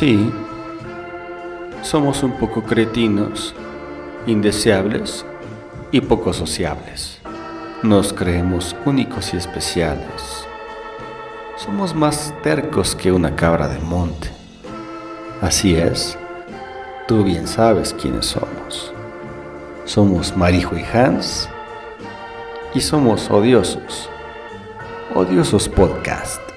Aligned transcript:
Sí, 0.00 0.32
somos 1.82 2.22
un 2.22 2.32
poco 2.38 2.62
cretinos, 2.62 3.54
indeseables 4.26 5.26
y 5.92 6.00
poco 6.00 6.32
sociables. 6.32 7.18
Nos 7.82 8.14
creemos 8.14 8.74
únicos 8.86 9.34
y 9.34 9.36
especiales. 9.36 10.46
Somos 11.58 11.94
más 11.94 12.32
tercos 12.42 12.96
que 12.96 13.12
una 13.12 13.36
cabra 13.36 13.68
de 13.68 13.78
monte. 13.80 14.30
Así 15.42 15.74
es, 15.76 16.16
tú 17.06 17.22
bien 17.22 17.46
sabes 17.46 17.92
quiénes 17.92 18.24
somos. 18.24 18.94
Somos 19.84 20.34
Marijo 20.34 20.78
y 20.78 20.84
Hans 20.96 21.46
y 22.72 22.80
somos 22.80 23.30
odiosos. 23.30 24.08
Odiosos 25.14 25.68
Podcast. 25.68 26.49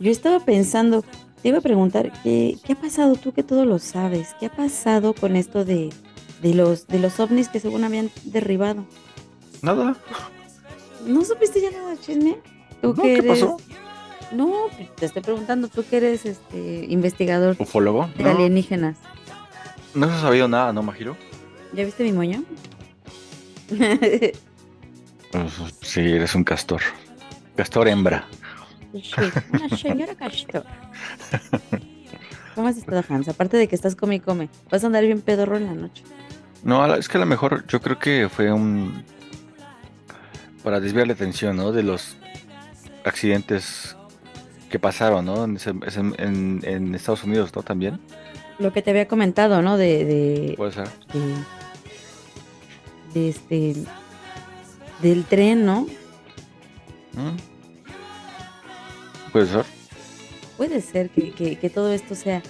Yo 0.00 0.10
estaba 0.10 0.40
pensando, 0.40 1.04
te 1.42 1.48
iba 1.50 1.58
a 1.58 1.62
preguntar, 1.62 2.12
¿qué, 2.24 2.56
qué 2.64 2.72
ha 2.72 2.76
pasado 2.80 3.14
tú 3.14 3.32
que 3.32 3.42
todo 3.44 3.64
lo 3.64 3.78
sabes? 3.78 4.34
¿Qué 4.40 4.46
ha 4.46 4.52
pasado 4.52 5.14
con 5.14 5.36
esto 5.36 5.64
de, 5.64 5.90
de 6.42 6.54
los, 6.54 6.86
de 6.88 6.98
los 6.98 7.20
ovnis 7.20 7.48
que 7.48 7.60
según 7.60 7.84
habían 7.84 8.10
derribado? 8.24 8.84
Nada. 9.62 9.96
¿No 11.06 11.24
supiste 11.24 11.60
ya 11.60 11.70
nada, 11.70 11.96
chisme? 12.00 12.38
¿Tú 12.82 12.88
No, 12.96 13.02
que 13.02 13.14
¿qué 13.14 13.18
eres- 13.18 13.40
pasó? 13.44 13.56
No, 14.32 14.52
te 14.96 15.06
estoy 15.06 15.22
preguntando, 15.22 15.68
tú 15.68 15.84
que 15.88 15.96
eres 15.96 16.24
este 16.24 16.86
investigador 16.88 17.56
¿Ufólogo? 17.58 18.08
de 18.16 18.24
No, 18.24 18.30
alienígenas. 18.30 18.96
no 19.94 20.06
se 20.08 20.12
ha 20.14 20.20
sabido 20.20 20.46
nada, 20.48 20.72
¿no, 20.72 20.82
Majiro? 20.82 21.16
¿Ya 21.72 21.84
viste 21.84 22.02
mi 22.04 22.12
moño? 22.12 22.42
Pues, 25.32 25.52
sí, 25.82 26.00
eres 26.00 26.34
un 26.34 26.42
castor. 26.42 26.80
Castor 27.54 27.86
hembra. 27.88 28.26
Una 28.92 29.68
señora 29.76 30.14
castor. 30.14 30.64
¿Cómo 32.54 32.68
has 32.68 32.76
estado, 32.76 33.02
Hans? 33.08 33.28
Aparte 33.28 33.56
de 33.56 33.68
que 33.68 33.74
estás 33.74 33.94
come 33.94 34.16
y 34.16 34.20
come, 34.20 34.48
vas 34.70 34.82
a 34.82 34.86
andar 34.86 35.04
bien 35.04 35.20
pedorro 35.20 35.56
en 35.56 35.66
la 35.66 35.74
noche. 35.74 36.02
No, 36.62 36.94
es 36.94 37.08
que 37.08 37.16
a 37.16 37.20
lo 37.20 37.26
mejor 37.26 37.66
yo 37.66 37.80
creo 37.80 37.98
que 37.98 38.28
fue 38.28 38.52
un... 38.52 39.04
Para 40.62 40.80
desviar 40.80 41.06
la 41.06 41.14
atención, 41.14 41.56
¿no? 41.56 41.72
De 41.72 41.82
los 41.82 42.18
accidentes 43.04 43.96
que 44.68 44.78
pasaron, 44.78 45.24
¿no? 45.24 45.44
En, 45.44 46.94
Estados 46.94 47.24
Unidos, 47.24 47.50
¿no? 47.54 47.62
También. 47.62 47.98
Lo 48.58 48.72
que 48.72 48.82
te 48.82 48.90
había 48.90 49.08
comentado, 49.08 49.62
¿no? 49.62 49.78
De, 49.78 50.04
de, 50.04 50.54
Puede 50.56 50.72
ser. 50.72 50.88
de, 51.14 51.34
de 53.14 53.28
este 53.30 53.74
del 55.00 55.24
tren, 55.24 55.64
¿no? 55.64 55.86
¿Mm? 57.14 57.49
Puede 59.32 59.46
ser. 59.46 59.64
Puede 60.56 60.80
ser 60.80 61.10
que, 61.10 61.32
que- 61.32 61.56
que 61.56 61.70
todo 61.70 61.92
esto 61.92 62.14
sea 62.14 62.42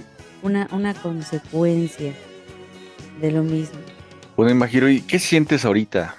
una, 0.42 0.68
una 0.72 0.94
consecuencia 0.94 2.12
de 3.20 3.30
lo 3.30 3.42
mismo. 3.42 3.78
Bueno, 4.36 4.54
Majiro, 4.54 4.88
¿y 4.88 5.02
qué 5.02 5.18
sientes 5.18 5.64
ahorita? 5.64 6.16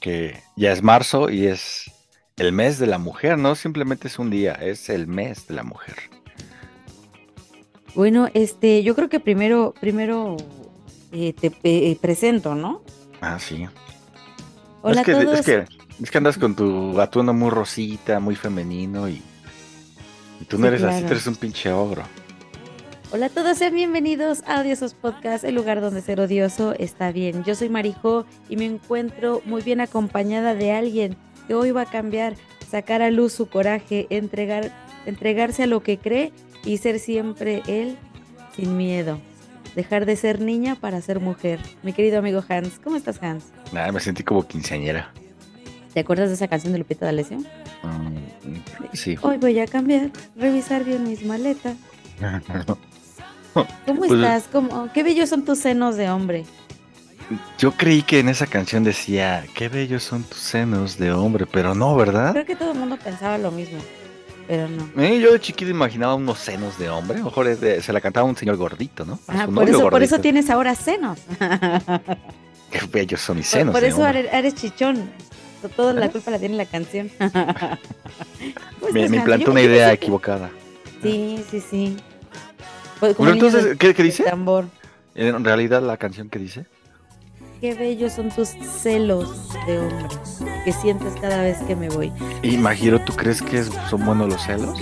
Que 0.00 0.40
ya 0.56 0.72
es 0.72 0.82
marzo 0.82 1.28
y 1.30 1.46
es 1.46 1.90
el 2.36 2.52
mes 2.52 2.78
de 2.78 2.86
la 2.86 2.98
mujer, 2.98 3.38
¿no? 3.38 3.54
Simplemente 3.54 4.08
es 4.08 4.18
un 4.18 4.30
día, 4.30 4.52
es 4.52 4.88
el 4.90 5.06
mes 5.06 5.46
de 5.48 5.54
la 5.54 5.62
mujer. 5.64 5.96
Bueno, 7.94 8.28
este, 8.34 8.82
yo 8.82 8.94
creo 8.94 9.08
que 9.08 9.20
primero, 9.20 9.74
primero 9.80 10.36
eh, 11.12 11.32
te 11.32 11.52
eh, 11.62 11.96
presento, 12.00 12.54
¿no? 12.54 12.82
Ah, 13.20 13.38
sí. 13.38 13.66
Hola 14.82 15.00
es, 15.00 15.06
que, 15.06 15.12
a 15.12 15.20
todos. 15.22 15.38
es 15.40 15.46
que 15.46 15.64
es 16.02 16.10
que 16.10 16.18
andas 16.18 16.36
con 16.38 16.54
tu 16.56 17.00
atuendo 17.00 17.32
muy 17.32 17.50
rosita, 17.50 18.18
muy 18.20 18.34
femenino 18.34 19.08
y, 19.08 19.22
y 20.40 20.44
tú 20.44 20.58
no 20.58 20.64
Sí, 20.64 20.74
eres 20.74 20.82
así, 20.82 21.02
tú 21.02 21.12
eres 21.12 21.26
un 21.26 21.36
pinche 21.36 21.72
ogro. 21.72 22.02
Hola 23.12 23.26
a 23.26 23.28
todos, 23.28 23.58
sean 23.58 23.74
bienvenidos 23.74 24.42
a 24.46 24.60
Odiosos 24.60 24.94
Podcast, 24.94 25.44
el 25.44 25.54
lugar 25.54 25.80
donde 25.80 26.00
ser 26.00 26.18
odioso 26.20 26.74
está 26.78 27.12
bien. 27.12 27.44
Yo 27.44 27.54
soy 27.54 27.68
Marijo 27.68 28.26
y 28.48 28.56
me 28.56 28.64
encuentro 28.64 29.40
muy 29.44 29.62
bien 29.62 29.80
acompañada 29.80 30.54
de 30.54 30.72
alguien 30.72 31.16
que 31.46 31.54
hoy 31.54 31.70
va 31.70 31.82
a 31.82 31.86
cambiar, 31.86 32.34
sacar 32.68 33.02
a 33.02 33.10
luz 33.10 33.32
su 33.32 33.48
coraje, 33.48 34.08
entregar, 34.10 34.72
entregarse 35.06 35.62
a 35.62 35.66
lo 35.66 35.82
que 35.82 35.98
cree 35.98 36.32
y 36.64 36.78
ser 36.78 36.98
siempre 36.98 37.62
él 37.68 37.96
sin 38.56 38.76
miedo. 38.76 39.20
Dejar 39.76 40.06
de 40.06 40.16
ser 40.16 40.40
niña 40.40 40.74
para 40.76 41.00
ser 41.00 41.20
mujer. 41.20 41.60
Mi 41.82 41.92
querido 41.92 42.18
amigo 42.18 42.42
Hans, 42.48 42.80
¿cómo 42.82 42.96
estás 42.96 43.22
Hans? 43.22 43.44
Nada, 43.72 43.92
me 43.92 44.00
sentí 44.00 44.24
como 44.24 44.46
quinceañera. 44.46 45.12
¿Te 45.94 46.00
acuerdas 46.00 46.28
de 46.28 46.34
esa 46.34 46.48
canción 46.48 46.72
de 46.72 46.80
Lupita 46.80 47.06
D'Alessio? 47.06 47.38
Que 48.90 48.96
sí. 48.96 49.16
Hoy 49.22 49.38
voy 49.38 49.58
a 49.60 49.66
cambiar, 49.66 50.10
revisar 50.36 50.84
bien 50.84 51.04
mis 51.04 51.24
maletas. 51.24 51.76
¿Cómo 53.54 53.98
Pues- 54.00 54.10
estás? 54.12 54.44
¿Cómo? 54.50 54.88
Qué 54.92 55.02
bellos 55.04 55.28
son 55.28 55.44
tus 55.44 55.58
senos 55.60 55.96
de 55.96 56.10
hombre. 56.10 56.44
Yo 57.58 57.72
creí 57.72 58.02
que 58.02 58.18
en 58.18 58.28
esa 58.28 58.46
canción 58.46 58.84
decía, 58.84 59.46
qué 59.54 59.68
bellos 59.68 60.02
son 60.02 60.24
tus 60.24 60.38
senos 60.40 60.98
de 60.98 61.12
hombre, 61.12 61.46
pero 61.50 61.74
no, 61.74 61.94
¿verdad? 61.96 62.32
Creo 62.32 62.44
que 62.44 62.56
todo 62.56 62.72
el 62.72 62.78
mundo 62.78 62.98
pensaba 63.02 63.38
lo 63.38 63.50
mismo, 63.50 63.78
pero 64.46 64.68
no. 64.68 64.90
Eh, 65.02 65.18
yo 65.20 65.32
de 65.32 65.40
chiquito 65.40 65.70
imaginaba 65.70 66.16
unos 66.16 66.38
senos 66.38 66.76
de 66.78 66.90
hombre, 66.90 67.22
mejor 67.22 67.56
de- 67.56 67.80
se 67.80 67.92
la 67.94 68.00
cantaba 68.02 68.26
un 68.28 68.36
señor 68.36 68.56
gordito, 68.56 69.06
¿no? 69.06 69.18
A 69.28 69.44
Ah, 69.44 69.46
por 69.46 69.66
eso, 69.68 69.88
por 69.88 70.02
eso 70.02 70.18
tienes 70.18 70.50
ahora 70.50 70.74
senos. 70.74 71.18
Qué 72.70 72.80
bellos 72.92 73.20
son 73.22 73.36
mis 73.38 73.46
por 73.48 73.58
senos 73.58 73.72
por 73.72 73.80
de 73.82 73.88
eso 73.88 74.06
eres 74.06 74.54
chichón. 74.56 75.10
To- 75.64 75.70
Toda 75.70 75.94
la 75.94 76.10
culpa 76.10 76.30
la 76.30 76.38
tiene 76.38 76.56
la 76.56 76.66
canción. 76.66 77.10
¿Cómo 77.18 77.30
Me, 78.92 79.08
me 79.08 79.16
implantó 79.16 79.50
una 79.50 79.62
idea 79.62 79.88
que- 79.88 79.94
equivocada. 79.94 80.50
Sí, 81.02 81.42
sí, 81.50 81.60
sí. 81.60 81.96
Pues, 83.00 83.18
niño 83.18 83.32
entonces, 83.32 83.64
de- 83.64 83.76
¿qué, 83.78 83.94
dice? 84.02 84.24
Tambor. 84.24 84.66
En 85.14 85.42
realidad 85.42 85.80
la 85.82 85.96
canción 85.96 86.28
que 86.28 86.38
dice. 86.38 86.66
Qué 87.62 87.72
bellos 87.74 88.12
son 88.12 88.28
tus 88.30 88.48
celos 88.82 89.48
de 89.66 89.78
hombre 89.78 90.06
que 90.66 90.72
sientes 90.72 91.14
cada 91.18 91.40
vez 91.42 91.56
que 91.66 91.74
me 91.74 91.88
voy. 91.88 92.12
Y 92.42 92.58
Majiro, 92.58 92.98
¿tú 93.00 93.14
crees 93.14 93.40
que 93.40 93.62
son 93.62 94.04
buenos 94.04 94.28
los 94.28 94.42
celos? 94.42 94.78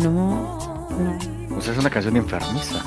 No, 0.00 0.10
no. 0.90 1.56
O 1.56 1.60
sea, 1.60 1.72
es 1.72 1.78
una 1.80 1.90
canción 1.90 2.16
enfermiza. 2.16 2.84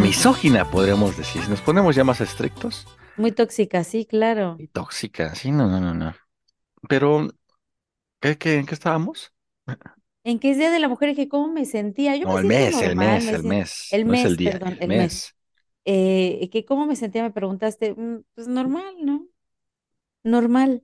Misógina, 0.00 0.64
podríamos 0.70 1.14
decir. 1.18 1.42
Si 1.42 1.50
nos 1.50 1.60
ponemos 1.60 1.94
ya 1.94 2.04
más 2.04 2.22
estrictos. 2.22 2.86
Muy 3.20 3.30
tóxica, 3.32 3.84
sí, 3.84 4.04
claro. 4.04 4.48
Y 4.56 4.68
tóxica. 4.68 5.34
Sí, 5.34 5.50
no, 5.52 5.66
no, 5.68 5.80
no, 5.80 5.94
no. 5.94 6.14
Pero, 6.88 7.28
¿qué, 8.20 8.38
qué, 8.38 8.56
¿en 8.58 8.66
qué 8.66 8.74
estábamos? 8.74 9.34
¿En 10.24 10.38
qué 10.38 10.50
es 10.50 10.58
Día 10.58 10.70
de 10.70 10.78
la 10.80 10.88
Mujer? 10.88 11.10
Dije, 11.10 11.28
¿cómo 11.28 11.48
me 11.52 11.64
sentía? 11.64 12.16
Yo 12.16 12.26
No, 12.26 12.38
me 12.38 12.38
el 12.38 12.44
mes, 12.44 12.80
el 12.82 12.96
normal, 12.96 12.96
mes, 12.96 13.32
me 13.32 13.34
el 13.34 13.42
mes. 13.44 14.00
el 14.00 14.04
no 14.04 14.12
es 14.14 14.24
mes, 14.24 14.24
el 14.24 14.36
día, 14.36 14.58
perdón, 14.58 14.76
el 14.78 14.80
el 14.80 14.92
mes. 14.92 14.92
mes. 14.92 15.34
Eh, 15.86 16.48
que 16.52 16.64
cómo 16.64 16.86
me 16.86 16.96
sentía, 16.96 17.22
me 17.22 17.32
preguntaste, 17.32 17.94
"Mm, 17.94 18.24
pues 18.34 18.48
normal, 18.48 18.94
¿no? 19.04 19.28
Normal. 20.24 20.82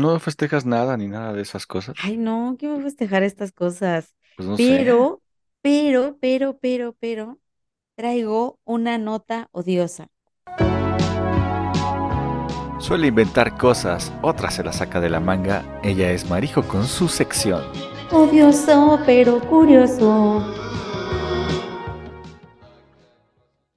No 0.00 0.10
festejas 0.20 0.66
nada 0.66 0.98
ni 0.98 1.08
nada 1.08 1.32
de 1.32 1.40
esas 1.40 1.66
cosas. 1.66 1.96
Ay, 1.96 2.16
no, 2.16 2.56
¿qué 2.58 2.68
voy 2.68 2.78
a 2.80 2.82
festejar 2.82 3.22
estas 3.22 3.52
cosas? 3.52 4.14
Pues 4.36 4.48
no 4.48 4.58
sé. 4.58 5.06
Pero, 5.06 5.22
pero, 5.62 6.18
pero, 6.20 6.58
pero, 6.58 6.92
pero, 6.94 7.40
traigo 7.96 8.60
una 8.64 8.98
nota 8.98 9.48
odiosa. 9.52 10.10
Suele 12.84 13.06
inventar 13.06 13.56
cosas, 13.56 14.12
otras 14.20 14.54
se 14.56 14.62
las 14.62 14.76
saca 14.76 15.00
de 15.00 15.08
la 15.08 15.18
manga. 15.18 15.64
Ella 15.82 16.10
es 16.10 16.28
Marijo 16.28 16.62
con 16.64 16.84
su 16.86 17.08
sección. 17.08 17.62
Odioso, 18.12 19.00
pero 19.06 19.40
curioso. 19.40 20.44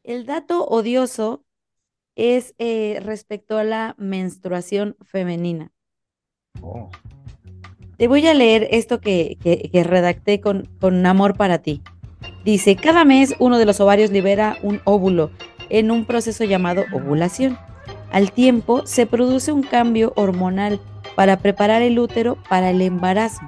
El 0.04 0.25
dato 0.25 0.65
odioso 0.65 1.45
es 2.15 2.54
eh, 2.57 3.00
respecto 3.01 3.57
a 3.57 3.63
la 3.63 3.95
menstruación 3.98 4.98
femenina. 5.06 5.71
Oh. 6.62 6.89
Te 7.98 8.09
voy 8.09 8.27
a 8.27 8.33
leer 8.33 8.68
esto 8.71 9.00
que, 9.00 9.38
que- 9.42 9.69
que 9.71 9.83
redacté 9.86 10.42
con, 10.42 10.65
con 10.81 11.06
amor 11.06 11.38
para 11.38 11.59
ti. 11.59 11.81
Dice, 12.44 12.75
cada 12.75 13.06
mes 13.06 13.36
uno 13.39 13.57
de 13.57 13.65
los 13.65 13.80
ovarios 13.80 14.12
libera 14.12 14.57
un 14.63 14.81
óvulo 14.83 15.31
en 15.69 15.92
un 15.92 16.04
proceso 16.06 16.44
llamado 16.44 16.83
ovulación. 16.92 17.57
Al 18.12 18.31
tiempo 18.31 18.86
se 18.86 19.06
produce 19.06 19.51
un 19.51 19.63
cambio 19.63 20.13
hormonal 20.15 20.80
para 21.15 21.38
preparar 21.39 21.81
el 21.81 22.00
útero 22.00 22.38
para 22.50 22.69
el 22.69 22.81
embarazo. 22.81 23.42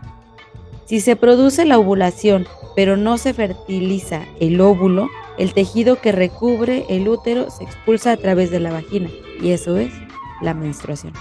Si 0.86 1.02
se 1.02 1.16
produce 1.16 1.66
la 1.66 1.78
ovulación, 1.78 2.48
pero 2.76 2.98
no 2.98 3.18
se 3.18 3.34
fertiliza 3.34 4.22
el 4.40 4.60
óvulo, 4.60 5.10
el 5.38 5.54
tejido 5.54 6.02
que 6.02 6.12
recubre 6.12 6.86
el 6.90 7.08
útero 7.08 7.50
se 7.50 7.64
expulsa 7.64 8.12
a 8.12 8.18
través 8.18 8.52
de 8.52 8.60
la 8.60 8.72
vagina 8.72 9.10
y 9.42 9.52
eso 9.52 9.78
es 9.78 9.94
la 10.42 10.54
menstruación. 10.54 11.14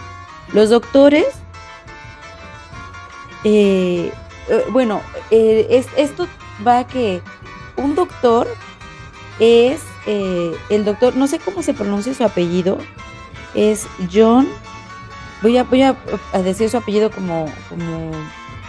Los 0.53 0.71
doctores, 0.71 1.27
eh, 3.45 4.11
eh, 4.49 4.65
bueno, 4.71 5.01
eh, 5.31 5.67
es, 5.71 5.87
esto 5.97 6.27
va 6.67 6.81
a 6.81 6.87
que 6.87 7.21
un 7.77 7.95
doctor 7.95 8.49
es 9.39 9.83
eh, 10.07 10.53
el 10.71 10.85
doctor, 10.85 11.17
no 11.17 11.27
sé 11.27 11.39
cómo 11.39 11.63
se 11.63 11.75
pronuncia 11.75 12.15
su 12.15 12.25
apellido, 12.25 12.79
es 13.55 13.87
John, 14.13 14.47
voy 15.43 15.57
a, 15.57 15.65
voy 15.65 15.83
a, 15.83 15.97
a 16.33 16.39
decir 16.39 16.71
su 16.71 16.77
apellido 16.77 17.11
como, 17.11 17.47
como, 17.69 18.11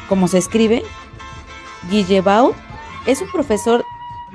como 0.08 0.28
se 0.28 0.38
escribe, 0.38 0.84
Guillebaud, 1.90 2.54
es 3.06 3.22
un 3.22 3.32
profesor 3.32 3.84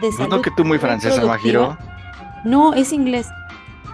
de 0.01 0.13
salud. 0.13 0.37
No 0.37 0.43
que 0.43 0.51
tú 0.51 0.65
muy 0.65 0.79
francesa, 0.79 1.17
reproductiva. 1.17 1.69
Majiro. 1.69 1.95
No, 2.45 2.75
es 2.75 2.93
inglés. 2.93 3.29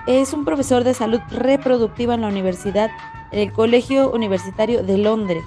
Es 0.06 0.32
un 0.32 0.44
profesor 0.44 0.82
de 0.84 0.94
salud 0.94 1.20
reproductiva 1.30 2.14
en 2.14 2.22
la 2.22 2.28
universidad, 2.28 2.90
en 3.32 3.40
el 3.40 3.52
Colegio 3.52 4.10
Universitario 4.10 4.82
de 4.82 4.98
Londres. 4.98 5.44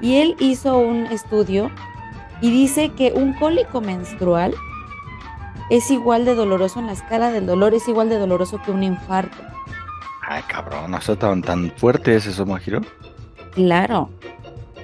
Y 0.00 0.16
él 0.16 0.36
hizo 0.38 0.78
un 0.78 1.06
estudio 1.06 1.70
y 2.40 2.50
dice 2.50 2.90
que 2.90 3.12
un 3.12 3.32
cólico 3.34 3.80
menstrual 3.80 4.54
es 5.70 5.90
igual 5.90 6.24
de 6.24 6.34
doloroso 6.34 6.78
en 6.78 6.86
la 6.86 6.92
escala 6.92 7.30
del 7.30 7.46
dolor, 7.46 7.74
es 7.74 7.88
igual 7.88 8.08
de 8.08 8.18
doloroso 8.18 8.60
que 8.62 8.70
un 8.70 8.82
infarto. 8.82 9.36
Ay, 10.28 10.42
cabrón, 10.48 10.90
no 10.90 10.98
está 10.98 11.16
tan, 11.16 11.40
tan 11.42 11.70
fuerte 11.76 12.16
es 12.16 12.26
eso, 12.26 12.44
Majiro. 12.44 12.80
Claro, 13.54 14.10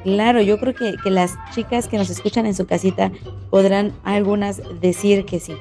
claro, 0.05 0.41
yo 0.41 0.59
creo 0.59 0.75
que, 0.75 0.95
que 1.03 1.11
las 1.11 1.35
chicas 1.53 1.89
que 1.89 1.99
nos 1.99 2.11
escuchan 2.11 2.47
en 2.47 2.55
su 2.55 2.65
casita 2.67 3.11
podrán 3.51 3.93
algunas 4.05 4.63
decir 4.81 5.25
que 5.25 5.41
sí. 5.41 5.57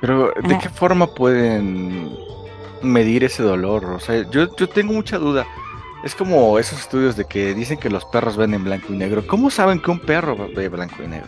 Pero, 0.00 0.32
¿de 0.42 0.54
Ajá. 0.54 0.58
qué 0.62 0.68
forma 0.70 1.06
pueden 1.14 2.10
medir 2.82 3.24
ese 3.24 3.42
dolor? 3.42 3.84
O 3.84 4.00
sea, 4.00 4.28
yo, 4.30 4.54
yo 4.56 4.68
tengo 4.68 4.92
mucha 4.92 5.18
duda. 5.18 5.46
Es 6.04 6.14
como 6.14 6.58
esos 6.58 6.78
estudios 6.80 7.16
de 7.16 7.24
que 7.24 7.54
dicen 7.54 7.78
que 7.78 7.90
los 7.90 8.04
perros 8.06 8.36
ven 8.36 8.54
en 8.54 8.64
blanco 8.64 8.92
y 8.92 8.96
negro. 8.96 9.26
¿Cómo 9.26 9.50
saben 9.50 9.80
que 9.80 9.90
un 9.90 9.98
perro 9.98 10.36
ve 10.54 10.68
blanco 10.68 11.02
y 11.02 11.08
negro? 11.08 11.26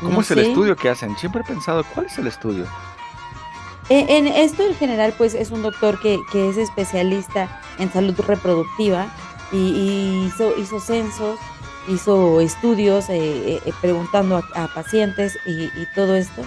¿Cómo 0.00 0.14
No 0.14 0.20
es 0.22 0.30
el 0.30 0.38
sé. 0.38 0.48
estudio 0.48 0.74
que 0.76 0.88
hacen? 0.88 1.16
Siempre 1.18 1.42
he 1.42 1.44
pensado, 1.44 1.84
¿cuál 1.94 2.06
es 2.06 2.16
el 2.18 2.26
estudio? 2.26 2.64
Eh, 3.90 4.06
En 4.08 4.26
esto 4.28 4.64
en 4.64 4.74
general, 4.76 5.12
pues 5.18 5.34
es 5.34 5.50
un 5.50 5.62
doctor 5.62 6.00
que, 6.00 6.18
que 6.32 6.48
es 6.48 6.56
especialista 6.56 7.60
en 7.78 7.92
salud 7.92 8.14
reproductiva 8.26 9.08
y, 9.52 9.56
y 9.56 10.26
hizo, 10.26 10.56
hizo 10.56 10.78
censos, 10.80 11.38
hizo 11.88 12.40
estudios 12.40 13.08
eh, 13.10 13.60
eh, 13.64 13.72
preguntando 13.80 14.36
a, 14.36 14.64
a 14.64 14.68
pacientes 14.68 15.36
y, 15.46 15.64
y 15.64 15.86
todo 15.94 16.14
esto. 16.14 16.42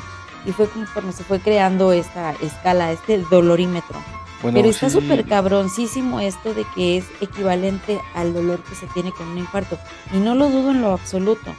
Y 0.46 0.52
fue 0.52 0.68
conforme 0.68 1.12
se 1.14 1.24
fue 1.24 1.40
creando 1.40 1.92
esta 1.94 2.32
escala, 2.42 2.92
este 2.92 3.18
dolorímetro. 3.30 3.98
Bueno, 4.42 4.58
Pero 4.58 4.70
está 4.70 4.90
sí, 4.90 5.00
súper 5.00 5.26
cabroncísimo 5.26 6.20
esto 6.20 6.54
de 6.54 6.66
que 6.76 6.98
es 6.98 7.06
equivalente 7.22 8.00
al 8.14 8.34
dolor 8.34 8.62
que 8.64 8.76
se 8.76 8.88
tiene 8.88 9.12
con 9.14 9.28
un 9.30 9.38
infarto. 9.38 9.78
Y 10.14 10.18
no 10.18 10.36
lo 10.36 10.50
dudo 10.50 10.72
en 10.72 10.82
lo 10.82 10.92
absoluto. 10.92 11.54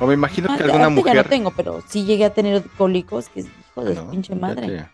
O 0.00 0.06
me 0.06 0.14
imagino 0.14 0.48
Ah, 0.50 0.56
que 0.56 0.64
alguna 0.64 0.84
ahorita 0.84 1.00
ya 1.00 1.04
mujer. 1.10 1.24
no 1.24 1.30
tengo, 1.30 1.50
pero 1.50 1.82
sí 1.86 2.04
llegué 2.04 2.24
a 2.24 2.32
tener 2.34 2.62
cólicos, 2.78 3.28
que 3.28 3.40
es 3.40 3.46
hijo 3.46 3.84
de 3.84 3.94
No, 3.94 4.10
pinche 4.10 4.34
madre. 4.34 4.88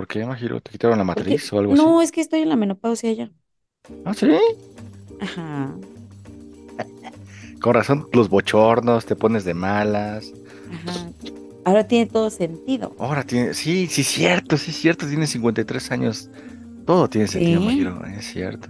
¿Por 0.00 0.06
qué, 0.08 0.24
Majiro? 0.24 0.62
¿Te 0.62 0.70
quitaron 0.70 0.96
la 0.96 1.04
Porque- 1.04 1.20
matriz 1.20 1.52
o 1.52 1.58
algo 1.58 1.74
así? 1.74 1.82
No, 1.82 2.00
es 2.00 2.10
que 2.10 2.22
estoy 2.22 2.40
en 2.40 2.48
la 2.48 2.56
menopausia 2.56 3.12
ya. 3.12 3.30
¿Ah, 4.06 4.14
sí? 4.14 4.28
Ajá, 5.20 5.74
Con 7.60 7.74
razón, 7.74 8.06
los 8.14 8.30
bochornos, 8.30 9.04
te 9.04 9.14
pones 9.14 9.44
de 9.44 9.52
malas. 9.52 10.32
ajá. 10.72 11.10
Ahora 11.66 11.86
tiene 11.86 12.06
todo 12.06 12.30
sentido. 12.30 12.96
Ahora 12.98 13.24
tiene. 13.24 13.52
Sí, 13.52 13.86
sí, 13.88 14.02
cierto, 14.02 14.56
sí, 14.56 14.72
cierto. 14.72 15.06
Tiene 15.06 15.26
53 15.26 15.90
años. 15.92 16.30
Todo 16.86 17.06
tiene 17.10 17.28
sentido, 17.28 17.60
Sí. 17.60 17.66
Majiro. 17.66 18.02
Es 18.06 18.24
cierto. 18.32 18.68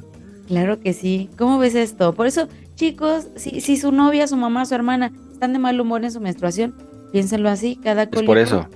Claro 0.48 0.80
que 0.80 0.92
sí. 0.92 1.30
¿Cómo 1.38 1.58
ves 1.60 1.76
esto? 1.76 2.12
Por 2.12 2.26
eso, 2.26 2.48
chicos, 2.74 3.28
si, 3.36 3.60
si 3.60 3.76
su 3.76 3.92
novia, 3.92 4.26
su 4.26 4.36
mamá, 4.36 4.64
su 4.66 4.74
hermana 4.74 5.12
están 5.32 5.52
de 5.52 5.60
mal 5.60 5.80
humor 5.80 6.02
en 6.04 6.10
su 6.10 6.20
menstruación, 6.20 6.74
piénsenlo 7.12 7.48
así. 7.48 7.76
Cada 7.76 8.02
Es 8.02 8.08
cólico 8.08 8.26
por 8.26 8.38
eso. 8.38 8.66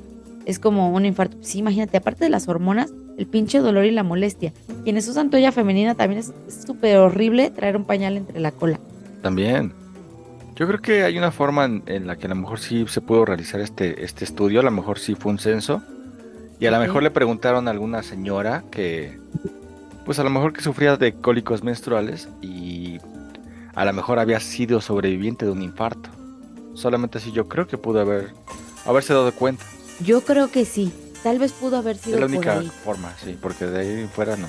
Es 0.47 0.59
como 0.59 0.91
un 0.91 1.07
infarto. 1.07 1.37
Sí, 1.41 1.59
imagínate, 1.59 1.97
aparte 1.97 2.25
de 2.25 2.31
las 2.31 2.49
hormonas, 2.49 2.93
el 3.17 3.27
pinche 3.27 3.59
dolor 3.59 3.85
y 3.85 3.91
la 3.91 4.03
molestia. 4.03 4.53
Quienes 4.85 5.09
usan 5.09 5.31
toalla 5.31 5.53
femenina 5.53 5.95
también 5.95 6.21
es 6.21 6.33
súper 6.67 6.99
horrible 6.99 7.51
traer 7.51 7.77
un 7.77 7.85
pañal 7.85 8.17
entre 8.17 8.41
la 8.41 8.53
cola. 8.53 8.79
También. 9.23 9.73
Yo 10.57 10.67
creo 10.67 10.81
que 10.81 11.03
hay 11.03 11.19
una 11.19 11.31
forma 11.31 11.65
en, 11.65 11.83
en 11.87 12.07
la 12.07 12.17
que 12.17 12.27
a 12.27 12.29
lo 12.29 12.37
mejor 12.37 12.61
sí 12.61 12.85
se 12.89 13.01
pudo 13.01 13.25
realizar 13.25 13.61
este, 13.61 14.05
este 14.05 14.25
estudio. 14.25 14.61
A 14.61 14.63
lo 14.63 14.71
mejor 14.71 14.99
sí 14.99 15.15
fue 15.15 15.33
un 15.33 15.39
censo. 15.39 15.83
Y 16.61 16.67
a 16.67 16.71
lo 16.71 16.79
mejor 16.79 17.03
le 17.03 17.11
preguntaron 17.11 17.67
a 17.67 17.73
alguna 17.73 18.03
señora 18.03 18.65
que. 18.71 19.19
Pues 20.05 20.19
a 20.19 20.25
lo 20.25 20.31
mejor 20.31 20.53
que 20.53 20.61
sufría 20.61 20.97
de 20.97 21.15
cólicos 21.15 21.65
menstruales. 21.65 22.29
Y 22.41 22.99
a 23.75 23.85
lo 23.85 23.93
mejor 23.93 24.19
había 24.19 24.39
sido 24.39 24.81
sobreviviente 24.81 25.45
de 25.45 25.51
un 25.51 25.63
infarto. 25.63 26.11
Solamente 26.75 27.19
así 27.19 27.33
yo 27.33 27.49
creo 27.49 27.67
que 27.67 27.79
pudo 27.79 28.01
haber. 28.01 28.33
Haberse 28.87 29.13
dado 29.13 29.33
cuenta. 29.33 29.65
Yo 30.01 30.23
creo 30.23 30.51
que 30.51 30.65
sí. 30.65 30.93
Tal 31.23 31.39
vez 31.39 31.53
pudo 31.53 31.77
haber 31.79 31.97
Es 31.97 32.03
sido 32.03 32.21
la 32.21 32.27
por 32.27 32.35
única 32.37 32.59
ahí. 32.59 32.71
forma, 32.85 33.15
sí. 33.25 33.37
Porque 33.41 33.67
de 33.67 33.81
ahí 33.81 34.09
fuera 34.15 34.37
no. 34.37 34.49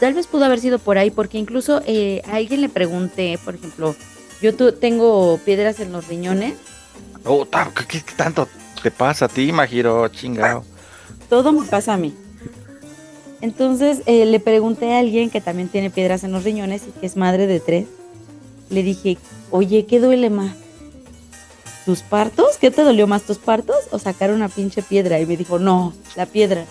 Tal 0.00 0.14
vez 0.14 0.26
pudo 0.26 0.44
haber 0.44 0.58
sido 0.60 0.78
por 0.78 0.98
ahí, 0.98 1.10
porque 1.10 1.38
incluso 1.38 1.80
eh, 1.86 2.22
a 2.26 2.36
alguien 2.36 2.60
le 2.60 2.68
pregunté, 2.68 3.38
por 3.44 3.54
ejemplo, 3.54 3.94
yo 4.42 4.54
tu- 4.54 4.72
tengo 4.72 5.38
piedras 5.44 5.78
en 5.80 5.92
los 5.92 6.08
riñones, 6.08 6.54
Oh, 7.26 7.46
ta- 7.46 7.70
¿qué, 7.74 7.86
qué- 7.86 8.02
qué 8.02 8.12
tanto 8.16 8.48
te 8.82 8.90
pasa 8.90 9.26
a 9.26 9.28
ti, 9.28 9.50
Majiro? 9.52 10.06
Chingado. 10.08 10.64
todo 11.30 11.52
me 11.52 11.66
pasa 11.66 11.94
a 11.94 11.96
mí. 11.96 12.14
Entonces 13.40 14.02
eh, 14.06 14.24
le 14.26 14.40
pregunté 14.40 14.92
a 14.94 14.98
alguien 14.98 15.30
que 15.30 15.40
también 15.40 15.68
tiene 15.68 15.90
piedras 15.90 16.24
en 16.24 16.32
los 16.32 16.44
riñones 16.44 16.82
y 16.88 16.90
que 16.98 17.06
es 17.06 17.16
madre 17.16 17.46
de 17.46 17.60
tres. 17.60 17.86
Le 18.70 18.82
dije, 18.82 19.18
oye, 19.50 19.86
¿qué 19.86 20.00
duele 20.00 20.30
más? 20.30 20.54
¿Tus 21.84 22.00
partos? 22.00 22.56
¿Qué 22.58 22.70
te 22.70 22.82
dolió 22.82 23.06
más, 23.06 23.22
tus 23.22 23.38
partos 23.38 23.76
o 23.90 23.98
sacar 23.98 24.30
una 24.30 24.48
pinche 24.48 24.82
piedra? 24.82 25.20
Y 25.20 25.26
me 25.26 25.36
dijo, 25.36 25.58
no, 25.58 25.92
la 26.16 26.24
piedra. 26.26 26.64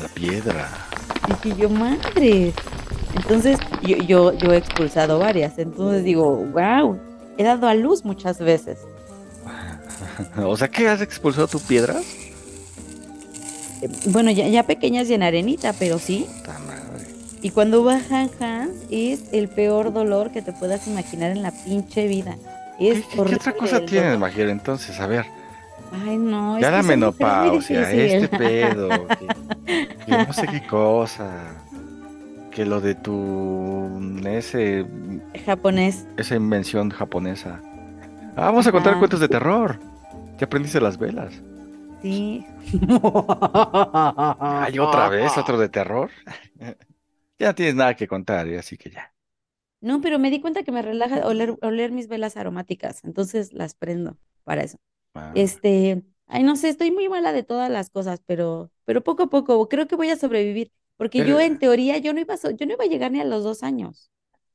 La 0.00 0.08
piedra. 0.08 0.68
Dije 1.42 1.56
yo, 1.56 1.70
madre. 1.70 2.52
Entonces, 3.16 3.58
yo, 3.82 3.96
yo, 3.96 4.32
yo 4.34 4.52
he 4.52 4.58
expulsado 4.58 5.18
varias. 5.18 5.58
Entonces 5.58 6.04
digo, 6.04 6.36
wow, 6.52 6.98
he 7.38 7.44
dado 7.44 7.66
a 7.66 7.74
luz 7.74 8.04
muchas 8.04 8.38
veces. 8.38 8.78
O 10.36 10.56
sea, 10.56 10.68
que 10.68 10.88
has 10.88 11.00
expulsado 11.00 11.46
tu 11.46 11.60
piedras? 11.60 12.04
Eh, 13.82 13.88
Bueno, 14.06 14.30
ya, 14.32 14.48
ya 14.48 14.64
pequeñas 14.64 15.08
y 15.08 15.14
en 15.14 15.22
arenita, 15.22 15.72
pero 15.72 15.98
sí. 15.98 16.26
Puta 16.38 16.58
madre. 16.58 17.06
Y 17.40 17.50
cuando 17.50 17.84
bajan 17.84 18.28
Hans, 18.40 18.72
es 18.90 19.20
el 19.32 19.48
peor 19.48 19.92
dolor 19.92 20.32
que 20.32 20.42
te 20.42 20.52
puedas 20.52 20.88
imaginar 20.88 21.30
en 21.30 21.42
la 21.42 21.52
pinche 21.52 22.08
vida. 22.08 22.36
Es 22.78 23.06
¿Qué, 23.06 23.20
otra 23.20 23.52
cosa 23.52 23.84
tienes. 23.84 24.18
Majiro? 24.18 24.50
Entonces, 24.50 24.98
a 25.00 25.06
ver. 25.06 25.26
Ay, 25.92 26.16
no. 26.16 26.58
Ya 26.58 26.70
la 26.70 26.82
menopausia, 26.82 27.90
este 27.90 28.28
pedo, 28.28 28.88
que, 29.66 29.88
que 30.06 30.10
no 30.10 30.32
sé 30.32 30.46
qué 30.46 30.66
cosa, 30.66 31.30
que 32.50 32.64
lo 32.66 32.80
de 32.80 32.94
tu 32.94 33.98
ese 34.26 34.84
Japonés. 35.46 36.06
esa 36.16 36.36
invención 36.36 36.90
japonesa. 36.90 37.60
Ah, 38.36 38.46
vamos 38.46 38.66
a 38.66 38.72
contar 38.72 38.98
cuentos 38.98 39.20
de 39.20 39.28
terror. 39.28 39.78
Ya 40.38 40.46
aprendiste 40.46 40.80
las 40.80 40.98
velas. 40.98 41.42
Sí. 42.02 42.46
Ay, 44.40 44.78
otra 44.78 45.08
vez 45.08 45.36
otro 45.36 45.58
de 45.58 45.68
terror. 45.68 46.10
ya 47.38 47.48
no 47.48 47.54
tienes 47.54 47.74
nada 47.74 47.94
que 47.94 48.06
contar, 48.06 48.46
así 48.50 48.76
que 48.76 48.90
ya. 48.90 49.12
No, 49.80 50.00
pero 50.00 50.18
me 50.18 50.30
di 50.30 50.40
cuenta 50.40 50.62
que 50.64 50.72
me 50.72 50.82
relaja 50.82 51.26
oler, 51.26 51.56
oler 51.62 51.92
mis 51.92 52.08
velas 52.08 52.36
aromáticas. 52.36 53.04
Entonces 53.04 53.52
las 53.52 53.74
prendo 53.74 54.18
para 54.44 54.62
eso. 54.62 54.78
Ah, 55.14 55.32
Este, 55.34 56.02
ay, 56.26 56.42
no 56.42 56.56
sé, 56.56 56.68
estoy 56.70 56.90
muy 56.90 57.08
mala 57.08 57.32
de 57.32 57.42
todas 57.44 57.70
las 57.70 57.90
cosas, 57.90 58.20
pero, 58.26 58.70
pero 58.84 59.02
poco 59.04 59.24
a 59.24 59.30
poco 59.30 59.68
creo 59.68 59.86
que 59.88 59.96
voy 59.96 60.10
a 60.10 60.16
sobrevivir, 60.16 60.72
porque 60.96 61.24
yo 61.24 61.40
en 61.40 61.58
teoría 61.58 61.98
yo 61.98 62.12
no 62.14 62.20
iba 62.20 62.34
a, 62.34 62.36
so- 62.36 62.50
yo 62.50 62.66
no 62.66 62.72
iba 62.74 62.84
a 62.84 62.88
llegar 62.88 63.12
ni 63.12 63.20
a 63.20 63.24
los 63.24 63.44
dos 63.44 63.62
años. 63.62 64.10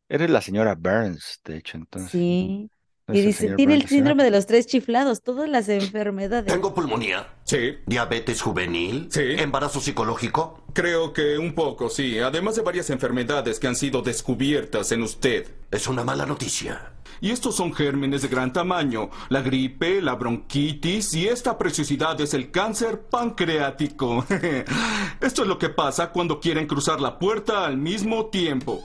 Eres 0.09 0.29
la 0.29 0.41
señora 0.41 0.75
Burns, 0.75 1.39
de 1.45 1.57
hecho, 1.57 1.77
entonces. 1.77 2.11
Sí. 2.11 2.69
no 3.07 3.15
Y 3.15 3.21
dice, 3.21 3.49
tiene 3.51 3.73
el 3.75 3.79
Burns, 3.81 3.89
síndrome 3.91 4.23
de 4.23 4.31
los 4.31 4.45
tres 4.45 4.67
chiflados, 4.67 5.21
todas 5.23 5.49
las 5.49 5.69
enfermedades. 5.69 6.53
¿Tengo 6.53 6.73
pulmonía? 6.73 7.27
Sí, 7.53 7.77
¿Diabetes 7.85 8.41
juvenil? 8.41 9.09
Sí. 9.11 9.21
¿Embarazo 9.37 9.79
psicológico? 9.79 10.63
creo 10.73 11.13
que 11.13 11.37
un 11.37 11.53
poco, 11.53 11.87
sí. 11.87 12.17
Además 12.17 12.55
de 12.55 12.63
varias 12.63 12.89
enfermedades 12.89 13.59
que 13.59 13.67
han 13.67 13.75
sido 13.75 14.01
descubiertas 14.01 14.91
en 14.91 15.03
usted. 15.03 15.53
Es 15.69 15.87
una 15.87 16.03
mala 16.03 16.25
noticia. 16.25 16.93
Y 17.21 17.29
estos 17.29 17.55
son 17.55 17.71
gérmenes 17.71 18.23
de 18.23 18.27
gran 18.27 18.51
tamaño. 18.51 19.11
La 19.29 19.43
gripe, 19.43 20.01
la 20.01 20.15
bronquitis 20.15 21.13
y 21.13 21.27
esta 21.27 21.55
preciosidad 21.59 22.19
es 22.21 22.33
el 22.33 22.49
cáncer 22.49 23.01
pancreático. 23.01 24.25
Esto 25.21 25.43
es 25.43 25.47
lo 25.47 25.59
que 25.59 25.69
pasa 25.69 26.09
cuando 26.09 26.39
quieren 26.39 26.65
cruzar 26.65 26.99
la 27.01 27.19
puerta 27.19 27.67
al 27.67 27.77
mismo 27.77 28.31
tiempo. 28.31 28.83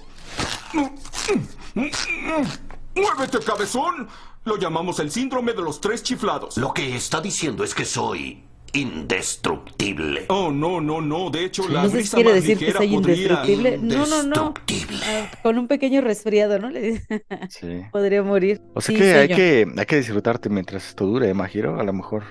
¡Muévete, 2.95 3.39
cabezón! 3.39 4.09
Lo 4.45 4.59
llamamos 4.59 4.99
el 5.01 5.11
síndrome 5.11 5.55
de 5.55 5.63
los 5.63 5.81
tres 5.81 6.03
chiflados. 6.03 6.59
Lo 6.59 6.75
que 6.75 6.95
está 6.95 7.23
diciendo 7.23 7.65
es 7.65 7.75
que 7.75 7.87
soy 7.87 8.48
indestructible. 8.73 10.25
Oh, 10.29 10.51
no, 10.51 10.81
no, 10.81 11.01
no. 11.01 11.31
De 11.31 11.45
hecho, 11.45 11.69
la 11.69 11.87
brisa 11.87 12.17
quiere 12.17 12.31
más 12.31 12.41
decir 12.43 12.59
que 12.59 12.65
ligera 12.67 12.79
soy 12.79 12.89
podría... 12.95 13.15
indestructible. 13.17 13.79
No, 13.79 14.07
no, 14.07 14.23
no. 14.23 14.55
Ah, 15.05 15.31
Con 15.43 15.59
un 15.59 15.69
pequeño 15.69 16.01
resfriado, 16.01 16.59
¿no? 16.59 16.71
Le 16.71 16.81
dice, 16.81 17.25
Sí. 17.49 17.83
podría 17.93 18.23
morir. 18.23 18.61
O 18.75 18.81
sea 18.81 18.95
Sí, 18.95 19.01
que 19.01 19.13
hay, 19.15 19.29
yo. 19.29 19.37
que 19.37 19.67
hay 19.77 19.87
que 19.87 19.97
disfrutarte 19.97 20.49
mientras 20.49 20.89
esto 20.89 21.07
dure, 21.07 21.33
Majiro. 21.35 21.79
A 21.79 21.83
lo 21.83 21.93
mejor 21.93 22.23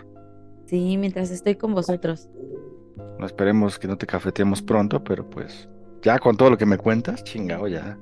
Sí, 0.67 0.98
mientras 0.98 1.32
estoy 1.32 1.56
con 1.56 1.74
vosotros. 1.74 2.29
no 3.20 3.25
esperemos 3.25 3.79
que 3.79 3.88
no 3.88 3.98
te 3.98 4.06
cafeteemos 4.06 4.62
pronto, 4.62 5.03
pero 5.03 5.29
pues 5.29 5.70
ya 6.01 6.20
con 6.20 6.36
todo 6.38 6.50
lo 6.51 6.58
que 6.58 6.65
me 6.65 6.77
cuentas, 6.77 7.24
chingado 7.24 7.67
ya. 7.67 7.98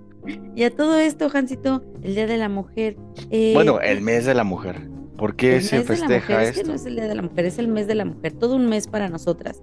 Y 0.56 0.64
a 0.64 0.76
todo 0.76 0.98
esto, 1.00 1.30
Jancito, 1.30 1.84
el 2.02 2.16
Día 2.16 2.26
de 2.26 2.38
la 2.38 2.50
Mujer. 2.50 2.98
eh, 3.30 3.52
Bueno, 3.54 3.80
el 3.80 4.02
mes 4.02 4.26
de 4.26 4.34
la 4.34 4.44
mujer. 4.44 4.82
¿Por 5.18 5.36
qué 5.36 5.58
el 5.58 5.64
se 5.64 5.82
festeja 5.82 6.34
mujer, 6.34 6.48
Es 6.50 6.52
que 6.54 6.60
esto? 6.62 6.70
no 6.72 6.76
es 6.76 6.86
el 6.86 6.96
Día 6.96 7.08
de 7.08 7.16
la 7.16 7.22
Mujer, 7.22 7.46
es 7.46 7.58
el 7.60 7.68
mes 7.68 7.88
de 7.88 7.96
la 7.96 8.06
mujer, 8.06 8.34
todo 8.34 8.56
un 8.56 8.68
mes 8.68 8.88
para 8.88 9.10
nosotras. 9.10 9.62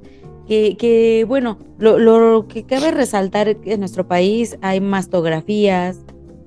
Que, 0.49 0.77
que 0.77 1.25
bueno, 1.29 1.59
lo, 1.79 1.99
lo 1.99 2.47
que 2.49 2.65
cabe 2.65 2.91
resaltar 2.91 3.57
que 3.61 3.75
en 3.75 3.81
nuestro 3.81 4.07
país 4.09 4.59
hay 4.61 4.81
mastografías, 4.81 5.99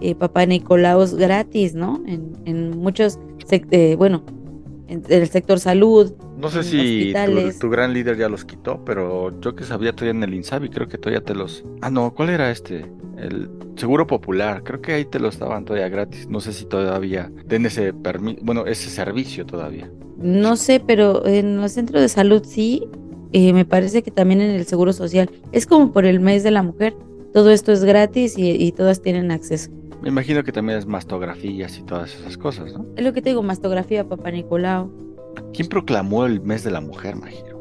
eh, 0.02 0.16
papá 0.16 0.46
Nicolaos 0.46 1.16
gratis, 1.16 1.74
¿no? 1.76 2.04
En, 2.06 2.34
en 2.46 2.78
muchos, 2.78 3.20
eh, 3.50 3.96
bueno, 3.98 4.24
en, 4.88 5.04
en 5.08 5.22
el 5.22 5.30
sector 5.30 5.60
salud. 5.60 6.14
No 6.38 6.50
sé 6.50 6.64
si 6.64 7.14
tu, 7.60 7.70
gran 7.70 7.94
líder 7.94 8.18
ya 8.18 8.28
los 8.28 8.44
quitó, 8.44 8.84
pero 8.84 9.40
yo 9.40 9.56
que 9.56 9.64
sabía 9.64 9.94
todavía 9.94 10.18
en 10.18 10.24
el 10.24 10.34
Insabi, 10.34 10.70
creo 10.70 10.88
que 10.88 10.98
todavía 10.98 11.24
te 11.24 11.34
los... 11.34 11.64
Ah, 11.82 11.90
no, 11.90 12.14
¿cuál 12.14 12.30
era 12.30 12.52
este? 12.52 12.86
El 13.18 13.50
Seguro 13.78 14.06
Popular, 14.06 14.62
creo 14.64 14.82
que 14.82 14.94
ahí 14.94 15.06
te 15.06 15.20
los 15.20 15.40
daban 15.40 15.64
todavía 15.64 15.88
gratis. 15.88 16.28
No 16.28 16.42
sé 16.42 16.52
si 16.52 16.66
todavía 16.66 17.32
den 17.46 17.66
ese 17.66 17.94
permiso, 17.94 18.40
bueno, 18.44 18.66
ese 18.66 18.90
servicio 18.90 19.46
todavía. 19.46 19.90
No 20.18 20.58
sé, 20.58 20.82
pero 20.86 21.26
en 21.26 21.58
los 21.58 21.72
centros 21.72 22.02
de 22.02 22.10
salud 22.10 22.44
sí, 22.46 22.88
eh, 23.32 23.54
me 23.54 23.66
parece 23.66 24.04
que 24.04 24.12
también 24.12 24.42
en 24.42 24.52
el 24.52 24.66
Seguro 24.66 24.92
Social. 24.92 25.30
Es 25.52 25.66
como 25.66 25.94
por 25.94 26.06
el 26.06 26.20
mes 26.20 26.44
de 26.44 26.52
la 26.52 26.64
mujer, 26.64 26.96
todo 27.34 27.52
esto 27.52 27.72
es 27.72 27.84
gratis 27.84 28.38
y, 28.38 28.52
y 28.52 28.72
todas 28.74 29.02
tienen 29.02 29.32
acceso. 29.32 29.72
Me 30.02 30.10
imagino 30.10 30.44
que 30.44 30.52
también 30.52 30.78
es 30.78 30.86
mastografías 30.86 31.78
y 31.80 31.84
todas 31.84 32.16
esas 32.16 32.38
cosas, 32.38 32.74
¿no? 32.74 32.86
Es 32.96 33.04
lo 33.04 33.14
que 33.14 33.22
te 33.22 33.30
digo, 33.30 33.42
mastografía, 33.42 34.08
papá 34.08 34.32
Nicolau. 34.32 34.92
¿Quién 35.54 35.68
proclamó 35.68 36.26
el 36.26 36.42
mes 36.42 36.64
de 36.64 36.72
la 36.72 36.82
mujer, 36.82 37.16
Majiro? 37.16 37.56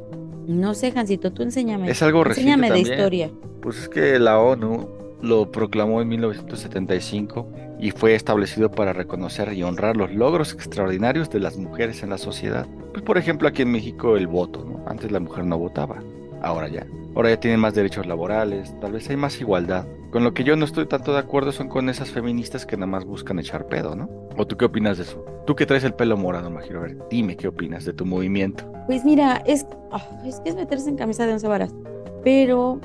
No 0.47 0.75
sé, 0.75 0.93
Jancito, 0.93 1.33
tú 1.33 1.43
enséñame. 1.43 1.91
Es 1.91 2.03
algo 2.03 2.23
reciente 2.25 2.53
Enséñame 2.53 2.71
de 2.71 2.79
también. 2.81 2.99
historia. 2.99 3.31
Pues 3.63 3.79
es 3.79 3.89
que 3.89 4.19
la 4.19 4.39
ONU 4.39 4.89
lo 5.23 5.51
proclamó 5.51 6.03
en 6.03 6.09
1975 6.09 7.49
y 7.81 7.91
fue 7.91 8.15
establecido 8.15 8.71
para 8.71 8.93
reconocer 8.93 9.53
y 9.53 9.63
honrar 9.63 9.97
los 9.97 10.13
logros 10.13 10.53
extraordinarios 10.53 11.31
de 11.31 11.41
las 11.41 11.57
mujeres 11.57 12.03
en 12.03 12.11
la 12.11 12.19
sociedad. 12.19 12.67
Pues 12.93 13.03
por 13.03 13.19
ejemplo 13.19 13.49
aquí 13.49 13.63
en 13.63 13.73
México 13.73 14.17
el 14.17 14.27
voto, 14.27 14.65
¿no? 14.65 14.85
Antes 14.87 15.11
la 15.11 15.21
mujer 15.21 15.45
no 15.45 15.59
votaba, 15.59 16.03
ahora 16.43 16.69
ya. 16.69 16.87
Ahora 17.17 17.31
ya 17.31 17.41
tienen 17.41 17.61
más 17.61 17.75
derechos 17.75 18.07
laborales, 18.07 18.75
tal 18.81 18.93
vez 18.93 19.09
hay 19.09 19.17
más 19.17 19.41
igualdad. 19.41 19.87
Con 20.15 20.23
lo 20.23 20.33
que 20.33 20.45
yo 20.45 20.55
no 20.55 20.65
estoy 20.65 20.87
tanto 20.87 21.13
de 21.13 21.19
acuerdo 21.19 21.51
son 21.51 21.67
con 21.69 21.89
esas 21.89 22.13
feministas 22.13 22.65
que 22.67 22.77
nada 22.77 22.87
más 22.87 23.05
buscan 23.05 23.41
echar 23.41 23.67
pedo, 23.67 23.97
¿no? 23.97 24.09
¿O 24.39 24.47
tú 24.47 24.57
qué 24.57 24.65
opinas 24.67 24.97
de 24.99 25.03
eso? 25.03 25.25
Tú 25.45 25.57
que 25.57 25.67
traes 25.67 25.83
el 25.83 25.93
pelo 25.93 26.17
morado, 26.17 26.51
Majiro, 26.51 26.79
a 26.79 26.83
ver, 26.85 26.97
dime 27.11 27.37
qué 27.37 27.49
opinas 27.49 27.85
de 27.85 27.95
tu 27.95 28.07
movimiento. 28.07 28.65
Pues 28.87 29.05
mira, 29.05 29.43
es, 29.45 29.67
ah, 29.91 30.07
es 30.25 30.39
que 30.39 30.51
es 30.51 30.55
meterse 30.55 30.89
en 30.89 30.95
camisa 30.95 31.27
de 31.27 31.33
once 31.33 31.49
varas. 31.49 31.75
Pero 32.23 32.79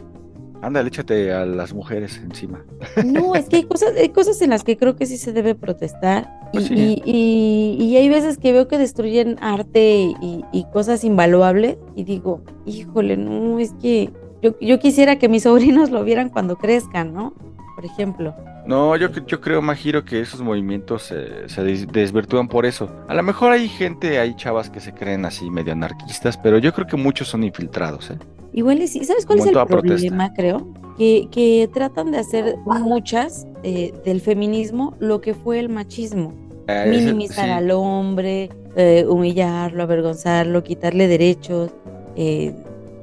Ándale, 0.63 0.87
échate 0.87 1.31
a 1.31 1.45
las 1.45 1.71
mujeres 1.71 2.17
encima. 2.17 2.65
no, 3.05 3.35
es 3.35 3.45
que 3.47 3.57
hay 3.57 3.63
cosas, 3.65 3.91
hay 3.95 4.09
cosas 4.09 4.41
en 4.41 4.49
las 4.49 4.63
que 4.63 4.75
creo 4.75 4.95
que 4.95 5.05
sí 5.05 5.17
se 5.17 5.31
debe 5.31 5.53
protestar. 5.53 6.27
Y, 6.51 6.57
Pues 6.57 6.65
sí. 6.65 6.73
y, 7.05 7.77
y- 7.79 7.83
y 7.85 7.95
hay 7.97 8.09
veces 8.09 8.39
que 8.39 8.53
veo 8.53 8.67
que 8.67 8.79
destruyen 8.79 9.37
arte 9.39 10.15
y, 10.19 10.43
y 10.51 10.65
cosas 10.73 11.03
invaluables. 11.03 11.77
Y 11.95 12.05
digo, 12.05 12.41
híjole, 12.65 13.17
no, 13.17 13.59
es 13.59 13.71
que 13.73 14.09
yo, 14.41 14.55
yo 14.59 14.79
quisiera 14.79 15.17
que 15.17 15.29
mis 15.29 15.43
sobrinos 15.49 15.89
lo 15.89 16.03
vieran 16.03 16.29
cuando 16.29 16.57
crezcan, 16.57 17.13
¿no? 17.13 17.33
Por 17.75 17.85
ejemplo. 17.85 18.35
No, 18.65 18.95
yo, 18.97 19.07
yo 19.25 19.41
creo, 19.41 19.61
Majiro, 19.61 20.03
que 20.05 20.19
esos 20.19 20.41
movimientos 20.41 21.03
se, 21.03 21.47
se 21.49 21.63
des- 21.63 21.87
desvirtúan 21.87 22.47
por 22.47 22.65
eso. 22.65 22.89
A 23.07 23.13
lo 23.15 23.23
mejor 23.23 23.51
hay 23.53 23.67
gente, 23.67 24.19
hay 24.19 24.35
chavas 24.35 24.69
que 24.69 24.79
se 24.79 24.93
creen 24.93 25.25
así 25.25 25.49
medio 25.49 25.71
anarquistas, 25.73 26.37
pero 26.37 26.57
yo 26.59 26.73
creo 26.73 26.85
que 26.85 26.97
muchos 26.97 27.29
son 27.29 27.43
infiltrados, 27.43 28.11
¿eh? 28.11 28.17
Igual 28.53 28.81
y 28.81 28.87
sí, 28.87 29.03
¿sabes 29.05 29.25
cuál 29.25 29.39
Como 29.39 29.49
es 29.51 29.55
el 29.57 29.65
protesta. 29.67 29.87
problema, 29.95 30.33
creo? 30.33 30.67
Que, 30.97 31.29
que 31.31 31.69
tratan 31.73 32.11
de 32.11 32.17
hacer 32.17 32.57
muchas 32.65 33.47
eh, 33.63 33.93
del 34.05 34.19
feminismo 34.21 34.95
lo 34.99 35.21
que 35.21 35.33
fue 35.33 35.59
el 35.59 35.69
machismo. 35.69 36.33
Eh, 36.67 36.85
Minimizar 36.89 37.45
sí, 37.45 37.51
al 37.51 37.71
hombre, 37.71 38.49
eh, 38.75 39.05
humillarlo, 39.07 39.81
avergonzarlo, 39.83 40.63
quitarle 40.63 41.07
derechos, 41.07 41.71
eh, 42.15 42.53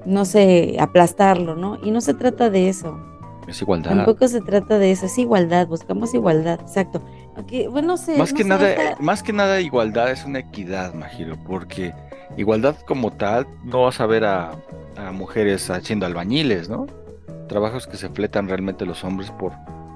no 0.06 0.24
sé, 0.24 0.76
aplastarlo, 0.78 1.56
¿no? 1.56 1.78
Y 1.82 1.90
no 1.90 2.00
se 2.00 2.14
trata 2.14 2.48
de 2.50 2.68
eso. 2.68 2.98
es 3.46 3.60
igualdad. 3.62 3.90
Tampoco 3.94 4.26
se 4.28 4.40
trata 4.40 4.78
de 4.78 4.90
eso, 4.92 5.06
es 5.06 5.18
igualdad, 5.18 5.66
buscamos 5.68 6.14
igualdad, 6.14 6.60
exacto. 6.60 7.02
Aunque, 7.36 7.68
bueno, 7.68 7.88
no 7.88 7.96
sé. 7.96 8.16
Más 8.18 8.32
no 8.32 8.36
que 8.38 8.44
nada, 8.44 8.74
más 9.00 9.22
que 9.22 9.32
nada 9.32 9.60
igualdad 9.60 10.10
es 10.10 10.24
una 10.24 10.38
equidad, 10.40 10.94
Majiro, 10.94 11.36
porque 11.46 11.92
igualdad 12.36 12.76
como 12.86 13.12
tal 13.12 13.46
no 13.64 13.82
vas 13.82 14.00
a 14.00 14.06
ver 14.06 14.24
a, 14.24 14.52
a 14.96 15.12
mujeres 15.12 15.70
haciendo 15.70 16.06
albañiles, 16.06 16.68
¿no? 16.68 16.86
Trabajos 17.48 17.86
que 17.86 17.96
se 17.96 18.08
fletan 18.08 18.48
realmente 18.48 18.84
los 18.84 19.04
hombres 19.04 19.30
por, 19.30 19.52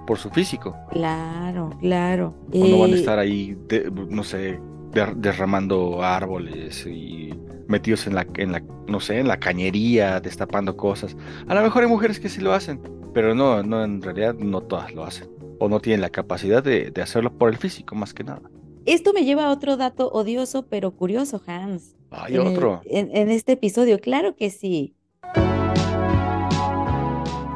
por 0.06 0.18
su 0.18 0.30
físico. 0.30 0.76
Claro, 0.90 1.70
claro. 1.80 2.34
O 2.52 2.66
no 2.68 2.78
van 2.78 2.92
a 2.92 2.94
Eh, 2.94 2.98
estar 3.00 3.18
ahí, 3.18 3.56
de- 3.68 3.90
no 4.08 4.22
sé, 4.22 4.60
der- 4.92 5.16
derramando 5.16 6.02
árboles 6.02 6.86
y 6.86 7.30
metidos 7.68 8.06
en 8.06 8.14
la, 8.14 8.26
en 8.36 8.52
la, 8.52 8.62
no 8.88 9.00
sé, 9.00 9.18
en 9.20 9.28
la 9.28 9.38
cañería, 9.38 10.20
destapando 10.20 10.76
cosas. 10.76 11.16
A 11.46 11.54
lo 11.54 11.62
mejor 11.62 11.82
hay 11.84 11.88
mujeres 11.88 12.18
que 12.20 12.28
sí 12.28 12.40
lo 12.40 12.52
hacen, 12.52 12.80
pero 13.14 13.34
no, 13.34 13.62
no, 13.62 13.84
en 13.84 14.02
realidad 14.02 14.34
no 14.34 14.60
todas 14.60 14.92
lo 14.94 15.04
hacen. 15.04 15.28
O 15.58 15.68
no 15.68 15.80
tienen 15.80 16.00
la 16.00 16.10
capacidad 16.10 16.62
de, 16.64 16.90
de 16.90 17.02
hacerlo 17.02 17.32
por 17.36 17.50
el 17.50 17.56
físico, 17.58 17.94
más 17.94 18.14
que 18.14 18.24
nada. 18.24 18.42
Esto 18.86 19.12
me 19.12 19.24
lleva 19.24 19.44
a 19.46 19.50
otro 19.50 19.76
dato 19.76 20.08
odioso 20.10 20.66
pero 20.66 20.90
curioso, 20.92 21.42
Hans. 21.46 21.94
Hay 22.10 22.34
en 22.36 22.40
el- 22.42 22.48
otro. 22.48 22.80
en, 22.86 23.14
en 23.14 23.30
este 23.30 23.52
episodio, 23.52 24.00
claro 24.00 24.34
que 24.34 24.50
sí. 24.50 24.94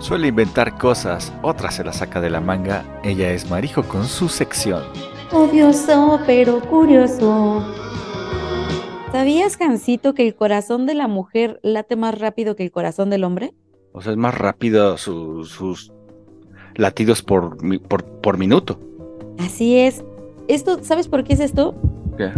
Suele 0.00 0.28
inventar 0.28 0.76
cosas, 0.76 1.32
otras 1.40 1.76
se 1.76 1.82
las 1.84 1.96
saca 1.96 2.20
de 2.20 2.28
la 2.28 2.40
manga. 2.40 2.84
Ella 3.02 3.30
es 3.32 3.48
Marijo 3.48 3.84
con 3.84 4.04
su 4.04 4.28
sección. 4.28 4.82
Odioso 5.34 6.20
pero 6.26 6.60
curioso. 6.60 7.64
¿Sabías, 9.12 9.58
Hansito, 9.60 10.14
que 10.14 10.26
el 10.26 10.34
corazón 10.34 10.86
de 10.86 10.94
la 10.94 11.08
mujer 11.08 11.60
late 11.62 11.96
más 11.96 12.18
rápido 12.18 12.56
que 12.56 12.62
el 12.62 12.70
corazón 12.70 13.10
del 13.10 13.24
hombre? 13.24 13.52
O 13.92 14.00
sea, 14.00 14.12
es 14.12 14.18
más 14.18 14.36
rápido 14.36 14.96
su- 14.96 15.44
sus 15.44 15.92
latidos 16.76 17.22
por, 17.22 17.62
mi- 17.62 17.78
por, 17.78 18.04
por 18.04 18.38
minuto. 18.38 18.78
Así 19.38 19.76
es. 19.78 20.04
Esto, 20.48 20.78
¿sabes 20.82 21.08
por 21.08 21.24
qué 21.24 21.34
es 21.34 21.40
esto? 21.40 21.74
¿Qué? 22.16 22.30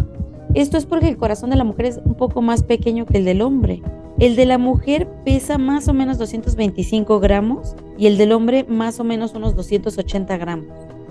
Esto 0.55 0.77
es 0.79 0.87
porque 0.87 1.09
el 1.09 1.17
corazón 1.17 1.51
de 1.51 1.57
la 1.57 1.65
mujer 1.65 1.87
es 1.87 2.01
un 2.05 2.15
poco 2.15 2.41
más 2.41 2.63
pequeño 2.63 3.05
que 3.07 3.19
el 3.19 3.25
del 3.25 3.43
hombre. 3.43 3.83
El 4.19 4.37
de 4.37 4.47
la 4.47 4.57
mujer 4.59 5.07
pesa 5.25 5.59
más 5.59 5.89
o 5.89 5.93
menos 5.95 6.17
225 6.19 7.21
gramos 7.21 7.75
y 7.99 8.07
el 8.07 8.17
del 8.17 8.33
hombre 8.33 8.65
más 8.69 8.99
o 9.01 9.05
menos 9.05 9.35
unos 9.35 9.55
280 9.55 10.37
gramos. 10.39 10.67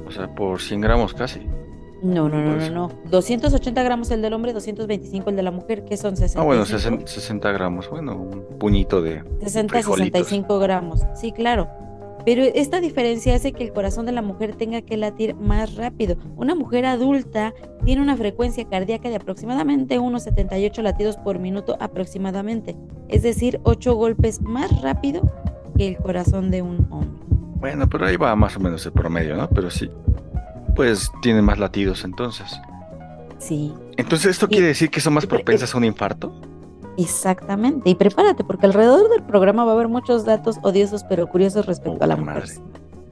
O 0.08 0.12
sea, 0.12 0.34
por 0.34 0.60
100 0.62 0.82
gramos 0.82 1.14
casi. 1.14 1.42
No, 2.02 2.30
no, 2.30 2.42
no, 2.42 2.56
no, 2.56 2.70
no. 2.70 2.92
280 3.10 3.84
gramos 3.84 4.12
el 4.12 4.22
del 4.22 4.34
hombre, 4.34 4.54
225 4.54 5.30
el 5.30 5.36
de 5.36 5.44
la 5.44 5.52
mujer, 5.52 5.86
que 5.86 5.98
son 5.98 6.16
60. 6.18 6.42
Ah, 6.42 6.46
bueno, 6.46 6.66
60, 6.66 7.08
60 7.08 7.52
gramos. 7.52 7.90
Bueno, 7.90 8.16
un 8.16 8.58
puñito 8.60 9.02
de 9.02 9.24
60, 9.42 9.74
frijolitos. 9.74 10.20
65 10.28 10.60
gramos. 10.60 11.02
Sí, 11.16 11.32
claro. 11.32 11.68
Pero 12.26 12.42
esta 12.42 12.82
diferencia 12.82 13.36
hace 13.36 13.52
que 13.52 13.64
el 13.64 13.72
corazón 13.72 14.08
de 14.08 14.12
la 14.12 14.24
mujer 14.24 14.56
tenga 14.56 14.82
que 14.82 14.98
latir 14.98 15.36
más 15.36 15.76
rápido. 15.76 16.18
Una 16.36 16.56
mujer 16.56 16.86
adulta 16.88 17.54
tiene 17.86 18.02
una 18.02 18.18
frecuencia 18.18 18.66
cardíaca 18.68 19.10
de 19.10 19.18
aproximadamente 19.18 20.00
unos 20.00 20.24
78 20.24 20.82
latidos 20.82 21.18
por 21.18 21.38
minuto 21.38 21.78
aproximadamente. 21.80 22.76
Es 23.10 23.22
decir, 23.22 23.60
8 23.64 23.94
golpes 23.94 24.42
más 24.42 24.82
rápido 24.82 25.22
que 25.78 25.90
el 25.90 25.98
corazón 25.98 26.50
de 26.50 26.64
un 26.64 26.88
hombre. 26.90 27.22
Bueno, 27.60 27.88
pero 27.88 28.08
ahí 28.08 28.18
va 28.18 28.36
más 28.36 28.58
o 28.58 28.60
menos 28.60 28.84
el 28.88 28.92
promedio, 28.92 29.36
¿no? 29.38 29.48
Pero 29.50 29.70
sí. 29.70 29.90
Pues 30.76 31.12
tiene 31.22 31.42
más 31.42 31.58
latidos 31.58 32.04
entonces. 32.04 32.60
Sí, 33.38 33.74
Entonces, 33.98 34.32
¿esto 34.32 34.48
Y- 34.50 34.54
quiere 34.56 34.68
decir 34.68 34.90
que 34.90 35.00
son 35.00 35.14
más 35.14 35.26
propensas 35.26 35.74
a 35.74 35.78
un 35.78 35.86
infarto? 35.86 36.34
exactamente. 36.98 37.90
Y 37.90 37.96
prepárate, 37.96 38.44
porque 38.44 38.66
alrededor 38.66 39.10
del 39.10 39.22
programa 39.24 39.66
va 39.66 39.72
a 39.72 39.76
haber 39.76 39.88
muchos 39.90 40.24
datos 40.26 40.58
odiosos 40.64 41.04
pero 41.04 41.28
curiosos 41.28 41.66
respecto 41.66 42.04
a 42.04 42.08
la 42.08 42.16
mujer. 42.16 42.36
madre. 42.36 42.52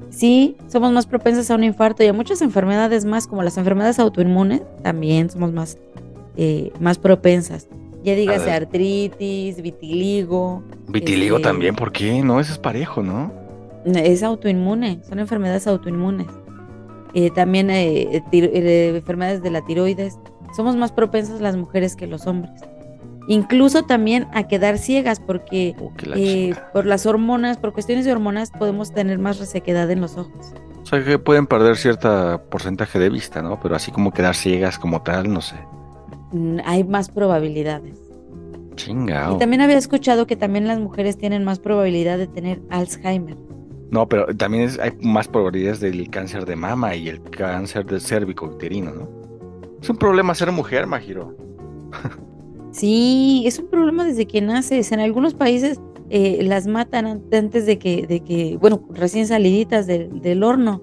Sí, 0.10 0.56
somos 0.68 0.92
más 0.92 1.06
propensas 1.08 1.50
a 1.52 1.56
un 1.56 1.64
infarto 1.64 2.04
y 2.04 2.08
a 2.08 2.14
muchas 2.14 2.42
enfermedades 2.42 3.04
más, 3.04 3.28
como 3.28 3.44
las 3.44 3.58
enfermedades 3.58 4.00
autoinmunes, 4.00 4.62
también 4.84 5.30
somos 5.30 5.52
más, 5.52 5.78
eh, 6.38 6.72
más 6.80 6.98
propensas. 6.98 7.68
Ya 8.04 8.14
dígase 8.16 8.52
artritis, 8.52 9.62
vitiligo. 9.62 10.64
Vitiligo 10.88 11.38
este, 11.38 11.48
también, 11.50 11.76
¿por 11.76 11.92
qué? 11.92 12.22
No, 12.22 12.40
eso 12.40 12.54
es 12.54 12.60
parejo, 12.60 13.02
¿no? 13.04 13.32
Es 13.86 14.24
autoinmune, 14.24 15.02
son 15.08 15.20
enfermedades 15.20 15.68
autoinmunes. 15.68 16.28
Eh, 17.14 17.30
también 17.32 17.70
eh, 17.70 18.24
tiro- 18.32 18.50
eh, 18.54 18.96
enfermedades 18.96 19.42
de 19.42 19.52
la 19.52 19.62
tiroides. 19.66 20.18
Somos 20.56 20.76
más 20.76 20.92
propensas 20.92 21.42
las 21.42 21.56
mujeres 21.58 21.96
que 21.96 22.08
los 22.08 22.28
hombres. 22.28 22.52
Incluso 23.28 23.84
también 23.84 24.28
a 24.34 24.48
quedar 24.48 24.78
ciegas 24.78 25.20
porque 25.22 25.76
Oh, 25.80 25.92
la 26.06 26.18
eh, 26.18 26.54
por 26.74 26.86
las 26.86 27.06
hormonas, 27.06 27.58
por 27.58 27.72
cuestiones 27.74 28.04
de 28.06 28.12
hormonas, 28.12 28.52
podemos 28.52 28.94
tener 28.94 29.18
más 29.18 29.40
resequedad 29.40 29.90
en 29.92 30.02
los 30.02 30.18
ojos. 30.18 30.54
O 30.82 30.86
sea 30.86 31.02
que 31.04 31.18
pueden 31.18 31.48
perder 31.48 31.78
cierto 31.78 32.42
porcentaje 32.50 33.00
de 33.00 33.10
vista, 33.10 33.42
¿no? 33.42 33.60
Pero 33.62 33.76
así 33.76 33.92
como 33.92 34.12
quedar 34.12 34.36
ciegas 34.36 34.78
como 34.78 35.02
tal, 35.02 35.32
no 35.32 35.40
sé. 35.40 35.56
Mm, 36.34 36.58
Hay 36.66 36.84
más 36.84 37.10
probabilidades. 37.10 37.98
Chingao. 38.76 39.36
Y 39.36 39.40
también 39.40 39.62
había 39.62 39.78
escuchado 39.78 40.28
que 40.28 40.36
también 40.36 40.68
las 40.68 40.80
mujeres 40.80 41.18
tienen 41.18 41.44
más 41.46 41.60
probabilidad 41.60 42.18
de 42.18 42.28
tener 42.28 42.62
Alzheimer. 42.70 43.38
No, 43.94 44.10
pero 44.10 44.26
también 44.36 44.64
es- 44.64 44.80
hay 44.80 44.92
más 45.02 45.28
probabilidades 45.28 45.80
del 45.80 46.10
cáncer 46.10 46.46
de 46.48 46.56
mama 46.56 46.96
y 46.96 47.08
el 47.10 47.22
cáncer 47.22 47.86
del 47.86 48.02
cérvico 48.02 48.48
uterino, 48.48 48.92
¿no? 48.92 49.08
Es 49.82 49.90
un 49.90 49.98
problema 49.98 50.34
ser 50.34 50.52
mujer, 50.52 50.88
Majiro. 50.88 51.36
Sí, 52.72 53.44
es 53.46 53.60
un 53.60 53.68
problema 53.68 54.04
desde 54.04 54.26
que 54.26 54.42
naces. 54.42 54.92
En 54.92 55.00
algunos 55.00 55.36
países 55.36 55.80
eh, 56.10 56.40
las 56.44 56.66
matan 56.68 57.06
an- 57.06 57.22
antes 57.32 57.66
de 57.68 57.78
que, 57.78 58.08
de 58.08 58.22
que, 58.22 58.58
bueno, 58.60 58.84
recién 58.94 59.28
saliditas 59.28 59.86
del, 59.88 60.22
del 60.22 60.44
horno. 60.44 60.82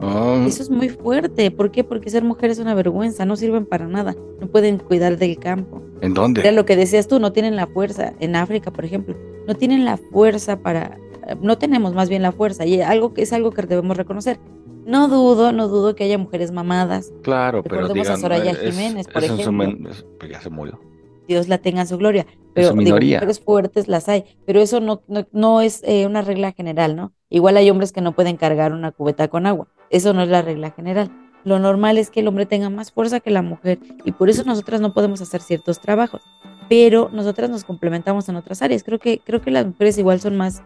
Oh, 0.00 0.42
Eso 0.46 0.62
es 0.64 0.70
muy 0.70 0.88
fuerte. 0.88 1.50
¿Por 1.52 1.70
qué? 1.70 1.84
Porque 1.84 2.10
ser 2.10 2.24
mujer 2.24 2.50
es 2.50 2.58
una 2.58 2.74
vergüenza, 2.74 3.24
no 3.24 3.36
sirven 3.36 3.66
para 3.66 3.86
nada, 3.86 4.16
no 4.40 4.48
pueden 4.48 4.78
cuidar 4.78 5.16
del 5.16 5.38
campo. 5.38 5.80
¿En 6.00 6.12
dónde? 6.14 6.50
lo 6.50 6.64
que 6.66 6.74
decías 6.74 7.06
tú, 7.06 7.20
no 7.20 7.32
tienen 7.32 7.54
la 7.54 7.68
fuerza. 7.68 8.12
En 8.18 8.34
África, 8.34 8.72
por 8.72 8.84
ejemplo, 8.84 9.14
no 9.46 9.54
tienen 9.54 9.84
la 9.84 9.96
fuerza 9.96 10.58
para, 10.60 10.98
no 11.40 11.58
tenemos 11.58 11.94
más 11.94 12.08
bien 12.08 12.22
la 12.22 12.32
fuerza 12.32 12.64
y 12.66 12.80
algo 12.80 13.14
que 13.14 13.22
es 13.22 13.32
algo 13.32 13.50
que 13.52 13.62
debemos 13.62 13.96
reconocer. 13.96 14.38
No 14.84 15.06
dudo, 15.08 15.52
no 15.52 15.68
dudo 15.68 15.94
que 15.94 16.04
haya 16.04 16.18
mujeres 16.18 16.50
mamadas, 16.50 17.12
Claro, 17.22 17.62
pero 17.62 17.76
Recordemos 17.82 18.08
a 18.08 18.16
digan, 18.16 18.20
Soraya 18.20 18.50
eh, 18.52 18.58
es- 18.68 18.74
Jiménez, 18.74 19.06
por 19.08 19.22
ejemplo. 19.22 19.52
men- 19.52 19.86
es- 19.88 20.04
pues 20.18 20.30
ya 20.30 20.40
se 20.40 20.50
murió. 20.50 20.80
Dios 21.28 21.46
la 21.48 21.58
tenga 21.58 21.82
en 21.82 21.86
su 21.86 21.96
gloria. 21.98 22.26
Pero 22.52 22.70
su 22.72 22.76
digo, 22.78 22.96
mujeres 22.96 23.40
fuertes 23.40 23.86
las 23.88 24.08
hay, 24.08 24.24
pero 24.44 24.60
eso 24.60 24.80
no, 24.80 25.02
no, 25.06 25.24
no 25.32 25.60
es 25.60 25.82
eh, 25.84 26.04
una 26.04 26.20
regla 26.22 26.50
general, 26.52 26.96
¿no? 26.96 27.12
Igual 27.30 27.56
hay 27.56 27.70
hombres 27.70 27.92
que 27.92 28.00
no 28.00 28.12
pueden 28.12 28.36
cargar 28.36 28.72
una 28.72 28.90
cubeta 28.92 29.28
con 29.28 29.46
agua. 29.46 29.68
Eso 29.88 30.12
no 30.14 30.22
es 30.22 30.28
la 30.28 30.42
regla 30.42 30.72
general. 30.72 31.10
Lo 31.44 31.58
normal 31.60 31.96
es 31.96 32.10
que 32.10 32.20
el 32.20 32.28
hombre 32.28 32.44
tenga 32.46 32.68
más 32.68 32.90
fuerza 32.92 33.20
que 33.20 33.30
la 33.30 33.42
mujer 33.42 33.78
y 34.04 34.12
por 34.12 34.28
eso 34.30 34.42
nosotras 34.44 34.80
no 34.80 34.92
podemos 34.92 35.20
hacer 35.22 35.40
ciertos 35.40 35.80
trabajos. 35.80 36.22
Pero 36.68 37.08
nosotras 37.12 37.50
nos 37.50 37.64
complementamos 37.64 38.28
en 38.28 38.36
otras 38.36 38.62
áreas. 38.62 38.82
Creo 38.84 38.98
que, 38.98 39.20
creo 39.24 39.40
que 39.40 39.50
las 39.50 39.66
mujeres 39.66 39.96
igual 39.98 40.20
son 40.20 40.36
más, 40.36 40.62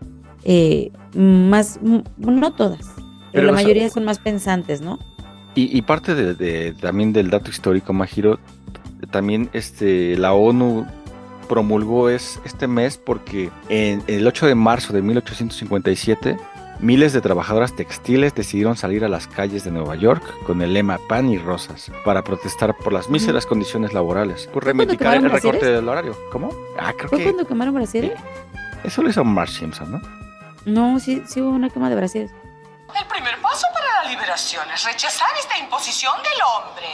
eh, 0.48 0.92
más, 1.14 1.78
mm, 1.82 1.98
no 2.18 2.52
todas, 2.52 2.80
pero, 2.96 3.12
Pero, 3.32 3.46
la 3.46 3.52
mayoría 3.52 3.90
son 3.90 4.04
más 4.04 4.18
pensantes, 4.20 4.80
¿no? 4.80 4.98
Y, 5.56 5.76
y 5.76 5.82
parte 5.82 6.14
de, 6.14 6.34
de- 6.34 6.72
también 6.74 7.12
del 7.12 7.30
dato 7.30 7.50
histórico, 7.50 7.92
Majiro, 7.92 8.38
también 9.10 9.48
este, 9.52 10.16
la 10.16 10.32
ONU 10.34 10.86
promulgó 11.48 12.10
es, 12.10 12.40
este 12.44 12.66
mes 12.66 12.96
porque 12.96 13.50
en 13.68 14.02
el 14.06 14.26
8 14.26 14.46
de 14.46 14.54
marzo 14.54 14.92
de 14.92 15.02
1857 15.02 16.36
miles 16.80 17.12
de 17.14 17.20
trabajadoras 17.22 17.74
textiles 17.74 18.34
decidieron 18.34 18.76
salir 18.76 19.04
a 19.04 19.08
las 19.08 19.26
calles 19.26 19.64
de 19.64 19.70
Nueva 19.70 19.96
York 19.96 20.22
con 20.46 20.60
el 20.60 20.74
lema 20.74 20.98
pan 21.08 21.28
y 21.30 21.38
rosas 21.38 21.90
para 22.04 22.22
protestar 22.22 22.76
por 22.76 22.92
las 22.92 23.08
míseras 23.08 23.46
condiciones 23.46 23.92
laborales, 23.94 24.46
por 24.52 24.64
reivindicar 24.64 25.14
el 25.16 25.22
recorte 25.24 25.48
brasieres? 25.48 25.76
del 25.76 25.88
horario. 25.88 26.16
¿Cómo? 26.30 26.50
Ah, 26.78 26.92
creo 26.96 27.08
¿Fue 27.08 27.18
que 27.18 27.24
cuando 27.24 27.46
quemaron 27.46 27.74
Brasil? 27.74 28.12
eso 28.84 29.02
lo 29.02 29.08
hizo 29.08 29.24
Marge 29.24 29.54
Simpson, 29.60 29.92
¿no? 29.92 30.25
No, 30.66 30.98
sí, 31.00 31.22
sí 31.26 31.40
hubo 31.40 31.50
una 31.50 31.70
quema 31.70 31.88
de 31.88 31.96
Brasil. 31.96 32.30
El 32.98 33.06
primer 33.06 33.40
paso 33.40 33.66
para 33.72 34.02
la 34.04 34.10
liberación 34.10 34.64
es 34.74 34.84
rechazar 34.84 35.28
esta 35.38 35.56
imposición 35.58 36.12
del 36.22 36.42
hombre. 36.54 36.86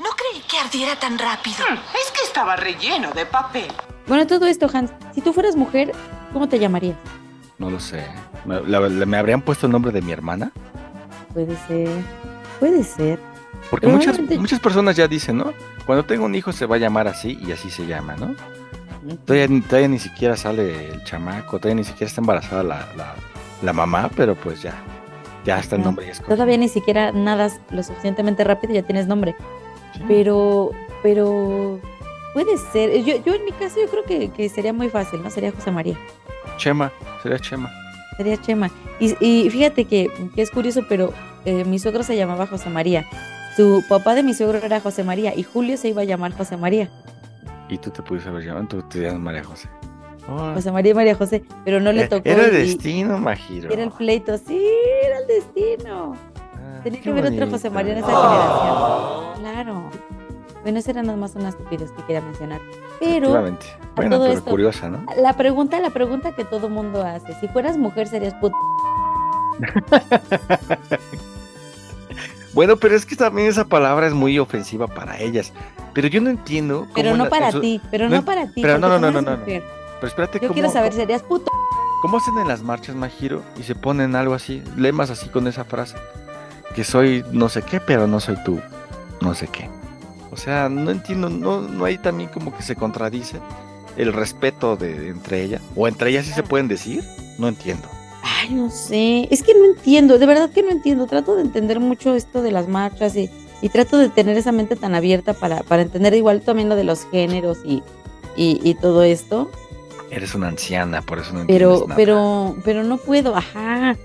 No 0.00 0.10
creí 0.10 0.42
que 0.42 0.58
ardiera 0.58 0.96
tan 0.96 1.18
rápido. 1.18 1.56
Es 1.94 2.10
que 2.12 2.22
estaba 2.26 2.56
relleno 2.56 3.10
de 3.12 3.26
papel. 3.26 3.72
Bueno, 4.06 4.26
todo 4.26 4.46
esto, 4.46 4.68
Hans, 4.72 4.90
si 5.14 5.20
tú 5.20 5.32
fueras 5.32 5.56
mujer, 5.56 5.92
¿cómo 6.32 6.48
te 6.48 6.58
llamarías? 6.58 6.96
No 7.58 7.70
lo 7.70 7.80
sé. 7.80 8.06
¿Me, 8.44 8.60
la- 8.62 8.80
la- 8.80 9.06
¿me 9.06 9.16
habrían 9.16 9.40
puesto 9.42 9.66
el 9.66 9.72
nombre 9.72 9.90
de 9.92 10.02
mi 10.02 10.12
hermana? 10.12 10.52
Puede 11.32 11.56
ser, 11.66 11.88
puede 12.60 12.84
ser. 12.84 13.18
Porque 13.70 13.86
muchas, 13.88 14.18
muchas 14.20 14.60
personas 14.60 14.96
ya 14.96 15.08
dicen, 15.08 15.38
¿no? 15.38 15.52
Cuando 15.86 16.04
tenga 16.04 16.24
un 16.24 16.34
hijo 16.34 16.52
se 16.52 16.66
va 16.66 16.76
a 16.76 16.78
llamar 16.78 17.08
así 17.08 17.38
y 17.46 17.52
así 17.52 17.70
se 17.70 17.86
llama, 17.86 18.16
¿no? 18.16 18.34
Todavía, 19.24 19.46
ni- 19.48 19.60
todavía 19.60 19.88
ni 19.88 19.98
siquiera 19.98 20.36
sale 20.36 20.88
el 20.90 21.04
chamaco, 21.04 21.58
todavía 21.58 21.76
ni 21.76 21.84
siquiera 21.84 22.08
está 22.08 22.20
embarazada 22.20 22.62
la, 22.62 22.88
la, 22.96 23.14
la 23.62 23.72
mamá, 23.72 24.10
pero 24.16 24.34
pues 24.34 24.62
ya, 24.62 24.74
ya 25.44 25.58
está 25.58 25.76
el 25.76 25.82
nombre. 25.82 26.08
escogido. 26.10 26.34
Todavía 26.36 26.56
ni 26.56 26.68
siquiera 26.68 27.12
nadas 27.12 27.60
lo 27.70 27.82
suficientemente 27.82 28.42
rápido 28.44 28.72
y 28.72 28.76
ya 28.76 28.82
tienes 28.82 29.06
nombre. 29.06 29.36
Sí. 29.94 30.02
Pero, 30.08 30.70
pero 31.02 31.80
puede 32.34 32.56
ser. 32.72 33.02
Yo, 33.04 33.22
yo 33.24 33.34
en 33.34 33.44
mi 33.44 33.52
caso 33.52 33.76
yo 33.80 33.88
creo 33.88 34.02
que, 34.04 34.30
que 34.30 34.48
sería 34.48 34.72
muy 34.72 34.88
fácil, 34.88 35.22
¿no? 35.22 35.30
Sería 35.30 35.52
José 35.52 35.70
María. 35.70 35.96
Chema, 36.56 36.90
sería 37.22 37.38
Chema. 37.38 37.70
Sería 38.16 38.36
Chema. 38.40 38.70
Y, 38.98 39.14
y 39.24 39.50
fíjate 39.50 39.84
que, 39.84 40.10
que 40.34 40.42
es 40.42 40.50
curioso, 40.50 40.84
pero 40.88 41.12
eh, 41.44 41.64
mi 41.64 41.78
suegro 41.78 42.02
se 42.02 42.16
llamaba 42.16 42.46
José 42.46 42.70
María. 42.70 43.06
Su 43.56 43.82
papá 43.88 44.14
de 44.14 44.22
mi 44.22 44.34
suegro 44.34 44.58
era 44.58 44.80
José 44.80 45.02
María 45.02 45.34
y 45.34 45.42
Julio 45.42 45.76
se 45.76 45.88
iba 45.88 46.02
a 46.02 46.04
llamar 46.04 46.32
José 46.36 46.56
María. 46.56 46.90
Y 47.68 47.78
tú 47.78 47.90
te 47.90 48.02
pudiste 48.02 48.28
haber 48.28 48.44
llamado, 48.44 48.66
tú 48.68 48.82
te 48.82 49.00
llamas 49.00 49.20
María 49.20 49.44
José. 49.44 49.68
Oh, 50.28 50.52
José 50.54 50.72
María 50.72 50.92
y 50.92 50.94
María 50.94 51.14
José, 51.14 51.42
pero 51.64 51.80
no 51.80 51.92
le 51.92 52.02
eh, 52.02 52.08
tocó. 52.08 52.28
Era 52.28 52.46
el 52.46 52.54
y- 52.54 52.58
destino, 52.68 53.18
Majiro. 53.18 53.70
Era 53.70 53.82
el 53.84 53.90
pleito, 53.90 54.36
sí, 54.38 54.60
era 55.04 55.18
el 55.20 55.26
destino. 55.26 56.14
Ah, 56.54 56.80
Tenía 56.82 57.00
que 57.00 57.10
haber 57.10 57.26
otro. 57.32 57.50
José 57.50 57.70
María 57.70 57.92
en 57.92 57.98
esa 57.98 58.08
generación. 58.08 59.40
Claro. 59.40 59.90
Bueno, 60.62 60.78
esas 60.80 60.88
eran 60.90 61.06
nada 61.06 61.16
más 61.16 61.34
unas 61.36 61.54
estupidez 61.54 61.92
que 61.92 62.02
quería 62.02 62.20
mencionar. 62.22 62.60
Pero. 62.98 63.30
Bueno, 63.30 63.56
todo 64.10 64.24
pero 64.24 64.26
esto- 64.26 64.50
curiosa, 64.50 64.88
¿no? 64.90 65.04
la 65.16 65.32
pregunta, 65.34 65.78
la 65.80 65.90
pregunta 65.90 66.32
que 66.34 66.44
todo 66.44 66.68
mundo 66.68 67.02
hace, 67.02 67.32
si 67.40 67.46
fueras 67.48 67.78
mujer 67.78 68.08
serías 68.08 68.34
puta. 68.34 68.56
Bueno, 72.56 72.78
pero 72.78 72.96
es 72.96 73.04
que 73.04 73.14
también 73.16 73.48
esa 73.48 73.66
palabra 73.66 74.06
es 74.06 74.14
muy 74.14 74.38
ofensiva 74.38 74.86
para 74.88 75.20
ellas. 75.20 75.52
Pero 75.92 76.08
yo 76.08 76.22
no 76.22 76.30
entiendo. 76.30 76.80
cómo 76.80 76.94
Pero 76.94 77.14
no 77.14 77.24
la- 77.24 77.30
para 77.30 77.52
su- 77.52 77.60
ti, 77.60 77.80
pero 77.90 78.08
no, 78.08 78.16
no 78.16 78.24
para 78.24 78.46
ti. 78.46 78.62
pero 78.62 78.78
no, 78.78 78.88
no, 78.88 78.98
no, 78.98 79.12
no, 79.12 79.20
no. 79.20 79.38
Pero 79.44 79.62
espérate, 80.02 80.38
Yo 80.40 80.48
¿cómo, 80.48 80.54
quiero 80.54 80.70
saber, 80.70 80.94
¿serías 80.94 81.22
puto? 81.22 81.50
¿Cómo 82.00 82.16
hacen 82.16 82.38
en 82.38 82.48
las 82.48 82.62
marchas, 82.62 82.96
Majiro? 82.96 83.42
Y 83.58 83.62
se 83.62 83.74
ponen 83.74 84.16
algo 84.16 84.32
así, 84.32 84.62
lemas 84.74 85.10
así 85.10 85.28
con 85.28 85.46
esa 85.46 85.64
frase. 85.64 85.96
Que 86.74 86.82
soy 86.82 87.22
no 87.30 87.50
sé 87.50 87.60
qué, 87.62 87.78
pero 87.78 88.06
no 88.06 88.20
soy 88.20 88.36
tú, 88.42 88.58
no 89.20 89.34
sé 89.34 89.48
qué. 89.48 89.68
O 90.30 90.36
sea, 90.38 90.70
no 90.70 90.90
entiendo, 90.90 91.28
no, 91.28 91.60
no 91.60 91.84
hay 91.84 91.98
también 91.98 92.30
como 92.30 92.56
que 92.56 92.62
se 92.62 92.74
contradice 92.74 93.38
el 93.98 94.14
respeto 94.14 94.76
de 94.76 95.08
entre 95.10 95.42
ellas. 95.42 95.60
O 95.74 95.86
entre 95.88 96.08
ellas 96.10 96.24
sí 96.26 96.32
se 96.32 96.42
pueden 96.42 96.68
decir, 96.68 97.04
no 97.38 97.48
entiendo. 97.48 97.86
Ay, 98.46 98.54
no 98.54 98.70
sé, 98.70 99.28
es 99.30 99.42
que 99.42 99.54
no 99.54 99.64
entiendo, 99.64 100.18
de 100.18 100.26
verdad 100.26 100.50
que 100.50 100.62
no 100.62 100.70
entiendo. 100.70 101.06
Trato 101.06 101.34
de 101.36 101.42
entender 101.42 101.80
mucho 101.80 102.14
esto 102.14 102.42
de 102.42 102.52
las 102.52 102.68
marchas 102.68 103.16
y, 103.16 103.30
y 103.60 103.68
trato 103.70 103.98
de 103.98 104.08
tener 104.08 104.36
esa 104.36 104.52
mente 104.52 104.76
tan 104.76 104.94
abierta 104.94 105.34
para, 105.34 105.62
para 105.62 105.82
entender 105.82 106.14
igual 106.14 106.42
también 106.42 106.68
lo 106.68 106.76
de 106.76 106.84
los 106.84 107.04
géneros 107.10 107.58
y, 107.64 107.82
y, 108.36 108.60
y 108.62 108.74
todo 108.74 109.02
esto. 109.02 109.50
Eres 110.10 110.34
una 110.34 110.48
anciana, 110.48 111.02
por 111.02 111.18
eso 111.18 111.32
no 111.32 111.44
pero 111.46 111.70
entiendes 111.72 111.88
nada. 111.88 111.96
pero 111.96 112.56
pero 112.64 112.84
no 112.84 112.96
puedo 112.98 113.34
ajá 113.34 113.96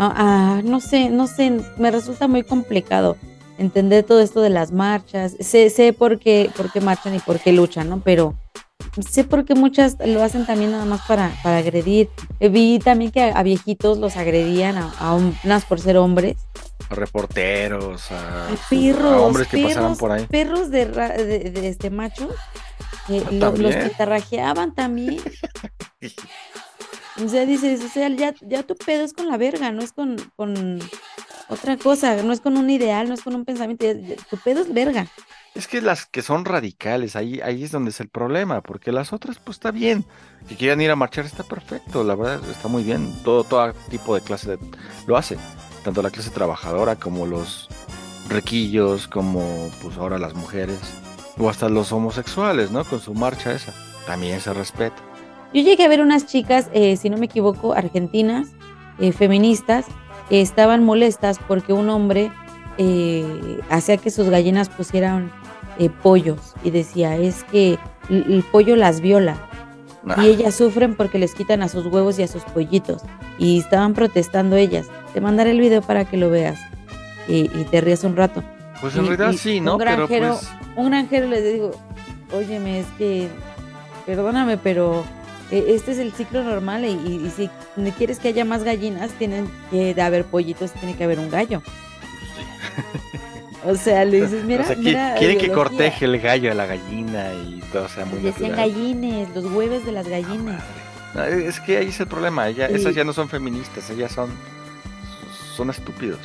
Ah, 0.00 0.12
ah, 0.16 0.60
no 0.62 0.78
sé 0.78 1.08
no 1.08 1.26
sé 1.26 1.60
me 1.76 1.90
resulta 1.90 2.28
muy 2.28 2.44
complicado 2.44 3.16
entender 3.58 4.04
todo 4.04 4.20
esto 4.20 4.40
de 4.42 4.50
las 4.50 4.70
marchas 4.70 5.34
sé 5.40 5.70
sé 5.70 5.92
por 5.92 6.18
qué 6.20 6.50
por 6.56 6.70
qué 6.70 6.80
marchan 6.80 7.16
y 7.16 7.18
por 7.18 7.40
qué 7.40 7.52
luchan 7.52 7.88
no 7.88 8.00
pero 8.04 8.34
sé 9.02 9.24
por 9.24 9.44
qué 9.44 9.54
muchas 9.54 9.96
lo 10.04 10.22
hacen 10.22 10.46
también 10.46 10.72
nada 10.72 10.84
más 10.84 11.00
para 11.06 11.30
para 11.42 11.58
agredir 11.58 12.08
Eh, 12.40 12.48
vi 12.48 12.78
también 12.78 13.10
que 13.10 13.22
a, 13.22 13.38
a 13.38 13.42
viejitos 13.42 13.98
los 13.98 14.16
agredían 14.16 14.76
a, 14.78 14.92
a 14.98 15.14
unas 15.14 15.64
por 15.64 15.80
ser 15.80 15.96
hombres 15.96 16.36
A 16.90 16.94
reporteros, 16.94 18.10
a, 18.12 18.48
a 18.48 18.52
a 18.52 18.56
perros 18.70 19.22
hombres 19.26 19.48
que 19.48 19.58
perros, 19.58 19.74
pasaban 19.74 19.96
por 19.96 20.12
ahí. 20.12 20.26
perros 20.26 20.70
de, 20.70 20.84
ra- 20.86 21.16
de, 21.16 21.50
de 21.50 21.68
este 21.68 21.90
machos 21.90 22.30
eh, 23.08 23.22
Ah, 23.26 23.30
lo- 23.32 23.56
los 23.56 23.74
pitarrajeaban 23.76 24.74
también 24.74 25.20
O 27.24 27.28
sea, 27.28 27.44
dices, 27.46 27.82
o 27.84 27.88
sea, 27.88 28.08
ya, 28.10 28.32
ya 28.42 28.62
tu 28.62 28.76
pedo 28.76 29.02
es 29.04 29.12
con 29.12 29.28
la 29.28 29.36
verga, 29.36 29.72
no 29.72 29.82
es 29.82 29.92
con, 29.92 30.16
con 30.36 30.78
otra 31.48 31.76
cosa, 31.76 32.22
no 32.22 32.32
es 32.32 32.40
con 32.40 32.56
un 32.56 32.70
ideal, 32.70 33.08
no 33.08 33.14
es 33.14 33.22
con 33.22 33.34
un 33.34 33.44
pensamiento, 33.44 33.84
tu 34.30 34.36
pedo 34.36 34.60
es 34.60 34.72
verga. 34.72 35.06
Es 35.58 35.66
que 35.66 35.82
las 35.82 36.06
que 36.06 36.22
son 36.22 36.44
radicales, 36.44 37.16
ahí, 37.16 37.40
ahí 37.40 37.64
es 37.64 37.72
donde 37.72 37.90
es 37.90 37.98
el 37.98 38.08
problema, 38.08 38.60
porque 38.60 38.92
las 38.92 39.12
otras, 39.12 39.40
pues 39.40 39.56
está 39.56 39.72
bien. 39.72 40.04
Que 40.48 40.54
quieran 40.54 40.80
ir 40.80 40.88
a 40.92 40.94
marchar 40.94 41.24
está 41.24 41.42
perfecto, 41.42 42.04
la 42.04 42.14
verdad 42.14 42.40
está 42.48 42.68
muy 42.68 42.84
bien. 42.84 43.12
Todo, 43.24 43.42
todo 43.42 43.72
tipo 43.90 44.14
de 44.14 44.20
clase 44.20 44.50
de- 44.56 44.58
lo 45.08 45.16
hace. 45.16 45.36
Tanto 45.82 46.00
la 46.00 46.10
clase 46.10 46.30
trabajadora 46.30 46.94
como 46.94 47.26
los 47.26 47.66
requillos, 48.28 49.08
como 49.08 49.68
pues 49.82 49.96
ahora 49.96 50.16
las 50.18 50.34
mujeres, 50.34 50.78
o 51.38 51.50
hasta 51.50 51.68
los 51.68 51.90
homosexuales, 51.90 52.70
¿no? 52.70 52.84
Con 52.84 53.00
su 53.00 53.12
marcha 53.14 53.52
esa. 53.52 53.74
También 54.06 54.40
se 54.40 54.54
respeta. 54.54 55.02
Yo 55.52 55.60
llegué 55.62 55.84
a 55.84 55.88
ver 55.88 56.00
unas 56.02 56.26
chicas, 56.26 56.68
eh, 56.72 56.96
si 56.96 57.10
no 57.10 57.16
me 57.18 57.26
equivoco, 57.26 57.72
argentinas, 57.72 58.46
eh, 59.00 59.10
feministas, 59.10 59.86
estaban 60.30 60.84
molestas 60.84 61.40
porque 61.48 61.72
un 61.72 61.88
hombre 61.88 62.30
eh, 62.80 63.58
hacía 63.70 63.96
que 63.96 64.10
sus 64.12 64.28
gallinas 64.28 64.68
pusieran 64.68 65.32
eh, 65.78 65.90
pollos 65.90 66.54
y 66.64 66.70
decía, 66.70 67.16
es 67.16 67.44
que 67.44 67.78
el, 68.10 68.32
el 68.32 68.42
pollo 68.42 68.76
las 68.76 69.00
viola. 69.00 69.36
Ah, 70.08 70.22
Y 70.24 70.28
ellas 70.28 70.54
sufren 70.54 70.94
porque 70.94 71.18
les 71.18 71.34
quitan 71.34 71.62
a 71.62 71.68
sus 71.68 71.86
huevos 71.86 72.18
y 72.18 72.22
a 72.22 72.28
sus 72.28 72.42
pollitos. 72.44 73.02
Y 73.38 73.58
estaban 73.58 73.94
protestando 73.94 74.56
ellas. 74.56 74.86
Te 75.12 75.20
mandaré 75.20 75.50
el 75.50 75.60
video 75.60 75.82
para 75.82 76.04
que 76.04 76.16
lo 76.16 76.30
veas 76.30 76.58
y, 77.28 77.50
y 77.58 77.66
te 77.70 77.80
rías 77.80 78.04
un 78.04 78.16
rato. 78.16 78.42
Pues 78.80 78.94
en 78.96 79.04
y- 79.04 79.08
realidad 79.08 79.32
y 79.32 79.38
sí, 79.38 79.58
un 79.58 79.64
¿no? 79.64 79.78
Pero 79.78 79.90
granjero- 80.06 80.34
pues. 80.38 80.48
Un 80.76 80.86
granjero 80.90 81.26
les 81.28 81.52
digo, 81.52 81.72
óyeme, 82.32 82.80
es 82.80 82.86
que, 82.96 83.28
perdóname, 84.06 84.56
pero 84.56 85.04
eh, 85.50 85.64
este 85.70 85.90
es 85.92 85.98
el 85.98 86.12
ciclo 86.12 86.42
normal 86.44 86.84
y, 86.84 86.90
y- 86.90 87.30
si 87.36 87.50
quieres 87.92 88.18
que 88.20 88.28
haya 88.28 88.44
más 88.44 88.62
gallinas, 88.64 89.10
tienen 89.12 89.50
que 89.70 90.00
haber 90.00 90.24
pollitos, 90.24 90.70
tiene 90.72 90.96
que 90.96 91.04
haber 91.04 91.18
un 91.18 91.28
gallo. 91.30 91.60
O 93.64 93.74
sea, 93.74 94.04
le 94.04 94.22
dices, 94.22 94.44
mira, 94.44 94.62
o 94.62 94.66
sea, 94.66 94.76
mira, 94.76 95.14
quieren 95.18 95.38
que 95.38 95.50
corteje 95.50 96.04
el 96.04 96.20
gallo 96.20 96.52
a 96.52 96.54
la 96.54 96.66
gallina 96.66 97.32
y 97.34 97.60
todo 97.72 97.88
sea 97.88 98.04
muy 98.04 98.20
Decían 98.20 98.52
natural. 98.52 98.70
gallines, 98.72 99.28
los 99.34 99.44
huevos 99.46 99.84
de 99.84 99.92
las 99.92 100.06
gallinas. 100.08 100.62
No, 101.14 101.24
es 101.24 101.58
que 101.60 101.78
ahí 101.78 101.88
es 101.88 101.98
el 102.00 102.06
problema. 102.06 102.48
ella- 102.48 102.70
Y- 102.70 102.74
Esas 102.74 102.94
ya 102.94 103.02
no 103.04 103.12
son 103.12 103.28
feministas, 103.28 103.90
ellas 103.90 104.12
son. 104.12 104.30
Son 105.56 105.70
estúpidos. 105.70 106.20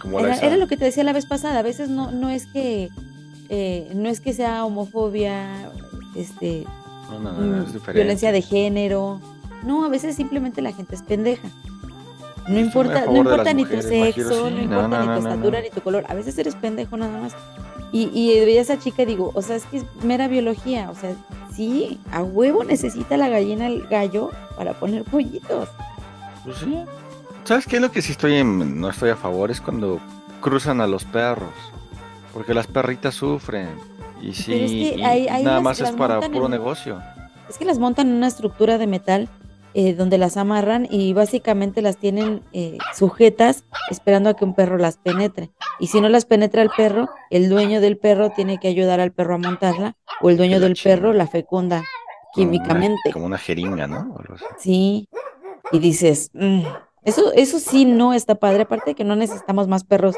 Como 0.00 0.20
Era, 0.20 0.36
era 0.36 0.56
lo 0.56 0.68
que 0.68 0.76
te 0.76 0.84
decía 0.84 1.02
la 1.02 1.12
vez 1.12 1.26
pasada, 1.26 1.58
a 1.58 1.62
veces 1.62 1.88
no, 1.88 2.12
no 2.12 2.28
es 2.30 2.46
que 2.46 2.88
eh, 3.48 3.90
no 3.94 4.08
es 4.08 4.20
que 4.20 4.32
sea 4.32 4.64
homofobia, 4.64 5.72
este, 6.14 6.64
No, 7.10 7.18
no, 7.18 7.30
es 7.62 7.70
mm, 7.70 7.72
diferente. 7.72 7.92
violencia 7.94 8.30
de 8.30 8.42
género. 8.42 9.20
No, 9.64 9.84
a 9.84 9.88
veces 9.88 10.14
simplemente 10.14 10.62
la 10.62 10.72
gente 10.72 10.94
es 10.94 11.02
pendeja. 11.02 11.48
No 12.48 12.58
importa, 12.58 13.04
no 13.06 13.16
importa 13.16 13.52
ni 13.52 13.64
tu 13.64 13.74
mujeres, 13.74 13.98
Majiro, 14.00 14.28
sexo, 14.28 14.50
no 14.50 14.60
importa 14.62 14.88
no, 14.88 15.00
ni 15.00 15.06
no, 15.06 15.16
tu 15.16 15.22
no, 15.22 15.28
estatura 15.30 15.60
ni 15.60 15.70
tu 15.70 15.80
color. 15.82 16.04
A 16.08 16.14
veces 16.14 16.38
eres 16.38 16.54
pendejo 16.54 16.96
nada 16.96 17.18
más. 17.20 17.32
Y, 17.92 18.10
y 18.12 18.38
veía 18.44 18.60
a 18.60 18.62
esa 18.62 18.78
chica 18.78 19.02
y 19.02 19.06
digo, 19.06 19.30
o 19.34 19.42
sea, 19.42 19.56
es 19.56 19.64
que 19.66 19.78
es 19.78 19.84
mera 20.02 20.28
biología. 20.28 20.90
O 20.90 20.94
sea, 20.94 21.12
sí, 21.54 21.98
a 22.12 22.22
huevo 22.22 22.64
necesita 22.64 23.16
la 23.16 23.28
gallina 23.28 23.66
el 23.66 23.86
gallo 23.86 24.30
para 24.56 24.74
poner 24.74 25.04
pollitos. 25.04 25.68
Pues 26.44 26.56
sí. 26.58 26.78
¿Sabes 27.44 27.66
qué 27.66 27.76
es 27.76 27.82
lo 27.82 27.90
que 27.90 28.02
sí 28.02 28.12
estoy 28.12 28.34
en- 28.36 28.80
no 28.80 28.90
estoy 28.90 29.10
a 29.10 29.16
favor? 29.16 29.50
Es 29.50 29.60
cuando 29.60 30.00
cruzan 30.40 30.80
a 30.80 30.86
los 30.86 31.04
perros. 31.04 31.52
Porque 32.34 32.52
las 32.54 32.66
perritas 32.66 33.14
sufren. 33.14 33.68
Y 34.20 34.32
sí, 34.34 34.52
Pero 34.52 34.64
es 34.64 34.70
que 34.70 34.76
y 34.98 35.02
ahí- 35.04 35.28
ahí 35.28 35.44
nada 35.44 35.56
las- 35.56 35.64
más 35.64 35.76
es 35.78 35.82
las 35.84 35.92
para 35.92 36.14
montan 36.14 36.32
puro 36.32 36.44
en- 36.46 36.50
negocio. 36.50 37.00
Es 37.48 37.56
que 37.56 37.64
las 37.64 37.78
montan 37.78 38.08
en 38.08 38.14
una 38.14 38.26
estructura 38.26 38.76
de 38.78 38.86
metal 38.86 39.28
eh, 39.74 39.94
donde 39.94 40.18
las 40.18 40.36
amarran 40.36 40.86
y 40.90 41.12
básicamente 41.12 41.82
las 41.82 41.96
tienen 41.98 42.42
eh, 42.52 42.78
sujetas 42.94 43.64
esperando 43.90 44.30
a 44.30 44.34
que 44.34 44.44
un 44.44 44.54
perro 44.54 44.78
las 44.78 44.96
penetre. 44.96 45.50
Y 45.78 45.88
si 45.88 46.00
no 46.00 46.08
las 46.08 46.24
penetra 46.24 46.62
el 46.62 46.70
perro, 46.76 47.08
el 47.30 47.48
dueño 47.48 47.80
del 47.80 47.98
perro 47.98 48.30
tiene 48.30 48.58
que 48.58 48.68
ayudar 48.68 49.00
al 49.00 49.12
perro 49.12 49.34
a 49.34 49.38
montarla 49.38 49.96
o 50.20 50.30
el 50.30 50.36
dueño 50.36 50.58
del 50.60 50.76
perro 50.82 51.12
la 51.12 51.26
fecunda 51.26 51.76
Como 52.34 52.48
una- 52.48 52.52
químicamente. 52.52 53.12
Como 53.12 53.26
una 53.26 53.38
jeringa, 53.38 53.86
¿no? 53.86 54.14
Sí. 54.58 55.08
Y 55.70 55.78
dices, 55.78 56.30
"Mm, 56.32 56.62
eso, 57.02 57.32
eso 57.34 57.58
sí 57.58 57.84
no 57.84 58.14
está 58.14 58.34
padre. 58.36 58.62
Aparte 58.62 58.90
de 58.90 58.94
que 58.94 59.04
no 59.04 59.16
necesitamos 59.16 59.68
más 59.68 59.84
perros 59.84 60.16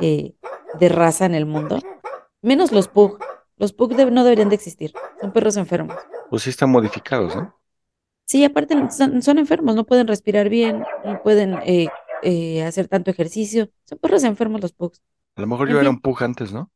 eh, 0.00 0.34
de 0.78 0.88
raza 0.88 1.24
en 1.26 1.34
el 1.34 1.46
mundo. 1.46 1.78
Menos 2.42 2.72
los 2.72 2.88
pug. 2.88 3.18
Los 3.56 3.72
pug 3.72 3.92
no 4.10 4.24
deberían 4.24 4.48
de 4.50 4.54
existir. 4.56 4.92
Son 5.20 5.32
perros 5.32 5.56
enfermos. 5.56 5.96
Pues 6.28 6.42
sí 6.42 6.50
están 6.50 6.70
modificados, 6.70 7.34
¿no? 7.34 7.54
Sí, 8.26 8.44
aparte 8.44 8.74
son, 8.92 9.22
son 9.22 9.38
enfermos, 9.38 9.76
no 9.76 9.86
pueden 9.86 10.08
respirar 10.08 10.48
bien, 10.50 10.84
no 11.04 11.22
pueden 11.22 11.54
eh, 11.64 11.88
eh, 12.22 12.64
hacer 12.64 12.88
tanto 12.88 13.10
ejercicio. 13.12 13.70
Son 13.84 13.98
perros 13.98 14.24
enfermos 14.24 14.60
los 14.62 14.72
pugs. 14.74 15.02
A 15.36 15.40
lo 15.40 15.46
mejor 15.46 15.68
En 15.68 15.76
yo 15.76 15.80
era 15.80 15.88
un 15.88 16.00
pug 16.02 16.22
antes, 16.22 16.52
¿no? 16.52 16.70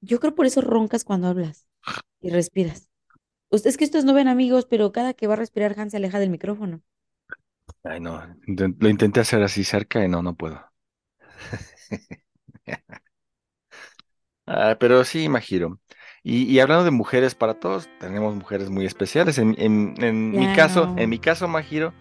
Yo 0.00 0.18
creo 0.20 0.34
por 0.34 0.46
eso 0.46 0.60
roncas 0.60 1.04
cuando 1.04 1.28
hablas 1.28 1.66
y 2.20 2.30
respiras. 2.30 2.90
Usted, 3.50 3.70
es 3.70 3.78
que 3.78 3.84
ustedes 3.86 4.04
no 4.06 4.14
ven 4.14 4.28
amigos, 4.28 4.66
pero 4.66 4.92
cada 4.92 5.14
que 5.14 5.26
va 5.28 5.34
a 5.34 5.38
respirar 5.38 5.78
Hans 5.78 5.92
se 5.92 5.98
aleja 5.98 6.20
del 6.20 6.30
micrófono. 6.30 6.82
Ay, 7.82 7.98
no. 8.00 8.22
Lo 8.46 8.88
intenté 8.88 9.20
hacer 9.20 9.42
así 9.42 9.64
cerca 9.64 10.04
y 10.04 10.08
no, 10.08 10.22
no 10.22 10.34
puedo. 10.36 10.60
Ah, 14.46 14.76
pero 14.80 15.04
sí, 15.04 15.28
Majiro. 15.28 15.80
Y, 16.30 16.42
y 16.42 16.60
hablando 16.60 16.84
de 16.84 16.90
mujeres, 16.90 17.34
para 17.34 17.54
todos 17.54 17.88
tenemos 18.00 18.34
mujeres 18.34 18.68
muy 18.68 18.84
especiales. 18.84 19.38
En, 19.38 19.54
en- 19.56 19.94
en 20.02 20.30
mi 20.32 20.52
caso, 20.54 20.94
en 20.98 21.08
mi 21.08 21.18
caso, 21.18 21.48
Majiro, 21.48 21.94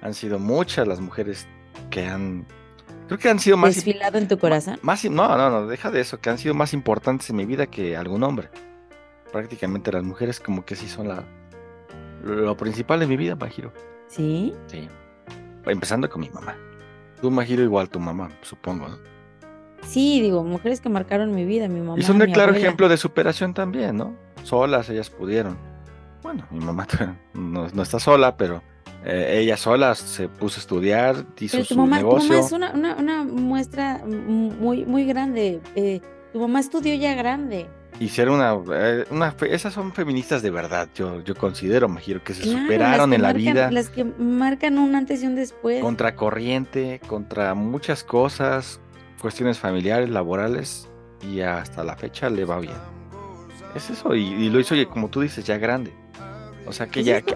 han 0.00 0.14
sido 0.14 0.38
muchas 0.38 0.88
las 0.88 1.00
mujeres 1.00 1.46
que 1.90 2.06
han, 2.06 2.46
creo 3.06 3.18
que 3.18 3.28
han 3.28 3.38
sido 3.38 3.58
más, 3.58 3.74
Desfilado 3.74 4.16
en 4.16 4.28
tu 4.28 4.38
corazón. 4.38 4.78
más, 4.80 5.04
no, 5.04 5.28
no, 5.36 5.50
no, 5.50 5.66
deja 5.66 5.90
de 5.90 6.00
eso, 6.00 6.18
que 6.20 6.30
han 6.30 6.38
sido 6.38 6.54
más 6.54 6.72
importantes 6.72 7.28
en 7.28 7.36
mi 7.36 7.44
vida 7.44 7.66
que 7.66 7.98
algún 7.98 8.22
hombre. 8.22 8.48
Prácticamente 9.30 9.92
las 9.92 10.04
mujeres 10.04 10.40
como 10.40 10.64
que 10.64 10.74
sí 10.74 10.88
son 10.88 11.08
la, 11.08 11.24
lo 12.24 12.56
principal 12.56 13.02
en 13.02 13.10
mi 13.10 13.18
vida, 13.18 13.34
Majiro. 13.36 13.72
Sí. 14.08 14.54
Sí. 14.68 14.88
Empezando 15.66 16.08
con 16.08 16.22
mi 16.22 16.30
mamá. 16.30 16.56
Tú, 17.20 17.30
Majiro, 17.30 17.62
igual 17.62 17.90
tu 17.90 18.00
mamá, 18.00 18.30
supongo, 18.40 18.88
¿no? 18.88 18.98
Sí, 19.86 20.20
digo, 20.20 20.42
mujeres 20.44 20.80
que 20.80 20.88
marcaron 20.88 21.34
mi 21.34 21.44
vida, 21.44 21.68
mi 21.68 21.80
mamá. 21.80 21.98
Y 21.98 22.02
son 22.02 22.18
mi 22.18 22.26
claro 22.26 22.50
abuela. 22.50 22.58
ejemplo 22.58 22.88
de 22.88 22.96
superación 22.96 23.54
también, 23.54 23.96
¿no? 23.96 24.14
Solas 24.42 24.88
ellas 24.90 25.10
pudieron. 25.10 25.56
Bueno, 26.22 26.44
mi 26.50 26.64
mamá 26.64 26.86
no, 27.34 27.68
no 27.72 27.82
está 27.82 28.00
sola, 28.00 28.36
pero 28.36 28.62
eh, 29.04 29.38
ella 29.40 29.56
sola 29.56 29.94
se 29.94 30.28
puso 30.28 30.58
a 30.58 30.60
estudiar, 30.60 31.16
hizo 31.38 31.58
Pero 31.58 31.68
tu 31.68 31.74
su 31.74 31.80
mamá, 31.80 32.00
tu 32.00 32.06
negocio. 32.06 32.28
mamá 32.34 32.40
es 32.46 32.52
una, 32.52 32.72
una, 32.72 32.96
una 32.96 33.22
muestra 33.24 34.00
muy, 34.04 34.84
muy 34.84 35.04
grande. 35.04 35.60
eh, 35.76 36.00
tu 36.32 36.40
mamá 36.40 36.60
estudió 36.60 36.94
ya 36.94 37.14
grande. 37.14 37.66
Hicieron 37.98 38.34
una, 38.34 38.58
eh, 38.74 39.04
una 39.10 39.34
esas 39.48 39.72
son 39.72 39.92
feministas 39.94 40.42
de 40.42 40.50
verdad, 40.50 40.88
yo, 40.94 41.22
yo 41.22 41.34
considero, 41.34 41.88
Majiro, 41.88 42.22
que 42.22 42.34
se 42.34 42.42
Claro, 42.42 42.58
superaron 42.60 43.08
que 43.10 43.16
en 43.16 43.22
la 43.22 43.32
vida. 43.32 43.70
Las 43.70 43.88
que 43.88 44.04
marcan 44.04 44.76
un 44.78 44.94
antes 44.94 45.22
y 45.22 45.26
un 45.26 45.34
después. 45.34 45.80
contra 45.80 46.14
corriente, 46.14 47.00
contra 47.06 47.54
muchas 47.54 48.04
cosas, 48.04 48.80
cuestiones 49.26 49.58
familiares, 49.58 50.08
laborales, 50.08 50.88
y 51.20 51.40
hasta 51.40 51.82
la 51.82 51.96
fecha 51.96 52.30
le 52.30 52.44
va 52.44 52.60
bien. 52.60 52.76
Es 53.74 53.90
eso, 53.90 54.14
y, 54.14 54.22
y 54.22 54.48
lo 54.50 54.60
hizo, 54.60 54.74
oye, 54.74 54.86
como 54.86 55.08
tú 55.08 55.20
dices, 55.20 55.44
ya 55.44 55.58
grande. 55.58 55.92
O 56.64 56.72
sea 56.72 56.86
que 56.86 57.00
Eso 57.00 57.08
ya, 57.10 57.22
que- 57.22 57.34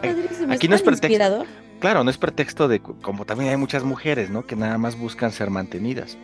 aquí 0.49 0.69
no 0.69 0.77
es 0.77 0.83
pretexto. 0.83 1.07
inspirador. 1.09 1.47
claro, 1.81 2.05
no 2.05 2.11
es 2.11 2.17
pretexto 2.17 2.69
de, 2.69 2.79
como 2.81 3.25
también 3.25 3.51
hay 3.51 3.57
muchas 3.57 3.83
mujeres, 3.83 4.31
¿no? 4.31 4.47
Que 4.47 4.55
nada 4.55 4.79
más 4.79 4.97
buscan 4.97 5.33
ser 5.33 5.51
mantenidas. 5.51 6.17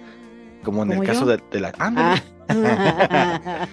Como 0.62 0.84
en 0.84 0.92
el 0.92 0.98
¿Como 0.98 1.08
caso 1.08 1.26
de, 1.26 1.42
de 1.50 1.58
la... 1.60 1.72
Ah. 1.80 2.14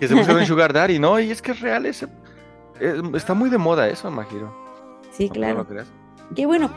que 0.00 0.06
se 0.06 0.14
buscan 0.14 0.36
un 0.36 0.46
sugar 0.46 0.72
daddy, 0.72 1.00
¿no? 1.00 1.18
Y 1.18 1.32
es 1.32 1.42
que 1.42 1.50
es 1.50 1.60
real, 1.60 1.84
ese, 1.86 2.06
eh, 2.80 3.02
está 3.14 3.34
muy 3.34 3.50
de 3.50 3.58
moda 3.58 3.88
eso, 3.88 4.08
Majiro. 4.08 4.54
sí, 5.10 5.24
¿No- 5.24 5.28
no 5.28 5.34
claro. 5.34 5.54
lo 5.58 5.66
creas? 5.66 5.88
Que 6.34 6.46
bueno, 6.46 6.70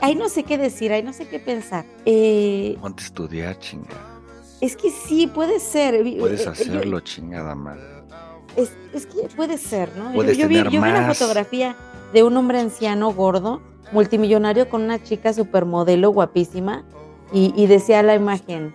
ahí 0.00 0.14
no 0.16 0.28
sé 0.28 0.42
qué 0.42 0.58
decir, 0.58 0.92
ahí 0.92 1.02
no 1.02 1.12
sé 1.12 1.28
qué 1.28 1.38
pensar. 1.38 1.84
Eh, 2.04 2.76
Ponte 2.80 3.02
a 3.02 3.06
estudiar, 3.06 3.58
chingada. 3.58 4.00
es 4.60 4.76
que 4.76 4.90
sí, 4.90 5.26
puede 5.26 5.60
ser. 5.60 6.02
Puedes 6.18 6.40
eh, 6.40 6.44
yo- 6.44 6.50
hacerlo, 6.50 7.00
chingada 7.00 7.54
madre. 7.54 7.82
Es, 8.56 8.72
es 8.94 9.06
que 9.06 9.28
puede 9.36 9.58
ser, 9.58 9.90
¿no? 9.96 10.12
Yo- 10.14 10.32
yo, 10.32 10.48
vi, 10.48 10.56
yo 10.56 10.70
vi 10.70 10.76
una 10.78 11.12
fotografía 11.14 11.76
de 12.12 12.22
un 12.22 12.36
hombre 12.36 12.58
anciano 12.58 13.12
gordo, 13.12 13.60
multimillonario, 13.92 14.68
con 14.68 14.82
una 14.82 15.00
chica 15.02 15.32
supermodelo 15.32 16.10
guapísima, 16.10 16.84
y, 17.32 17.52
y 17.56 17.66
decía 17.66 18.02
la 18.02 18.14
imagen, 18.14 18.74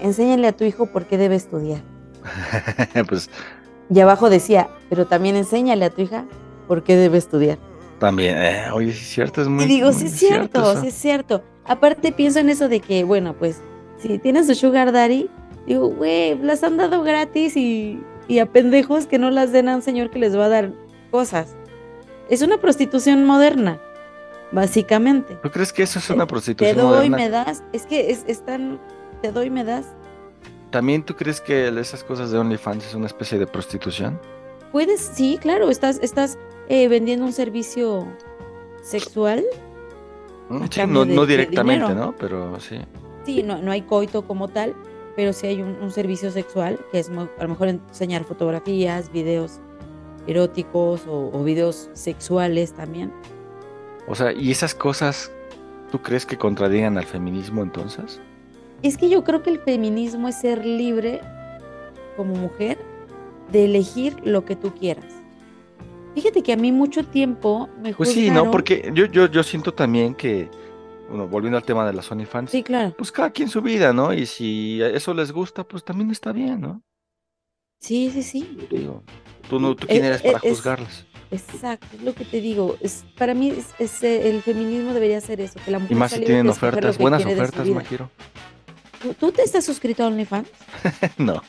enséñale 0.00 0.46
a 0.46 0.56
tu 0.56 0.64
hijo 0.64 0.86
por 0.86 1.06
qué 1.06 1.18
debe 1.18 1.34
estudiar. 1.34 1.82
pues 3.08 3.28
Y 3.90 4.00
abajo 4.00 4.30
decía, 4.30 4.68
pero 4.88 5.06
también 5.06 5.36
enséñale 5.36 5.84
a 5.86 5.90
tu 5.90 6.02
hija 6.02 6.24
por 6.68 6.84
qué 6.84 6.96
debe 6.96 7.18
estudiar. 7.18 7.58
También, 7.98 8.36
eh, 8.38 8.64
oye, 8.72 8.92
sí 8.92 9.00
es 9.02 9.08
cierto, 9.08 9.42
es 9.42 9.48
muy. 9.48 9.64
y 9.64 9.66
digo, 9.66 9.90
muy 9.90 9.94
sí 10.00 10.06
es 10.06 10.12
cierto, 10.12 10.80
sí 10.80 10.88
es 10.88 10.94
cierto. 10.94 11.42
Aparte 11.64 12.12
pienso 12.12 12.38
en 12.38 12.48
eso 12.48 12.68
de 12.68 12.80
que, 12.80 13.02
bueno, 13.04 13.34
pues, 13.36 13.60
si 13.98 14.18
tienes 14.18 14.46
su 14.46 14.54
sugar 14.54 14.92
daddy, 14.92 15.28
digo, 15.66 15.88
güey, 15.88 16.38
las 16.38 16.62
han 16.62 16.76
dado 16.76 17.02
gratis 17.02 17.56
y, 17.56 18.00
y 18.28 18.38
a 18.38 18.46
pendejos 18.46 19.06
que 19.06 19.18
no 19.18 19.30
las 19.30 19.52
den 19.52 19.68
a 19.68 19.74
un 19.76 19.82
señor 19.82 20.10
que 20.10 20.18
les 20.18 20.36
va 20.36 20.44
a 20.44 20.48
dar 20.48 20.72
cosas. 21.10 21.56
Es 22.30 22.42
una 22.42 22.58
prostitución 22.58 23.24
moderna, 23.24 23.80
básicamente. 24.52 25.34
¿Tú 25.42 25.50
crees 25.50 25.72
que 25.72 25.82
eso 25.82 25.98
es 25.98 26.08
una 26.10 26.24
Te 26.26 26.30
prostitución 26.30 26.76
doy, 26.76 27.10
moderna? 27.10 27.16
me 27.16 27.28
das, 27.30 27.62
es 27.72 27.84
que 27.86 28.10
es, 28.10 28.24
es 28.26 28.44
tan, 28.44 28.78
te 29.22 29.32
doy, 29.32 29.50
me 29.50 29.64
das. 29.64 29.86
¿También 30.70 31.02
tú 31.02 31.16
crees 31.16 31.40
que 31.40 31.68
esas 31.68 32.04
cosas 32.04 32.30
de 32.30 32.38
OnlyFans 32.38 32.86
es 32.86 32.94
una 32.94 33.06
especie 33.06 33.38
de 33.38 33.46
prostitución? 33.46 34.20
Puedes, 34.72 35.00
sí, 35.00 35.38
claro, 35.40 35.70
estás, 35.70 35.98
estás 36.02 36.38
eh, 36.68 36.88
vendiendo 36.88 37.24
un 37.24 37.32
servicio 37.32 38.06
sexual. 38.82 39.44
Mm, 40.48 40.64
Sí, 40.70 40.80
no, 40.86 41.04
de- 41.04 41.14
no 41.14 41.26
directamente. 41.26 41.94
¿no? 41.94 42.14
Pero 42.18 42.58
sí. 42.60 42.78
Sí, 43.24 43.42
no, 43.42 43.60
no 43.60 43.70
hay 43.72 43.82
coito 43.82 44.22
como 44.26 44.48
tal, 44.48 44.74
pero 45.16 45.32
sí 45.32 45.46
hay 45.46 45.60
un, 45.62 45.76
un 45.82 45.90
servicio 45.90 46.30
sexual 46.30 46.78
que 46.90 46.98
es 47.00 47.10
mo- 47.10 47.28
a 47.38 47.42
lo 47.42 47.48
mejor 47.50 47.68
enseñar 47.68 48.24
fotografías, 48.24 49.12
videos 49.12 49.60
eróticos 50.26 51.06
o, 51.06 51.30
o 51.32 51.44
videos 51.44 51.90
sexuales 51.92 52.72
también. 52.72 53.12
O 54.06 54.14
sea, 54.14 54.32
¿y 54.32 54.50
esas 54.50 54.74
cosas 54.74 55.30
tú 55.90 56.00
crees 56.00 56.24
que 56.24 56.36
contradigan 56.38 56.96
al 56.96 57.04
feminismo 57.04 57.62
entonces? 57.62 58.20
Es 58.82 58.96
que 58.96 59.08
yo 59.08 59.24
creo 59.24 59.42
que 59.42 59.50
el 59.50 59.58
feminismo 59.58 60.28
es 60.28 60.38
ser 60.40 60.64
libre 60.64 61.20
como 62.16 62.34
mujer 62.34 62.78
de 63.52 63.64
elegir 63.64 64.16
lo 64.24 64.44
que 64.44 64.56
tú 64.56 64.72
quieras. 64.74 65.17
Fíjate 66.14 66.42
que 66.42 66.52
a 66.52 66.56
mí 66.56 66.72
mucho 66.72 67.04
tiempo 67.04 67.68
me 67.80 67.94
Pues 67.94 68.12
sí, 68.12 68.30
¿no? 68.30 68.44
juzgaron- 68.46 68.50
Porque 68.50 68.90
yo, 68.94 69.06
yo, 69.06 69.26
yo 69.26 69.42
siento 69.42 69.72
también 69.72 70.14
que, 70.14 70.50
bueno, 71.08 71.28
volviendo 71.28 71.56
al 71.56 71.64
tema 71.64 71.86
de 71.86 71.92
las 71.92 72.10
OnlyFans, 72.10 72.50
Sí, 72.50 72.62
claro. 72.62 72.94
pues 72.96 73.12
cada 73.12 73.30
quien 73.30 73.48
su 73.48 73.62
vida, 73.62 73.92
¿no? 73.92 74.12
Y 74.12 74.26
si 74.26 74.80
eso 74.82 75.14
les 75.14 75.30
gusta, 75.32 75.64
pues 75.64 75.84
también 75.84 76.10
está 76.10 76.32
bien, 76.32 76.60
¿no? 76.60 76.82
Sí, 77.80 78.10
sí, 78.12 78.22
sí. 78.22 78.58
Digo, 78.70 79.04
tú, 79.48 79.60
no, 79.60 79.76
tú 79.76 79.86
Eh, 79.88 79.92
quién 79.92 80.04
eres 80.04 80.20
eh, 80.24 80.32
para 80.32 80.38
es- 80.42 80.50
juzgarlas. 80.56 81.04
Exacto, 81.30 81.86
es 81.94 82.02
lo 82.02 82.14
que 82.14 82.24
te 82.24 82.40
digo. 82.40 82.76
Es, 82.80 83.04
para 83.18 83.34
mí 83.34 83.50
es, 83.50 83.66
es, 83.78 84.02
eh, 84.02 84.30
el 84.30 84.40
feminismo 84.42 84.94
debería 84.94 85.20
ser 85.20 85.40
eso, 85.42 85.60
que 85.62 85.70
la 85.70 85.78
mujer 85.78 85.94
Y 85.94 86.00
más 86.00 86.10
si 86.10 86.20
tienen 86.20 86.48
ofertas, 86.48 86.96
buenas 86.96 87.24
ofertas. 87.24 87.68
Majiro. 87.68 88.10
¿Tú, 89.02 89.12
tú 89.14 89.30
te 89.30 89.42
estás 89.42 89.64
suscrito 89.64 90.02
a 90.02 90.06
OnlyFans? 90.08 90.48
No, 91.18 91.42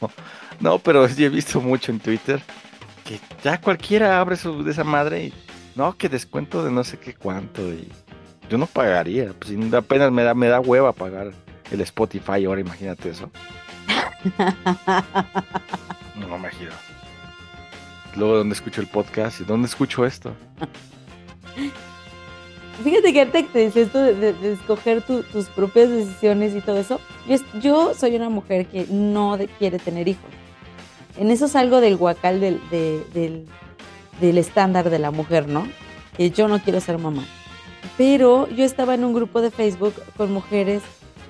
no, 0.60 0.78
pero 0.80 1.08
sí 1.08 1.24
he 1.24 1.30
visto 1.30 1.60
mucho 1.62 1.92
en 1.92 2.00
Twitter 2.00 2.42
que 3.18 3.20
ya 3.44 3.60
cualquiera 3.60 4.20
abre 4.20 4.36
su, 4.36 4.64
de 4.64 4.70
esa 4.72 4.84
madre 4.84 5.26
y 5.26 5.34
no, 5.76 5.98
que 5.98 6.10
descuento 6.10 6.64
de 6.64 6.72
no 6.72 6.84
sé 6.84 7.00
qué 7.00 7.16
cuánto 7.16 7.62
y 7.74 7.90
yo 8.50 8.58
no 8.60 8.68
pagaría, 8.68 9.34
pues 9.40 9.52
apenas 9.74 10.12
me 10.12 10.22
da, 10.24 10.34
me 10.36 10.48
da 10.48 10.60
hueva 10.60 10.94
pagar 10.94 11.32
el 11.72 11.82
Spotify 11.82 12.46
ahora, 12.46 12.62
imagínate 12.62 13.10
eso. 13.10 13.32
No 16.16 16.38
me 16.38 16.50
giro. 16.52 16.72
Luego, 18.16 18.38
¿dónde 18.38 18.54
escucho 18.54 18.82
el 18.82 18.88
podcast? 18.88 19.42
¿Y 19.42 19.46
dónde 19.46 19.68
escucho 19.68 20.06
esto? 20.06 20.34
Fíjate 22.84 23.14
que 23.14 23.20
ahorita 23.20 23.44
te 23.54 23.60
dice 23.60 23.82
esto 23.84 24.00
de, 24.00 24.16
de- 24.16 24.34
de 24.34 24.54
escoger 24.54 25.02
tu- 25.02 25.24
tus 25.24 25.46
propias 25.48 25.90
decisiones 25.90 26.56
y 26.56 26.62
todo 26.62 26.78
eso. 26.80 27.00
Yo, 27.62 27.94
soy 27.94 28.16
una 28.16 28.30
mujer 28.30 28.66
que 28.68 28.86
no 28.90 29.38
de- 29.38 29.48
quiere 29.48 29.80
tener 29.80 30.08
hijos. 30.08 30.30
En 31.20 31.32
eso 31.32 31.48
salgo 31.48 31.82
del 31.82 31.98
guacal 31.98 32.40
del, 32.40 32.60
de- 32.70 33.04
del, 33.14 33.46
del 34.22 34.38
estándar 34.38 34.90
de 34.90 35.00
la 35.00 35.12
mujer, 35.12 35.48
¿no? 35.48 35.68
Que 36.16 36.32
yo 36.32 36.48
no 36.48 36.60
quiero 36.60 36.80
ser 36.82 36.98
mamá. 36.98 37.24
Pero 37.98 38.48
yo 38.50 38.64
estaba 38.64 38.94
en 38.96 39.04
un 39.04 39.14
grupo 39.14 39.42
de 39.42 39.52
Facebook 39.52 39.94
con 40.18 40.32
mujeres 40.32 40.82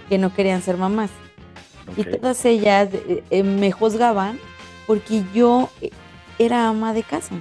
que 0.07 0.17
no 0.17 0.33
querían 0.33 0.61
ser 0.61 0.77
mamás. 0.77 1.09
Y 1.97 2.03
todas 2.03 2.43
ellas 2.45 2.89
eh, 2.93 3.23
eh, 3.31 3.43
me 3.43 3.71
juzgaban 3.71 4.39
porque 4.85 5.23
yo 5.33 5.69
eh, 5.81 5.89
era 6.37 6.67
ama 6.69 6.93
de 6.93 7.03
casa. 7.03 7.33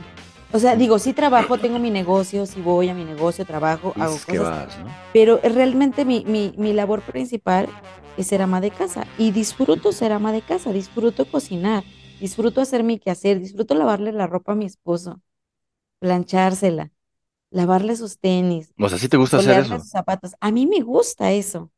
O 0.51 0.59
sea, 0.59 0.75
digo, 0.77 0.99
sí 0.99 1.13
trabajo, 1.13 1.59
tengo 1.59 1.79
mi 1.79 1.91
negocio, 1.91 2.47
sí 2.47 2.63
voy 2.63 2.89
a 2.89 2.95
mi 2.95 3.05
negocio, 3.05 3.45
trabajo, 3.45 3.93
hago 4.01 4.15
cosas, 4.27 4.41
vas, 4.41 4.79
¿no? 4.79 4.87
pero 5.13 5.39
realmente 5.45 6.07
mi, 6.07 6.25
mi, 6.27 6.55
mi 6.57 6.73
labor 6.73 7.03
principal 7.03 7.69
es 8.17 8.29
ser 8.29 8.41
ama 8.41 8.63
de 8.63 8.71
casa 8.71 9.07
y 9.19 9.31
disfruto 9.33 9.93
ser 9.93 10.11
ama 10.13 10.33
de 10.33 10.41
casa, 10.41 10.73
disfruto 10.73 11.27
cocinar, 11.27 11.85
disfruto 12.19 12.61
hacer 12.61 12.85
mi 12.85 12.99
quehacer, 12.99 13.41
disfruto 13.41 13.75
lavarle 13.75 14.13
la 14.13 14.27
ropa 14.27 14.53
a 14.53 14.55
mi 14.57 14.67
esposo, 14.67 15.21
planchársela, 16.01 16.93
lavarle 17.51 17.97
sus 17.97 18.19
tenis, 18.21 18.75
O 18.79 18.89
sea, 18.89 18.99
¿sí 18.99 19.09
te 19.09 19.17
gusta 19.17 19.37
hacer 19.39 19.59
eso? 19.59 19.79
sus 19.81 19.91
zapatos. 19.91 20.35
A 20.41 20.51
mí 20.51 20.67
me 20.67 20.81
gusta 20.81 21.33
eso. 21.33 21.73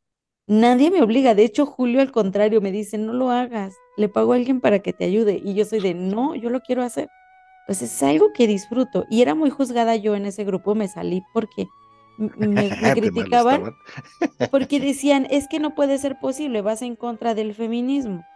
Nadie 0.46 0.90
me 0.90 1.02
obliga. 1.02 1.34
De 1.34 1.44
hecho, 1.44 1.66
Julio 1.66 2.00
al 2.00 2.12
contrario 2.12 2.60
me 2.60 2.72
dice, 2.72 2.98
no 2.98 3.12
lo 3.14 3.30
hagas. 3.30 3.74
Le 3.96 4.08
pago 4.08 4.32
a 4.32 4.36
alguien 4.36 4.60
para 4.60 4.80
que 4.80 4.92
te 4.92 5.04
ayude. 5.06 5.40
Y 5.44 5.54
yo 5.54 5.64
soy 5.66 5.80
de, 5.80 5.94
no, 5.94 6.34
yo 6.36 6.50
lo 6.50 6.60
quiero 6.60 6.82
hacer. 6.82 7.10
Pues 7.66 7.82
es 7.82 8.02
algo 8.02 8.32
que 8.34 8.46
disfruto. 8.48 9.06
Y 9.10 9.22
era 9.22 9.34
muy 9.34 9.50
juzgada 9.50 9.96
yo 9.96 10.16
en 10.16 10.26
ese 10.26 10.44
grupo. 10.44 10.74
Me 10.76 10.88
salí 10.88 11.22
porque 11.34 11.68
me, 12.16 12.74
me 12.78 12.94
criticaban 12.94 13.68
porque 14.50 14.80
decían, 14.80 15.26
es 15.30 15.48
que 15.48 15.60
no 15.60 15.74
puede 15.74 15.98
ser 15.98 16.18
posible, 16.20 16.62
vas 16.62 16.82
en 16.82 16.96
contra 16.96 17.34
del 17.34 17.54
feminismo. 17.54 18.28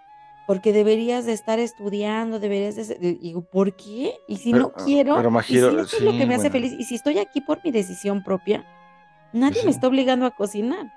Porque 0.47 0.73
deberías 0.73 1.25
de 1.25 1.33
estar 1.33 1.59
estudiando, 1.59 2.39
deberías 2.39 2.77
de... 2.77 2.85
ser-". 2.85 2.99
Y 3.03 3.15
digo, 3.15 3.43
¿por 3.43 3.75
qué? 3.75 4.15
Y 4.29 4.37
si 4.37 4.53
Pero- 4.53 4.73
no 4.77 4.85
quiero, 4.85 5.17
pero, 5.17 5.29
y 5.29 5.33
Majiro, 5.33 5.71
si 5.71 5.77
esto 5.79 5.97
es 5.97 6.03
lo 6.03 6.13
que 6.13 6.27
me 6.27 6.35
hace 6.35 6.51
feliz, 6.51 6.75
y 6.79 6.85
si 6.85 6.95
estoy 6.97 7.19
aquí 7.19 7.41
por 7.41 7.61
mi 7.65 7.71
decisión 7.71 8.23
propia, 8.23 8.65
nadie 9.33 9.63
me 9.65 9.71
está 9.71 9.87
obligando 9.89 10.27
a 10.27 10.31
cocinar. 10.33 10.93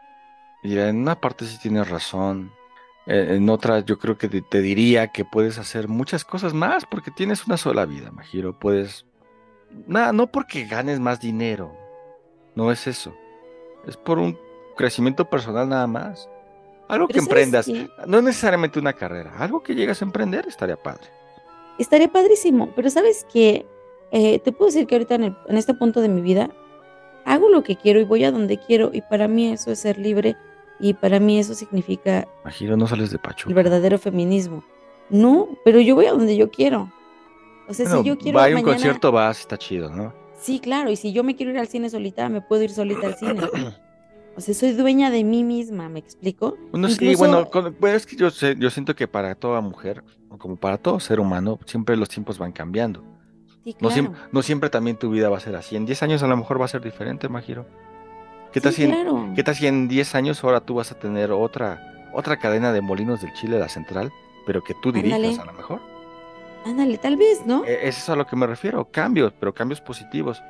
Mira, 0.64 0.90
en 0.90 0.98
una 0.98 1.20
parte 1.20 1.46
sí 1.46 1.58
tienes 1.62 1.90
razón. 1.90 2.52
Eh, 3.06 3.36
En 3.38 3.48
otra, 3.50 3.80
yo 3.80 3.98
creo 4.00 4.18
que 4.18 4.28
te, 4.28 4.42
te 4.42 4.60
diría 4.62 5.08
que 5.08 5.24
puedes 5.24 5.58
hacer 5.60 5.88
muchas 5.88 6.26
cosas 6.26 6.54
más 6.54 6.86
porque 6.86 7.10
tienes 7.10 7.46
una 7.48 7.56
sola 7.56 7.86
vida, 7.86 8.12
Majiro. 8.12 8.58
Puedes. 8.60 9.06
Nada, 9.88 10.12
no 10.12 10.28
porque 10.28 10.66
ganes 10.66 11.00
más 11.00 11.22
dinero. 11.22 11.74
No 12.56 12.70
es 12.72 12.86
eso. 12.88 13.16
Es 13.88 13.96
por 13.96 14.20
un 14.20 14.38
crecimiento 14.76 15.30
personal 15.30 15.70
nada 15.70 15.88
más. 15.88 16.28
Algo 16.88 17.08
Pero 17.08 17.20
que 17.20 17.26
¿sabes 17.26 17.68
emprendas. 17.68 18.08
No 18.08 18.22
necesariamente 18.22 18.80
una 18.80 18.94
carrera. 18.94 19.34
Algo 19.38 19.62
que 19.62 19.76
llegas 19.76 20.02
a 20.02 20.06
emprender 20.06 20.46
estaría 20.48 20.78
padre. 20.78 21.04
Estaría 21.78 22.08
padrísimo, 22.12 22.72
pero 22.76 22.90
¿sabes 22.90 23.26
qué? 23.32 23.66
Eh, 24.12 24.40
te 24.40 24.52
puedo 24.52 24.68
decir 24.72 24.88
que 24.88 24.96
ahorita 24.96 25.16
en, 25.16 25.24
el- 25.26 25.38
en 25.48 25.58
este 25.58 25.74
punto 25.74 26.02
de 26.02 26.08
mi 26.10 26.22
vida 26.22 26.50
hago 27.26 27.50
lo 27.50 27.62
que 27.64 27.76
quiero 27.76 28.00
y 28.00 28.04
voy 28.06 28.24
a 28.24 28.32
donde 28.32 28.58
quiero 28.58 28.90
y 28.94 29.02
para 29.02 29.28
mí 29.28 29.52
eso 29.52 29.70
es 29.72 29.80
ser 29.80 29.98
libre 29.98 30.36
y 30.80 30.94
para 30.94 31.20
mí 31.20 31.40
eso 31.40 31.54
significa 31.54 32.26
Majiro, 32.46 32.78
no 32.78 32.88
sales 32.88 33.10
de 33.10 33.16
el 33.18 33.22
Pachuca. 33.22 33.54
verdadero 33.54 33.98
feminismo. 34.00 34.64
No, 35.10 35.50
pero 35.66 35.80
yo 35.82 35.96
voy 35.96 36.06
a 36.06 36.12
donde 36.12 36.38
yo 36.38 36.50
quiero. 36.50 36.92
O 37.68 37.74
sea, 37.74 37.86
Bueno, 37.86 38.02
si 38.02 38.08
yo 38.08 38.18
quiero 38.18 38.38
va 38.38 38.46
a 38.46 38.48
un 38.48 38.54
mañana, 38.54 38.72
concierto, 38.74 39.12
vas, 39.12 39.40
está 39.42 39.58
chido, 39.58 39.90
¿no? 39.90 40.14
sí, 40.40 40.60
claro, 40.60 40.90
y 40.90 40.96
si 40.96 41.12
yo 41.12 41.24
me 41.24 41.36
quiero 41.36 41.52
ir 41.52 41.58
al 41.60 41.68
cine 41.68 41.90
solita, 41.90 42.30
me 42.30 42.42
puedo 42.42 42.64
ir 42.64 42.70
solita 42.72 43.08
al 43.08 43.16
cine. 43.16 43.42
O 44.38 44.42
sea, 44.42 44.54
soy 44.54 44.74
dueña 44.74 45.10
de 45.10 45.24
mí 45.24 45.44
misma, 45.44 45.90
¿me 45.90 45.98
explico? 46.00 46.56
Bueno, 46.72 46.88
sí, 46.90 46.94
Incluso- 47.06 47.18
bueno, 47.18 47.50
con- 47.50 47.74
pues 47.74 47.94
es 47.96 48.06
que 48.06 48.16
yo 48.16 48.30
sé, 48.30 48.56
yo 48.60 48.70
siento 48.70 48.96
que 48.96 49.08
para 49.08 49.34
toda 49.34 49.62
mujer, 49.62 50.04
o 50.30 50.38
como 50.38 50.56
para 50.56 50.78
todo 50.78 51.00
ser 51.00 51.20
humano, 51.20 51.60
siempre 51.66 51.98
los 51.98 52.08
tiempos 52.08 52.38
van 52.38 52.52
cambiando. 52.52 53.04
Sí, 53.64 53.76
No, 53.82 53.90
claro. 53.90 53.96
siem- 53.96 54.14
no 54.32 54.42
siempre 54.44 54.70
también 54.70 54.96
tu 54.98 55.10
vida 55.10 55.30
va 55.30 55.38
a 55.38 55.40
ser 55.42 55.56
así. 55.56 55.76
En 55.76 55.86
10 55.88 56.04
años 56.04 56.22
a 56.22 56.28
lo 56.28 56.38
mejor 56.38 56.62
va 56.62 56.66
a 56.66 56.68
ser 56.70 56.82
diferente, 56.82 57.28
Majiro. 57.30 57.66
¿Qué 58.54 58.62
tal, 58.62 58.72
Sí, 58.74 58.78
si 58.78 58.84
en, 58.84 58.92
claro. 58.92 59.30
¿Qué 59.36 59.44
tal 59.44 59.56
si 59.56 59.68
en 59.68 59.88
10 59.88 60.14
años 60.16 60.44
ahora 60.44 60.62
tú 60.62 60.76
vas 60.76 60.92
a 60.92 61.00
tener 61.00 61.32
otra, 61.32 62.10
otra 62.14 62.38
cadena 62.38 62.72
de 62.72 62.82
molinos 62.82 63.22
del 63.22 63.34
Chile, 63.34 63.58
la 63.60 63.68
central, 63.70 64.12
pero 64.46 64.64
que 64.64 64.74
tú 64.84 64.92
dirijas 64.92 65.18
Ándale. 65.20 65.42
a 65.42 65.46
lo 65.46 65.54
mejor? 65.54 65.82
Ándale, 66.64 66.98
tal 67.00 67.18
vez, 67.18 67.44
¿no? 67.46 67.66
E- 67.66 67.88
Es 67.88 67.98
eso 67.98 68.14
a 68.14 68.16
lo 68.16 68.28
que 68.28 68.36
me 68.36 68.46
refiero, 68.46 68.86
cambios, 68.92 69.34
pero 69.40 69.54
cambios 69.54 69.82
positivos. 69.82 70.42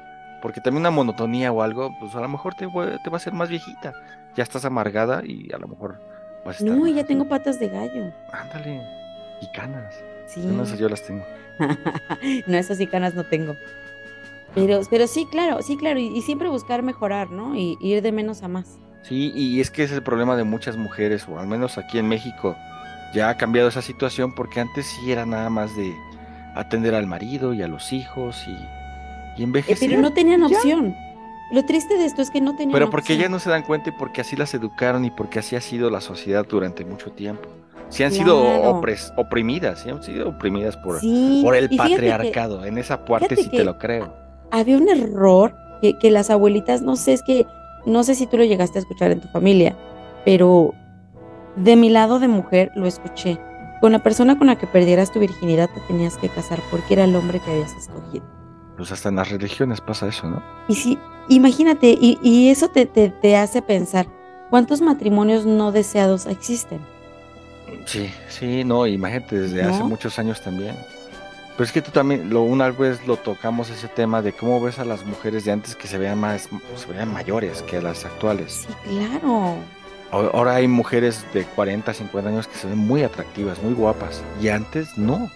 Porque 0.41 0.61
también 0.61 0.81
una 0.81 0.91
monotonía 0.91 1.51
o 1.51 1.61
algo, 1.61 1.95
pues 1.99 2.15
a 2.15 2.21
lo 2.21 2.27
mejor 2.27 2.53
te, 2.55 2.67
te 2.67 3.09
va 3.09 3.13
a 3.13 3.15
hacer 3.15 3.33
más 3.33 3.49
viejita. 3.49 3.93
Ya 4.35 4.43
estás 4.43 4.65
amargada 4.65 5.23
y 5.25 5.51
a 5.51 5.57
lo 5.57 5.67
mejor 5.67 5.99
vas 6.45 6.61
a 6.61 6.63
estar. 6.63 6.77
no, 6.77 6.87
ya 6.87 7.05
tengo 7.05 7.27
patas 7.27 7.59
de 7.59 7.69
gallo. 7.69 8.11
Ándale. 8.31 8.81
Y 9.41 9.47
canas. 9.51 9.95
Sí. 10.27 10.41
No, 10.45 10.63
esas 10.63 10.77
yo 10.77 10.89
las 10.89 11.03
tengo. 11.03 11.25
no, 12.47 12.57
esas 12.57 12.77
sí 12.77 12.87
canas 12.87 13.15
no 13.15 13.23
tengo. 13.23 13.55
Pero, 14.53 14.81
pero 14.89 15.07
sí, 15.07 15.27
claro, 15.29 15.61
sí, 15.61 15.77
claro. 15.77 15.99
Y, 15.99 16.07
y 16.07 16.21
siempre 16.21 16.49
buscar 16.49 16.83
mejorar, 16.83 17.31
¿no? 17.31 17.55
Y, 17.55 17.77
y 17.79 17.93
ir 17.93 18.01
de 18.01 18.11
menos 18.11 18.43
a 18.43 18.47
más. 18.47 18.77
Sí, 19.03 19.31
y 19.35 19.61
es 19.61 19.71
que 19.71 19.83
ese 19.83 19.93
es 19.93 19.97
el 19.99 20.03
problema 20.03 20.35
de 20.35 20.43
muchas 20.43 20.75
mujeres, 20.75 21.27
o 21.29 21.39
al 21.39 21.47
menos 21.47 21.77
aquí 21.77 21.97
en 21.97 22.07
México, 22.07 22.57
ya 23.13 23.29
ha 23.29 23.37
cambiado 23.37 23.69
esa 23.69 23.81
situación 23.81 24.35
porque 24.35 24.59
antes 24.59 24.85
sí 24.85 25.11
era 25.11 25.25
nada 25.25 25.49
más 25.49 25.75
de 25.75 25.95
atender 26.55 26.93
al 26.93 27.07
marido 27.07 27.53
y 27.53 27.61
a 27.61 27.67
los 27.67 27.93
hijos 27.93 28.43
y, 28.47 28.76
y 29.37 29.43
Eh, 29.43 29.75
pero 29.79 30.01
no 30.01 30.13
tenían 30.13 30.41
ya. 30.47 30.47
opción. 30.57 30.95
Lo 31.51 31.63
triste 31.65 31.97
de 31.97 32.05
esto 32.05 32.21
es 32.21 32.29
que 32.29 32.41
no 32.41 32.55
tenían 32.55 32.73
Pero 32.73 32.89
porque 32.89 33.13
opción. 33.13 33.19
ya 33.19 33.29
no 33.29 33.39
se 33.39 33.49
dan 33.49 33.63
cuenta 33.63 33.89
y 33.89 33.93
porque 33.93 34.21
así 34.21 34.35
las 34.35 34.53
educaron 34.53 35.05
y 35.05 35.11
porque 35.11 35.39
así 35.39 35.55
ha 35.55 35.61
sido 35.61 35.89
la 35.89 36.01
sociedad 36.01 36.45
durante 36.47 36.83
mucho 36.83 37.11
tiempo. 37.11 37.47
Sí 37.89 38.03
han 38.03 38.11
sido 38.11 38.37
opres- 38.73 39.13
oprimidas, 39.15 39.79
sí 39.81 39.89
han 39.89 40.03
sido 40.03 40.27
oprimidas 40.29 40.75
por, 40.75 40.99
Sí, 40.99 41.39
por 41.43 41.55
el 41.55 41.69
que 41.69 41.77
patriarcado. 41.77 42.65
En 42.65 42.77
esa 42.77 43.05
parte 43.05 43.37
sí 43.37 43.49
te 43.49 43.63
lo 43.63 43.77
creo. 43.77 44.13
había 44.51 44.77
un 44.77 44.89
error 44.89 45.55
que, 45.81 45.97
que 45.97 46.11
las 46.11 46.29
abuelitas, 46.29 46.81
no 46.81 46.97
sé, 46.97 47.13
es 47.13 47.21
que 47.23 47.45
no 47.85 48.03
sé 48.03 48.15
si 48.15 48.27
tú 48.27 48.35
lo 48.37 48.43
llegaste 48.43 48.79
a 48.79 48.81
escuchar 48.81 49.11
en 49.11 49.21
tu 49.21 49.29
familia, 49.29 49.73
pero 50.25 50.73
de 51.55 51.77
mi 51.77 51.89
lado 51.89 52.19
de 52.19 52.27
mujer 52.27 52.71
lo 52.75 52.87
escuché. 52.87 53.39
Con 53.79 53.93
la 53.93 53.99
persona 54.03 54.37
con 54.37 54.47
la 54.47 54.57
que 54.57 54.67
perdieras 54.67 55.11
tu 55.13 55.19
virginidad 55.21 55.69
te 55.73 55.79
tenías 55.81 56.17
que 56.17 56.27
casar 56.27 56.59
porque 56.69 56.95
era 56.95 57.05
el 57.05 57.15
hombre 57.15 57.39
que 57.39 57.51
habías 57.51 57.71
escogido. 57.73 58.25
Pues 58.77 58.91
hasta 58.91 59.09
en 59.09 59.15
las 59.15 59.29
religiones 59.29 59.81
pasa 59.81 60.07
eso, 60.07 60.27
¿no? 60.27 60.41
Y 60.67 60.75
sí, 60.75 60.99
imagínate, 61.29 61.97
y, 61.99 62.19
y 62.21 62.49
eso 62.49 62.69
te, 62.69 62.85
te, 62.85 63.09
te 63.09 63.35
hace 63.35 63.61
pensar, 63.61 64.07
¿cuántos 64.49 64.81
matrimonios 64.81 65.45
no 65.45 65.71
deseados 65.71 66.27
existen? 66.27 66.79
Sí, 67.85 68.11
sí, 68.29 68.63
no, 68.63 68.85
imagínate, 68.85 69.39
desde 69.39 69.63
hace 69.63 69.79
¿No? 69.79 69.89
muchos 69.89 70.19
años 70.19 70.41
también. 70.41 70.75
Pero 71.57 71.65
es 71.65 71.71
que 71.71 71.81
tú 71.81 71.89
también, 71.89 72.29
lo, 72.29 72.43
una 72.43 72.69
vez 72.69 73.05
lo 73.07 73.17
tocamos 73.17 73.71
ese 73.71 73.87
tema 73.87 74.21
de 74.21 74.31
cómo 74.31 74.61
ves 74.61 74.77
a 74.77 74.85
las 74.85 75.03
mujeres 75.05 75.43
de 75.43 75.51
antes 75.51 75.75
que 75.75 75.87
se 75.87 75.97
vean 75.97 76.19
más, 76.19 76.47
se 76.75 76.93
vean 76.93 77.11
mayores 77.11 77.63
que 77.63 77.81
las 77.81 78.05
actuales. 78.05 78.67
Sí, 78.67 78.73
claro. 78.89 79.55
Ahora 80.11 80.55
hay 80.55 80.67
mujeres 80.67 81.25
de 81.33 81.43
40, 81.43 81.93
50 81.93 82.29
años 82.29 82.47
que 82.47 82.57
se 82.57 82.67
ven 82.67 82.77
muy 82.77 83.03
atractivas, 83.03 83.61
muy 83.61 83.73
guapas. 83.73 84.21
Y 84.39 84.49
antes 84.49 84.97
no. 84.97 85.29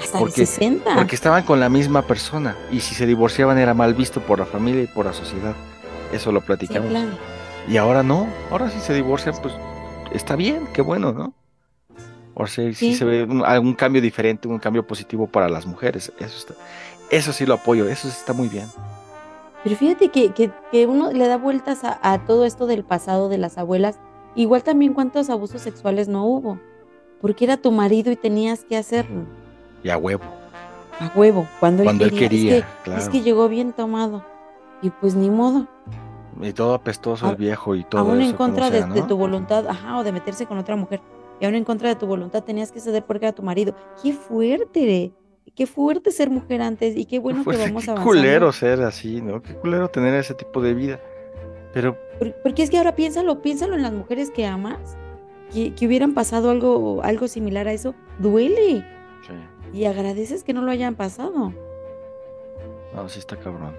Hasta 0.00 0.18
Porque- 0.18 0.40
de 0.42 0.46
60. 0.46 0.94
Porque 0.94 1.14
estaban 1.14 1.42
con 1.44 1.60
la 1.60 1.68
misma 1.68 2.02
persona. 2.02 2.56
Y 2.70 2.80
si 2.80 2.94
se 2.94 3.06
divorciaban 3.06 3.58
era 3.58 3.74
mal 3.74 3.94
visto 3.94 4.20
por 4.20 4.38
la 4.38 4.46
familia 4.46 4.82
y 4.82 4.86
por 4.86 5.06
la 5.06 5.12
sociedad. 5.12 5.54
Eso 6.12 6.32
lo 6.32 6.40
Sí, 6.40 6.46
platicamos. 6.46 6.88
claro. 6.90 7.10
Y 7.68 7.76
ahora 7.76 8.02
no. 8.02 8.26
Ahora 8.50 8.70
si 8.70 8.80
se 8.80 8.94
divorcian, 8.94 9.34
pues 9.42 9.54
está 10.12 10.36
bien, 10.36 10.66
qué 10.72 10.80
bueno, 10.82 11.12
¿no? 11.12 11.34
Ahora 12.34 12.48
sí, 12.48 12.72
sí 12.74 12.92
Sí. 12.92 12.94
se 12.94 13.04
ve 13.04 13.24
un, 13.24 13.44
algún 13.44 13.74
cambio 13.74 14.00
diferente, 14.00 14.46
un 14.48 14.58
cambio 14.58 14.86
positivo 14.86 15.26
para 15.26 15.48
las 15.48 15.66
mujeres. 15.66 16.12
Eso 16.20 16.38
está, 16.38 16.54
eso 17.10 17.32
sí 17.32 17.44
lo 17.44 17.54
apoyo, 17.54 17.88
eso 17.88 18.08
sí 18.08 18.14
está 18.16 18.32
muy 18.32 18.48
bien. 18.48 18.66
Pero 19.64 19.74
fíjate 19.76 20.08
que, 20.10 20.32
que, 20.32 20.50
que 20.70 20.86
uno 20.86 21.12
le 21.12 21.26
da 21.26 21.36
vueltas 21.36 21.82
a, 21.82 21.98
a 22.00 22.24
todo 22.24 22.44
esto 22.44 22.66
del 22.68 22.84
pasado 22.84 23.28
de 23.28 23.38
las 23.38 23.58
abuelas. 23.58 23.98
Igual 24.36 24.62
también 24.62 24.94
cuántos 24.94 25.28
abusos 25.30 25.60
sexuales 25.62 26.06
no 26.08 26.24
hubo. 26.24 26.60
Porque 27.20 27.44
era 27.44 27.56
tu 27.56 27.72
marido 27.72 28.12
y 28.12 28.16
tenías 28.16 28.64
que 28.64 28.76
hacerlo. 28.76 29.24
Y 29.82 29.88
a 29.90 29.96
huevo. 29.98 30.24
A 31.00 31.10
huevo, 31.16 31.46
cuando, 31.60 31.84
Cuando 31.84 32.04
él 32.04 32.12
él 32.12 32.18
quería. 32.18 32.56
es, 32.58 32.64
que, 32.64 32.70
claro. 32.84 33.00
es 33.02 33.08
que 33.08 33.20
llegó 33.22 33.48
bien 33.48 33.72
tomado. 33.72 34.24
Y 34.82 34.90
pues 34.90 35.14
ni 35.14 35.30
modo. 35.30 35.66
Y 36.40 36.52
todo 36.52 36.74
apestoso 36.74 37.26
A- 37.26 37.30
el 37.30 37.36
viejo 37.36 37.74
y 37.74 37.84
todo 37.84 38.00
aún 38.02 38.20
eso. 38.20 38.30
en 38.30 38.36
contra 38.36 38.70
de, 38.70 38.78
sea, 38.78 38.86
de 38.88 39.00
¿no? 39.00 39.06
tu 39.06 39.16
voluntad, 39.16 39.66
ajá, 39.68 39.98
o 39.98 40.04
de 40.04 40.12
meterse 40.12 40.46
con 40.46 40.58
otra 40.58 40.76
mujer. 40.76 41.00
Y 41.40 41.44
aún 41.44 41.54
en 41.54 41.64
contra 41.64 41.88
de 41.88 41.94
tu 41.96 42.06
voluntad 42.06 42.42
tenías 42.42 42.72
que 42.72 42.80
ceder 42.80 43.04
porque 43.04 43.26
era 43.26 43.34
tu 43.34 43.42
marido. 43.42 43.74
Qué 44.02 44.12
fuerte, 44.12 45.12
qué 45.54 45.66
fuerte 45.66 46.10
ser 46.10 46.30
mujer 46.30 46.62
antes 46.62 46.96
y 46.96 47.04
qué 47.04 47.18
bueno 47.20 47.42
que 47.44 47.50
vamos 47.56 47.84
qué 47.84 47.90
avanzando. 47.90 48.02
culero 48.02 48.52
ser 48.52 48.82
así, 48.82 49.20
¿no? 49.20 49.40
Qué 49.42 49.54
culero 49.54 49.88
tener 49.88 50.14
ese 50.14 50.34
tipo 50.34 50.60
de 50.60 50.74
vida. 50.74 51.00
Pero 51.72 51.96
Por- 52.18 52.34
Porque 52.42 52.62
es 52.64 52.70
que 52.70 52.78
ahora 52.78 52.94
piénsalo, 52.96 53.40
piénsalo 53.40 53.74
en 53.74 53.82
las 53.82 53.92
mujeres 53.92 54.30
que 54.32 54.46
amas, 54.46 54.78
que, 55.52 55.74
que 55.74 55.86
hubieran 55.86 56.12
pasado 56.14 56.50
algo, 56.50 57.00
algo 57.04 57.28
similar 57.28 57.68
a 57.68 57.72
eso, 57.72 57.94
duele 58.18 58.84
y 59.72 59.84
agradeces 59.84 60.44
que 60.44 60.52
no 60.52 60.62
lo 60.62 60.70
hayan 60.70 60.94
pasado. 60.94 61.52
no, 62.94 63.08
sí 63.08 63.18
está 63.18 63.36
cabrón. 63.36 63.74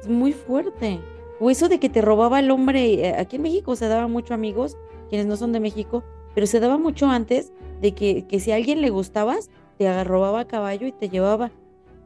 Es 0.00 0.08
muy 0.08 0.32
fuerte. 0.32 1.00
O 1.40 1.50
eso 1.50 1.68
de 1.68 1.78
que 1.78 1.88
te 1.88 2.02
robaba 2.02 2.40
el 2.40 2.50
hombre, 2.50 2.94
eh, 2.94 3.14
aquí 3.16 3.36
en 3.36 3.42
México 3.42 3.76
se 3.76 3.86
daba 3.88 4.08
mucho 4.08 4.34
amigos, 4.34 4.76
quienes 5.08 5.26
no 5.26 5.36
son 5.36 5.52
de 5.52 5.60
México, 5.60 6.02
pero 6.34 6.46
se 6.46 6.58
daba 6.60 6.78
mucho 6.78 7.06
antes 7.08 7.52
de 7.80 7.94
que, 7.94 8.26
que 8.26 8.40
si 8.40 8.50
a 8.50 8.56
alguien 8.56 8.80
le 8.80 8.90
gustabas, 8.90 9.50
te 9.76 10.04
robaba 10.04 10.40
a 10.40 10.44
caballo 10.46 10.86
y 10.86 10.92
te 10.92 11.08
llevaba. 11.08 11.50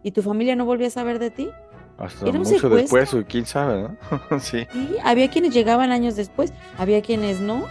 Y 0.02 0.10
tu 0.10 0.22
familia 0.22 0.56
no 0.56 0.64
volvía 0.66 0.88
a 0.88 0.90
saber 0.90 1.18
de 1.18 1.30
ti. 1.30 1.48
Hasta 1.96 2.26
Era 2.26 2.38
un 2.38 2.44
mucho 2.44 2.58
secuestro. 2.58 2.76
después, 2.76 3.14
o 3.14 3.24
quién 3.26 3.46
sabe, 3.46 3.82
¿no? 3.82 3.96
sí, 4.40 4.66
Y 4.74 4.96
había 5.02 5.28
quienes 5.30 5.54
llegaban 5.54 5.92
años 5.92 6.16
después, 6.16 6.52
había 6.76 7.00
quienes 7.02 7.40
no. 7.40 7.66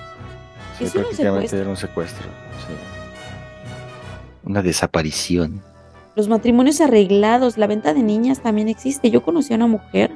sí, 0.77 0.85
un 0.85 0.91
prácticamente 0.91 1.15
secuestro. 1.49 1.59
era 1.59 1.69
un 1.69 1.77
secuestro. 1.77 2.27
sí. 2.67 3.00
Una 4.51 4.61
desaparición. 4.61 5.61
Los 6.13 6.27
matrimonios 6.27 6.81
arreglados, 6.81 7.57
la 7.57 7.67
venta 7.67 7.93
de 7.93 8.03
niñas 8.03 8.41
también 8.43 8.67
existe. 8.67 9.09
Yo 9.09 9.23
conocí 9.23 9.53
a 9.53 9.55
una 9.55 9.67
mujer. 9.67 10.11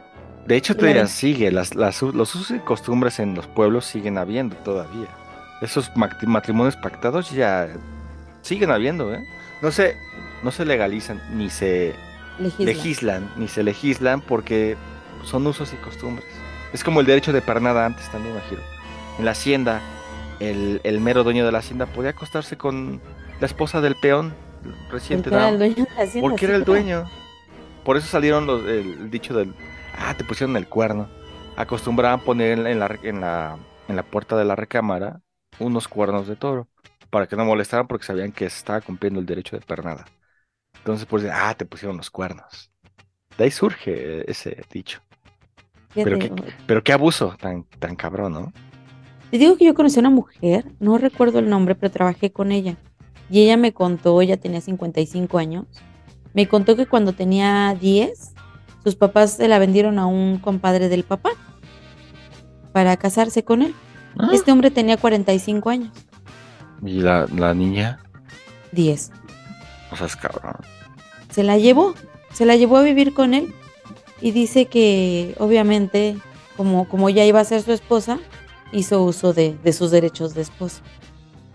De 0.45 0.58
hecho, 0.58 0.76
te 0.76 0.93
la 0.93 1.08
sigue, 1.08 1.54
las, 1.54 1.74
las, 1.74 2.02
los 2.02 2.36
usos 2.36 2.52
y 2.58 2.60
costumbres 2.60 3.19
en 3.19 3.34
los 3.34 3.48
pueblos 3.48 3.86
siguen 3.86 4.17
habiendo 4.17 4.58
todavía. 4.58 5.08
Esos 5.62 5.89
mat- 5.95 6.21
matrimonios 6.26 6.76
pactados 6.76 7.32
ya 7.32 7.69
siguen 8.41 8.71
habiendo, 8.71 9.13
¿eh? 9.13 9.26
No 9.62 9.71
se, 9.71 9.95
no 10.43 10.52
se 10.52 10.65
legalizan 10.65 11.21
ni 11.34 11.50
se 11.50 11.95
Legisla. 12.38 12.65
legislan, 12.65 13.32
ni 13.38 13.48
se 13.48 13.63
legislan 13.63 14.19
porque 14.19 14.76
son 15.24 15.48
usos 15.48 15.71
y 15.71 15.78
costumbres. 15.78 16.28
Es 16.74 16.84
como 16.84 17.00
el 17.00 17.06
derecho 17.06 17.32
de 17.32 17.41
pernada 17.41 17.86
antes 17.86 18.12
también, 18.12 18.36
imagino. 18.36 18.60
En 19.17 19.24
la 19.24 19.32
hacienda, 19.32 19.80
el, 20.41 20.82
el 20.84 21.00
mero 21.00 21.24
dueño 21.24 21.45
de 21.45 21.54
la 21.54 21.60
hacienda 21.60 21.86
podía 21.86 22.10
acostarse 22.10 22.58
con 22.58 23.00
la 23.39 23.45
esposa 23.45 23.82
del 23.82 23.95
peón 23.95 24.34
reciente 24.89 25.30
Porque 25.30 25.36
era 25.36 25.50
el 25.50 25.58
dueño 25.58 25.76
de 25.76 25.95
la 25.95 26.04
hacienda. 26.04 26.30
porque 26.30 26.45
era 26.45 26.56
el 26.56 26.63
dueño. 26.65 27.06
Por 27.84 27.98
eso 27.98 28.08
salieron 28.08 28.48
los, 28.48 28.65
el, 28.65 29.12
dicho 29.12 29.36
del, 29.36 29.54
ah, 29.98 30.15
te 30.15 30.24
pusieron 30.24 30.56
el 30.58 30.67
cuerno. 30.67 31.08
Acostumbraban 31.56 32.21
poner 32.21 32.60
en 32.60 32.80
la, 32.80 33.00
en 33.04 33.21
la, 33.21 33.58
en 33.88 33.95
la 33.95 34.04
puerta 34.04 34.36
de 34.36 34.45
la 34.45 34.56
recámara 34.56 35.21
unos 35.60 35.88
cuernos 35.88 36.28
de 36.28 36.36
toro 36.36 36.67
para 37.10 37.28
que 37.28 37.36
no 37.36 37.45
molestaran 37.45 37.88
porque 37.88 38.06
sabían 38.06 38.32
que 38.32 38.50
se 38.50 38.58
estaba 38.58 38.82
cumpliendo 38.82 39.19
el 39.19 39.26
derecho 39.26 39.56
de 39.56 39.65
pernada. 39.65 40.06
Entonces, 40.78 41.06
pues, 41.06 41.26
ah, 41.32 41.54
te 41.56 41.65
pusieron 41.65 41.98
los 41.98 42.10
cuernos. 42.10 42.71
De 43.38 43.45
ahí 43.45 43.52
surge 43.52 44.30
ese 44.30 44.63
dicho. 44.71 45.02
Pero 45.93 46.19
Fíjate, 46.19 46.54
Pero 46.67 46.84
qué 46.84 46.91
abuso 46.91 47.36
tan, 47.39 47.63
tan 47.80 47.95
cabrón, 47.95 48.34
¿no? 48.34 48.54
Te 49.32 49.38
digo 49.38 49.58
que 49.58 49.65
yo 49.65 49.74
conocí 49.74 49.98
a 49.98 50.02
una 50.02 50.10
mujer, 50.10 50.65
no 50.80 50.98
recuerdo 50.98 51.39
el 51.39 51.50
nombre, 51.50 51.76
pero 51.76 51.91
trabajé 51.91 52.32
con 52.32 52.52
ella. 52.52 52.78
Y 53.29 53.41
ella 53.41 53.57
me 53.57 53.73
contó, 53.73 54.21
ella 54.21 54.38
tenía 54.38 54.61
55 54.61 55.38
años, 55.38 55.65
me 56.33 56.47
contó 56.47 56.75
que 56.75 56.85
cuando 56.85 57.13
tenía 57.13 57.75
10, 57.79 58.33
sus 58.83 58.95
papás 58.95 59.31
se 59.31 59.47
la 59.47 59.57
vendieron 59.57 59.97
a 59.99 60.05
un 60.05 60.38
compadre 60.38 60.89
del 60.89 61.03
papá 61.03 61.31
para 62.71 62.97
casarse 62.97 63.43
con 63.43 63.61
él. 63.61 63.73
Ah. 64.19 64.29
Este 64.33 64.51
hombre 64.51 64.69
tenía 64.69 64.97
45 64.97 65.69
años, 65.69 65.91
Y 66.85 66.99
la, 66.99 67.25
la 67.33 67.53
niña, 67.53 67.99
10. 68.73 69.11
o 69.91 69.95
sea, 69.95 70.07
es 70.07 70.15
cabrón. 70.15 70.55
Se 71.31 71.43
la 71.43 71.57
llevó, 71.57 71.95
se 72.33 72.45
la 72.45 72.55
llevó 72.55 72.77
a 72.77 72.81
vivir 72.83 73.13
con 73.13 73.33
él 73.33 73.53
y 74.21 74.31
dice 74.31 74.65
que 74.67 75.35
obviamente 75.39 76.17
como, 76.57 76.88
como 76.88 77.09
ya 77.09 77.25
iba 77.25 77.39
a 77.39 77.45
ser 77.45 77.61
su 77.61 77.71
esposa, 77.71 78.19
hizo 78.71 79.03
uso 79.03 79.33
de, 79.33 79.57
de 79.63 79.73
sus 79.73 79.91
derechos 79.91 80.33
de 80.33 80.41
esposa 80.41 80.81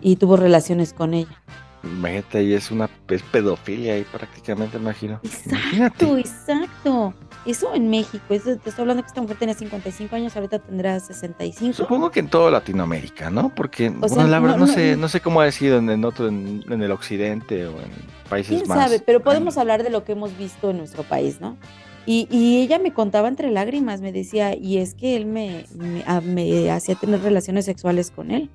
y 0.01 0.17
tuvo 0.17 0.37
relaciones 0.37 0.93
con 0.93 1.15
ella. 1.15 1.43
Imagínate, 1.83 2.43
y 2.45 2.53
es 2.53 2.71
una 2.71 2.91
es 3.09 3.23
pedofilia 3.23 3.95
ahí 3.95 4.05
prácticamente, 4.05 4.77
imagino. 4.77 5.19
Exacto, 5.23 5.49
Imagínate. 5.51 6.21
exacto. 6.21 7.15
Eso 7.47 7.75
en 7.75 7.89
México. 7.89 8.23
Eso, 8.29 8.55
te 8.59 8.69
estoy 8.69 8.83
hablando 8.83 9.03
que 9.03 9.07
esta 9.09 9.23
mujer 9.23 9.39
tenía 9.39 9.55
55 9.55 10.15
años, 10.15 10.37
ahorita 10.37 10.59
tendrá 10.59 11.01
65. 11.01 11.73
Supongo 11.73 12.11
que 12.11 12.21
en 12.21 12.29
toda 12.29 12.51
Latinoamérica, 12.51 13.31
¿no? 13.31 13.55
Porque, 13.55 13.89
bueno, 13.89 14.15
sea, 14.15 14.27
la 14.27 14.41
verdad 14.41 14.57
no- 14.59 14.67
no, 14.67 14.67
no- 14.67 14.75
sé, 14.75 14.97
no- 14.99 15.09
sé 15.09 15.21
cómo 15.23 15.41
ha 15.41 15.51
sido 15.53 15.79
en, 15.79 15.89
en 15.89 16.05
otro, 16.05 16.29
en, 16.29 16.63
en 16.69 16.83
el 16.83 16.91
occidente 16.93 17.67
o 17.67 17.71
en 17.81 17.89
países 18.29 18.57
¿Quién 18.59 18.69
más. 18.69 18.79
sabe? 18.91 19.01
Pero 19.01 19.21
podemos 19.21 19.57
ay, 19.57 19.63
hablar 19.63 19.83
de 19.83 19.89
lo 19.89 20.05
que 20.05 20.13
hemos 20.13 20.37
visto 20.37 20.71
en 20.71 20.77
nuestro 20.79 21.03
país, 21.03 21.41
¿no? 21.41 21.57
Y, 22.05 22.29
y 22.31 22.61
ella 22.61 22.79
me 22.79 22.93
contaba 22.93 23.27
entre 23.29 23.51
lágrimas, 23.51 24.03
me 24.03 24.13
decía, 24.13 24.55
y 24.55 24.77
es 24.77 24.93
que 24.95 25.17
él 25.17 25.25
me, 25.25 25.65
me, 25.77 26.03
a- 26.07 26.21
me 26.21 26.71
hacía 26.71 26.95
tener 26.95 27.23
relaciones 27.23 27.65
sexuales 27.65 28.11
con 28.11 28.31
él. 28.33 28.51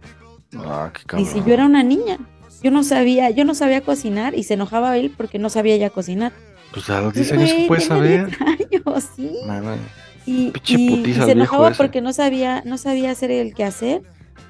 Ah, 0.65 0.91
qué 0.94 1.02
cabrón. 1.06 1.28
Y 1.28 1.32
si 1.32 1.39
yo 1.44 1.54
era 1.54 1.65
una 1.65 1.84
niña, 1.84 2.18
yo 2.63 2.72
no 2.72 2.84
sabía, 2.84 3.30
yo 3.30 3.46
no 3.46 3.54
sabía 3.56 3.82
cocinar 3.82 4.36
y 4.36 4.44
se 4.44 4.56
enojaba 4.56 4.98
él 4.98 5.13
porque 5.15 5.39
no 5.39 5.50
sabía 5.50 5.76
ella 5.76 5.89
cocinar. 5.89 6.32
Pues 6.74 6.89
a 6.89 7.02
los 7.02 7.13
10 7.13 7.32
años 7.34 7.52
puedes 7.68 7.88
tenía 7.88 8.28
saber. 8.28 8.28
10 8.28 8.41
años, 8.86 9.10
sí. 9.15 9.32
Mano, 9.46 9.76
Y, 10.26 10.52
se 10.65 11.32
enojaba 11.32 11.72
porque 11.72 12.02
no 12.02 12.12
sabía, 12.13 12.62
no 12.65 12.78
sabía 12.78 13.12
hacer 13.12 13.32
el 13.32 13.54
quehacer. 13.54 14.02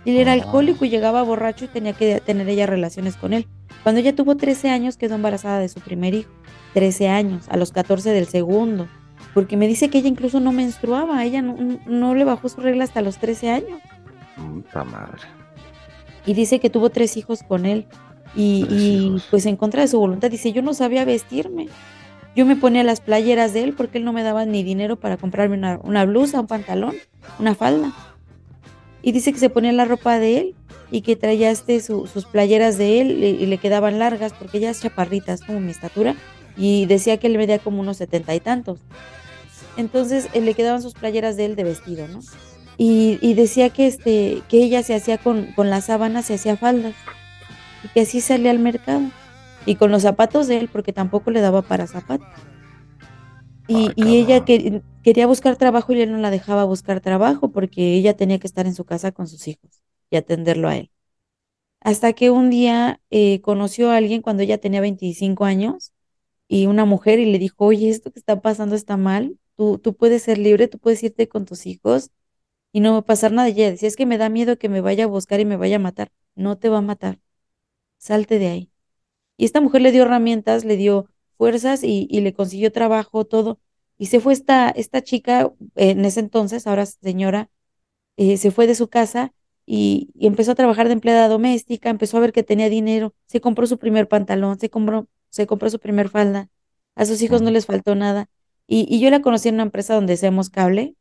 Y 0.05 0.11
él 0.11 0.17
era 0.17 0.31
Ah. 0.31 0.35
alcohólico 0.35 0.85
y 0.85 0.89
llegaba 0.89 1.21
borracho 1.23 1.65
y 1.65 1.67
tenía 1.67 1.93
que 1.93 2.19
tener 2.21 2.47
ella 2.47 2.65
relaciones 2.67 3.15
con 3.15 3.33
él. 3.33 3.47
Cuando 3.83 4.01
ella 4.01 4.15
tuvo 4.15 4.35
13 4.37 4.69
años 4.69 4.97
quedó 4.97 5.15
embarazada 5.15 5.59
de 5.59 5.67
su 5.69 5.79
primer 5.81 6.13
hijo. 6.13 6.31
13 6.73 7.07
años, 7.09 7.45
a 7.49 7.57
los 7.57 7.71
14 7.71 8.11
del 8.11 8.27
segundo. 8.27 8.87
Porque 9.33 9.57
me 9.57 9.67
dice 9.67 9.89
que 9.89 9.97
ella 9.99 10.07
incluso 10.07 10.39
no 10.39 10.51
menstruaba, 10.51 11.23
ella 11.25 11.41
no, 11.41 11.55
no 11.85 12.15
le 12.15 12.23
bajó 12.23 12.49
su 12.49 12.61
regla 12.61 12.83
hasta 12.83 13.01
los 13.01 13.17
13 13.17 13.49
años. 13.51 13.79
puta 14.35 14.83
madre. 14.83 15.21
Y 16.25 16.33
dice 16.33 16.59
que 16.59 16.69
tuvo 16.69 16.89
tres 16.89 17.17
hijos 17.17 17.43
con 17.43 17.65
él. 17.65 17.85
Y, 18.35 19.15
pues 19.31 19.45
en 19.45 19.55
contra 19.55 19.81
de 19.81 19.87
su 19.87 19.97
voluntad, 19.99 20.29
dice, 20.29 20.51
yo 20.51 20.61
no 20.61 20.73
sabía 20.73 21.05
vestirme. 21.05 21.67
Yo 22.35 22.45
me 22.45 22.57
ponía 22.57 22.83
las 22.83 22.99
playeras 22.99 23.53
de 23.53 23.63
él 23.63 23.73
porque 23.73 23.97
él 23.99 24.03
no 24.03 24.11
me 24.11 24.23
daba 24.23 24.45
ni 24.45 24.61
dinero 24.61 24.97
para 24.97 25.15
comprarme 25.15 25.55
una, 25.55 25.79
una 25.83 26.03
blusa, 26.05 26.41
un 26.41 26.47
pantalón, 26.47 26.95
una 27.39 27.55
falda. 27.55 27.93
Y 29.01 29.13
dice 29.13 29.31
que 29.31 29.39
se 29.39 29.49
ponía 29.49 29.71
la 29.71 29.85
ropa 29.85 30.19
de 30.19 30.37
él 30.39 30.55
y 30.91 31.01
que 31.01 31.15
traía 31.15 31.49
este 31.49 31.79
su- 31.79 32.07
sus 32.07 32.25
playeras 32.25 32.77
de 32.77 32.99
él 32.99 33.23
y, 33.23 33.27
y 33.41 33.45
le 33.45 33.57
quedaban 33.57 33.99
largas 33.99 34.33
porque 34.33 34.57
ella 34.57 34.71
es 34.71 34.81
chaparrita, 34.81 35.31
es 35.31 35.41
como 35.41 35.61
mi 35.61 35.71
estatura. 35.71 36.15
Y 36.57 36.85
decía 36.87 37.17
que 37.17 37.27
él 37.27 37.37
medía 37.37 37.59
como 37.59 37.79
unos 37.79 37.97
setenta 37.97 38.35
y 38.35 38.41
tantos. 38.41 38.79
Entonces 39.77 40.27
eh, 40.33 40.41
le 40.41 40.53
quedaban 40.55 40.81
sus 40.81 40.93
playeras 40.93 41.37
de 41.37 41.45
él 41.45 41.55
de 41.55 41.63
vestido, 41.63 42.07
¿no? 42.09 42.19
Y, 42.77 43.19
y 43.21 43.33
decía 43.35 43.69
que, 43.71 43.87
este, 43.87 44.43
que 44.49 44.63
ella 44.63 44.83
se 44.83 44.95
hacía 44.95 45.17
con, 45.17 45.53
con 45.53 45.69
las 45.69 45.85
sábanas, 45.85 46.25
se 46.27 46.35
hacía 46.35 46.57
faldas 46.57 46.95
y 47.81 47.89
que 47.89 48.01
así 48.01 48.21
salía 48.21 48.51
al 48.51 48.59
mercado. 48.59 49.13
Y 49.65 49.75
con 49.77 49.91
los 49.91 50.03
zapatos 50.03 50.47
de 50.47 50.59
él, 50.59 50.69
porque 50.69 50.93
tampoco 50.93 51.31
le 51.31 51.41
daba 51.41 51.63
para 51.63 51.87
zapatos. 51.87 52.27
Y, 53.67 53.93
y 53.95 54.17
ella 54.17 54.45
que, 54.45 54.83
quería 55.01 55.25
buscar 55.27 55.57
trabajo 55.57 55.93
y 55.93 56.01
él 56.01 56.11
no 56.11 56.17
la 56.19 56.29
dejaba 56.31 56.65
buscar 56.65 57.01
trabajo 57.01 57.51
porque 57.51 57.95
ella 57.95 58.15
tenía 58.15 58.39
que 58.39 58.47
estar 58.47 58.67
en 58.67 58.75
su 58.75 58.85
casa 58.85 59.11
con 59.11 59.27
sus 59.27 59.47
hijos 59.47 59.81
y 60.11 60.17
atenderlo 60.17 60.67
a 60.69 60.77
él. 60.77 60.91
Hasta 61.81 62.13
que 62.13 62.31
un 62.31 62.49
día 62.49 63.01
eh, 63.11 63.41
conoció 63.41 63.91
a 63.91 63.97
alguien 63.97 64.21
cuando 64.21 64.43
ella 64.43 64.59
tenía 64.59 64.81
25 64.81 65.45
años 65.45 65.93
y 66.47 66.67
una 66.67 66.85
mujer 66.85 67.19
y 67.19 67.25
le 67.31 67.39
dijo, 67.39 67.65
oye, 67.65 67.89
esto 67.89 68.11
que 68.11 68.19
está 68.19 68.41
pasando 68.41 68.75
está 68.75 68.97
mal, 68.97 69.39
tú, 69.57 69.79
tú 69.79 69.95
puedes 69.95 70.23
ser 70.23 70.37
libre, 70.39 70.67
tú 70.67 70.79
puedes 70.79 71.03
irte 71.03 71.27
con 71.29 71.45
tus 71.45 71.65
hijos 71.67 72.11
y 72.75 72.81
no 72.81 72.91
va 72.91 72.97
a 72.99 73.01
pasar 73.03 73.31
nada. 73.31 73.47
Y 73.49 73.53
ella 73.53 73.71
decía, 73.71 73.87
es 73.87 73.95
que 73.95 74.05
me 74.05 74.17
da 74.17 74.27
miedo 74.27 74.57
que 74.57 74.67
me 74.67 74.81
vaya 74.81 75.05
a 75.05 75.07
buscar 75.07 75.39
y 75.39 75.45
me 75.45 75.55
vaya 75.55 75.77
a 75.77 75.79
matar. 75.79 76.11
No 76.35 76.57
te 76.57 76.67
va 76.67 76.79
a 76.79 76.81
matar. 76.81 77.21
Salte 77.99 78.39
de 78.39 78.47
ahí. 78.49 78.71
Y 79.37 79.45
esta 79.45 79.61
mujer 79.61 79.81
le 79.81 79.93
dio 79.93 80.03
herramientas, 80.03 80.65
le 80.65 80.77
dio 80.77 81.09
fuerzas 81.37 81.83
y, 81.83 82.07
y 82.11 82.21
le 82.21 82.33
consiguió 82.33 82.73
trabajo, 82.73 83.25
todo. 83.25 83.61
Y 83.97 84.07
se 84.07 84.19
fue 84.19 84.33
esta, 84.33 84.69
esta 84.71 85.01
chica, 85.03 85.53
eh, 85.75 85.91
en 85.91 86.03
ese 86.05 86.19
entonces, 86.21 86.67
ahora 86.67 86.85
señora, 86.85 87.49
eh, 88.17 88.37
se 88.37 88.51
fue 88.51 88.67
de 88.67 88.75
su 88.75 88.89
casa 88.89 89.33
y, 89.65 90.11
y 90.15 90.27
empezó 90.27 90.51
a 90.51 90.55
trabajar 90.55 90.87
de 90.87 90.93
empleada 90.93 91.29
doméstica, 91.29 91.89
empezó 91.89 92.17
a 92.17 92.21
ver 92.21 92.33
que 92.33 92.43
tenía 92.43 92.69
dinero, 92.69 93.15
se 93.27 93.41
compró 93.41 93.67
su 93.67 93.79
primer 93.79 94.09
pantalón, 94.09 94.59
se 94.59 94.69
compró, 94.69 95.07
se 95.29 95.47
compró 95.47 95.69
su 95.69 95.79
primer 95.79 96.09
falda, 96.09 96.49
a 96.95 97.05
sus 97.05 97.21
hijos 97.21 97.41
no 97.41 97.51
les 97.51 97.67
faltó 97.67 97.95
nada. 97.95 98.29
Y, 98.67 98.85
y 98.93 98.99
yo 98.99 99.09
la 99.11 99.21
conocí 99.21 99.49
en 99.49 99.55
una 99.55 99.63
empresa 99.63 99.95
donde 99.95 100.13
hacemos 100.13 100.49
cable 100.49 100.95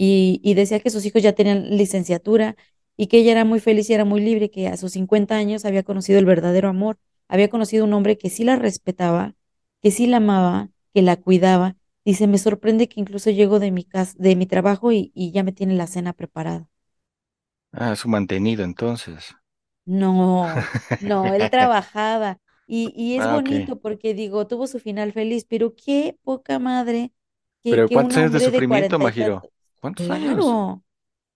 y, 0.00 0.40
y 0.44 0.54
decía 0.54 0.80
que 0.80 0.90
sus 0.90 1.04
hijos 1.06 1.22
ya 1.22 1.34
tenían 1.34 1.76
licenciatura 1.76 2.56
y 2.96 3.06
que 3.08 3.18
ella 3.18 3.32
era 3.32 3.44
muy 3.44 3.60
feliz 3.60 3.90
y 3.90 3.94
era 3.94 4.04
muy 4.04 4.20
libre, 4.22 4.50
que 4.50 4.68
a 4.68 4.76
sus 4.76 4.92
50 4.92 5.36
años 5.36 5.64
había 5.64 5.82
conocido 5.82 6.18
el 6.18 6.26
verdadero 6.26 6.68
amor, 6.68 6.98
había 7.28 7.48
conocido 7.50 7.84
un 7.84 7.92
hombre 7.94 8.18
que 8.18 8.30
sí 8.30 8.44
la 8.44 8.56
respetaba, 8.56 9.34
que 9.82 9.90
sí 9.90 10.06
la 10.06 10.18
amaba, 10.18 10.70
que 10.94 11.02
la 11.02 11.16
cuidaba. 11.16 11.76
Dice, 12.04 12.26
me 12.26 12.38
sorprende 12.38 12.88
que 12.88 13.00
incluso 13.00 13.30
llego 13.30 13.58
de 13.60 13.70
mi 13.70 13.84
casa, 13.84 14.14
de 14.18 14.36
mi 14.36 14.46
trabajo 14.46 14.92
y, 14.92 15.12
y 15.14 15.32
ya 15.32 15.42
me 15.44 15.52
tiene 15.52 15.74
la 15.74 15.86
cena 15.86 16.12
preparada. 16.12 16.68
Ah, 17.72 17.96
su 17.96 18.08
mantenido 18.08 18.62
entonces. 18.62 19.34
No, 19.84 20.68
no, 20.98 21.32
él 21.32 21.50
trabajaba 21.50 22.38
y, 22.66 22.92
y 22.96 23.16
es 23.16 23.26
Ah, 23.26 23.28
bonito 23.28 23.80
porque 23.80 24.14
digo, 24.14 24.46
tuvo 24.46 24.66
su 24.66 24.78
final 24.78 25.12
feliz, 25.12 25.44
pero 25.48 25.74
qué 25.74 26.16
poca 26.22 26.58
madre 26.58 27.12
que, 27.62 27.82
Pero 27.82 27.88
que 27.88 27.98
un 27.98 28.14
¿cuántos 28.14 28.18
años 28.18 28.32
de 28.32 28.40
hombre 28.40 28.50
de 28.50 28.62
sufrimiento, 28.62 28.98
cuarenta 29.02 29.04
y 29.04 29.08
Majiro? 29.08 29.48
tantos, 29.48 29.50
¿Cuántos 29.80 30.10
años? 30.10 30.56
claro, 30.56 30.84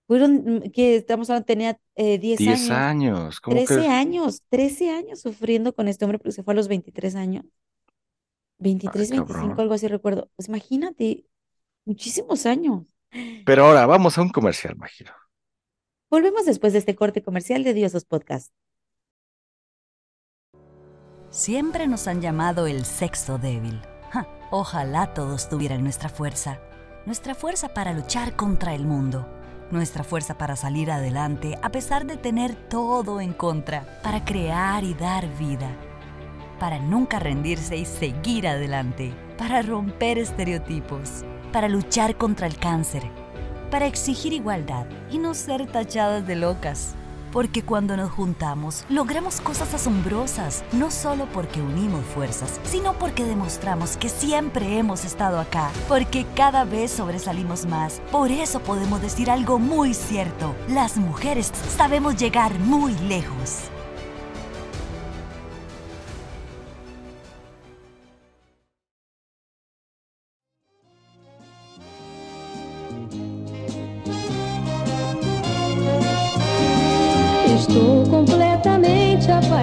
fueron 0.06 0.34
mm, 0.66 0.70
que 0.72 0.96
estamos 0.96 1.30
hablando, 1.30 1.46
tenía 1.46 1.80
eh, 1.96 2.18
10 2.18 2.44
Diez 2.44 2.70
años, 2.70 2.70
años. 2.70 3.40
¿Cómo 3.40 3.56
13 3.56 3.64
que? 3.64 3.88
años, 3.88 4.42
13 4.50 4.90
años 4.90 5.20
sufriendo 5.20 5.74
con 5.74 5.88
este 5.88 6.04
hombre 6.04 6.18
porque 6.18 6.32
se 6.32 6.42
fue 6.44 6.54
a 6.54 6.56
los 6.56 6.68
23 6.68 7.14
años, 7.16 7.44
Ay, 8.84 9.08
23, 9.08 9.10
25, 9.10 9.26
cabrón. 9.26 9.60
algo 9.60 9.74
así 9.74 9.88
recuerdo. 9.88 10.30
Pues 10.36 10.48
imagínate, 10.48 11.26
muchísimos 11.84 12.46
años. 12.46 12.86
Pero 13.44 13.64
ahora 13.66 13.86
vamos 13.86 14.18
a 14.18 14.22
un 14.22 14.30
comercial, 14.30 14.76
Majiro. 14.76 15.12
Volvemos 16.10 16.46
después 16.46 16.72
de 16.72 16.78
este 16.78 16.94
corte 16.94 17.22
comercial 17.22 17.62
de 17.62 17.74
Diosos 17.74 18.06
Podcast. 18.06 18.52
Siempre 21.30 21.86
nos 21.88 22.06
han 22.06 22.20
llamado 22.20 22.66
el 22.66 22.84
sexo 22.84 23.38
débil. 23.38 23.80
Ja, 24.10 24.28
ojalá 24.50 25.12
todos 25.14 25.48
tuvieran 25.48 25.82
nuestra 25.82 26.08
fuerza. 26.08 26.60
Nuestra 27.06 27.34
fuerza 27.34 27.68
para 27.68 27.92
luchar 27.92 28.34
contra 28.34 28.74
el 28.74 28.86
mundo. 28.86 29.28
Nuestra 29.70 30.04
fuerza 30.04 30.38
para 30.38 30.56
salir 30.56 30.90
adelante 30.90 31.58
a 31.60 31.68
pesar 31.70 32.06
de 32.06 32.16
tener 32.16 32.54
todo 32.54 33.20
en 33.20 33.34
contra. 33.34 34.00
Para 34.02 34.24
crear 34.24 34.84
y 34.84 34.94
dar 34.94 35.28
vida. 35.36 35.68
Para 36.58 36.78
nunca 36.78 37.18
rendirse 37.18 37.76
y 37.76 37.84
seguir 37.84 38.48
adelante. 38.48 39.12
Para 39.36 39.60
romper 39.60 40.16
estereotipos. 40.16 41.26
Para 41.52 41.68
luchar 41.68 42.16
contra 42.16 42.46
el 42.46 42.56
cáncer. 42.56 43.02
Para 43.70 43.84
exigir 43.84 44.32
igualdad 44.32 44.86
y 45.10 45.18
no 45.18 45.34
ser 45.34 45.66
tachadas 45.66 46.26
de 46.26 46.36
locas. 46.36 46.94
Porque 47.34 47.64
cuando 47.64 47.96
nos 47.96 48.12
juntamos, 48.12 48.84
logramos 48.88 49.40
cosas 49.40 49.74
asombrosas, 49.74 50.62
no 50.70 50.92
solo 50.92 51.26
porque 51.32 51.60
unimos 51.60 52.04
fuerzas, 52.04 52.60
sino 52.62 52.92
porque 52.94 53.24
demostramos 53.24 53.96
que 53.96 54.08
siempre 54.08 54.78
hemos 54.78 55.04
estado 55.04 55.40
acá, 55.40 55.72
porque 55.88 56.26
cada 56.36 56.64
vez 56.64 56.92
sobresalimos 56.92 57.66
más. 57.66 58.00
Por 58.12 58.30
eso 58.30 58.60
podemos 58.60 59.02
decir 59.02 59.32
algo 59.32 59.58
muy 59.58 59.94
cierto, 59.94 60.54
las 60.68 60.96
mujeres 60.96 61.50
sabemos 61.76 62.14
llegar 62.14 62.56
muy 62.60 62.94
lejos. 63.00 63.68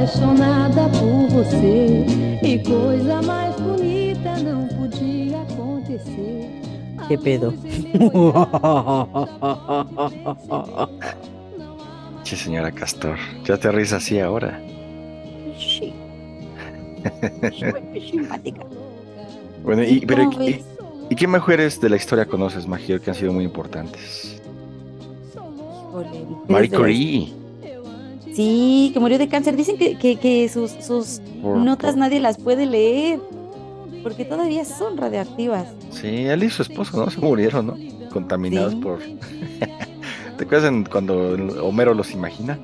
Apaixonada 0.02 0.90
por 0.90 1.28
você. 1.30 2.06
E 2.42 2.60
coisa 2.60 3.22
mais 3.22 3.56
bonita 3.56 4.36
não 4.40 4.68
podia 4.68 5.42
acontecer. 5.42 6.50
¿Qué 7.08 7.18
pedo? 7.18 7.54
Sí, 12.24 12.36
señora 12.36 12.72
Castor. 12.72 13.18
Ya 13.46 13.58
te 13.58 13.72
ríes 13.72 13.94
así 13.94 14.20
ahora. 14.20 14.60
Sí. 15.58 15.94
Simpática. 18.10 18.66
Bueno, 19.64 19.84
y, 19.84 20.06
pero, 20.06 20.30
¿Cómo 20.30 20.44
y? 20.44 20.64
¿y 21.10 21.16
qué 21.16 21.28
mujeres 21.28 21.82
de 21.82 21.90
la 21.90 21.98
historia 21.98 22.26
conoces, 22.26 22.66
Majiro, 22.68 23.02
que 23.02 23.10
han 23.10 23.16
sido 23.16 23.34
muy 23.34 23.44
importantes? 23.44 24.42
Marie 26.48 26.70
Curie. 26.70 27.41
Sí, 28.36 28.92
que 28.94 29.00
murió 29.00 29.18
de 29.18 29.28
cáncer. 29.28 29.56
Dicen 29.56 29.78
que, 29.78 29.98
que, 29.98 30.18
que 30.18 30.48
sus, 30.50 30.72
sus 30.72 31.20
notas 31.42 31.96
nadie 31.96 32.20
las 32.20 32.38
puede 32.38 32.66
leer, 32.66 33.20
porque 34.04 34.26
todavía 34.26 34.64
son 34.66 34.98
radioactivas. 34.98 35.68
Sí, 35.92 36.26
él 36.26 36.44
y 36.44 36.50
su 36.50 36.62
esposo, 36.62 36.98
¿no? 36.98 37.10
Se 37.12 37.20
murieron, 37.20 37.68
¿no? 37.68 38.10
Contaminados 38.12 38.74
Sí. 38.74 38.80
por... 38.80 39.00
¿Te 40.38 40.44
acuerdas 40.46 40.70
en- 40.70 40.86
cuando 40.86 41.34
Homero 41.64 41.94
los 41.94 42.12
imagina? 42.12 42.58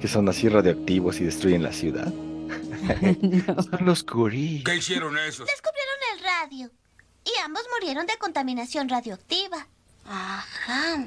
Que 0.00 0.08
son 0.08 0.28
así 0.28 0.48
radioactivos 0.48 1.20
y 1.20 1.24
destruyen 1.24 1.62
la 1.62 1.72
ciudad. 1.72 2.12
No. 3.20 3.62
Son 3.62 3.84
los 3.84 4.02
Curie. 4.02 4.64
¿Qué 4.64 4.76
hicieron 4.76 5.16
esos? 5.18 5.46
Descubrieron 5.46 5.96
el 6.16 6.24
radio. 6.24 6.70
Y 7.24 7.30
ambos 7.44 7.62
murieron 7.78 8.06
de 8.06 8.16
contaminación 8.18 8.88
radioactiva. 8.88 9.68
Ajá. 10.06 11.06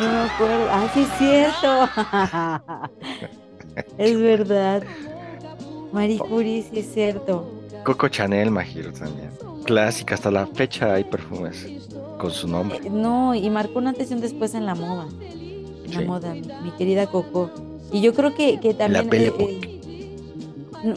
No 0.00 0.08
me 0.08 0.18
acuerdo. 0.30 0.66
Ah, 0.70 0.90
sí, 0.94 1.00
es 1.00 1.08
cierto. 1.18 1.88
es 3.98 4.20
verdad. 4.20 4.82
Marie 5.92 6.18
Curie, 6.18 6.62
sí 6.62 6.80
es 6.80 6.92
cierto. 6.92 7.50
Coco 7.84 8.08
Chanel, 8.08 8.50
Majiro, 8.50 8.92
también. 8.92 9.30
Clásica, 9.64 10.14
hasta 10.14 10.30
la 10.30 10.46
fecha 10.46 10.94
hay 10.94 11.04
perfumes 11.04 11.66
con 12.18 12.30
su 12.30 12.48
nombre. 12.48 12.78
Eh, 12.82 12.90
No, 12.90 13.34
y 13.34 13.48
marcó 13.50 13.78
un 13.78 13.88
antes 13.88 14.10
y 14.10 14.14
un 14.14 14.20
después 14.20 14.54
en 14.54 14.66
la 14.66 14.74
moda. 14.74 15.06
En 15.84 15.92
la 15.92 16.00
moda, 16.02 16.34
mi, 16.34 16.70
querida 16.78 17.06
Coco. 17.06 17.50
Y 17.92 18.00
yo 18.00 18.14
creo 18.14 18.34
que, 18.34 18.58
que 18.60 18.74
también. 18.74 19.08
Belle 19.10 19.28
eh, 19.28 19.34
eh, 19.38 19.80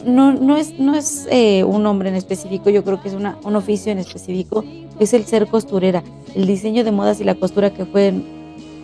no, 0.06 0.32
no 0.32 0.56
es, 0.56 0.78
no 0.78 0.94
es 0.94 1.26
eh, 1.30 1.64
un 1.64 1.84
hombre 1.86 2.08
en 2.08 2.14
específico, 2.14 2.70
yo 2.70 2.84
creo 2.84 3.02
que 3.02 3.08
es 3.08 3.14
una, 3.14 3.38
un 3.44 3.56
oficio 3.56 3.92
en 3.92 3.98
específico, 3.98 4.64
es 4.98 5.12
el 5.12 5.24
ser 5.24 5.46
costurera. 5.46 6.02
El 6.34 6.46
diseño 6.46 6.84
de 6.84 6.92
modas 6.92 7.20
y 7.20 7.24
la 7.24 7.34
costura 7.34 7.70
que 7.70 7.84
fue, 7.84 8.14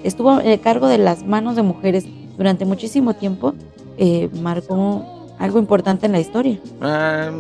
estuvo 0.05 0.31
a 0.31 0.43
cargo 0.63 0.89
de 0.89 0.99
las 0.99 1.25
manos 1.25 1.57
de 1.57 1.63
mujeres 1.63 2.07
durante 2.37 2.65
muchísimo 2.65 3.15
tiempo, 3.15 3.55
eh, 3.99 4.29
marcó 4.41 5.05
algo 5.39 5.59
importante 5.59 6.07
en 6.07 6.13
la 6.13 6.21
historia. 6.21 6.59
Ah, 6.81 7.31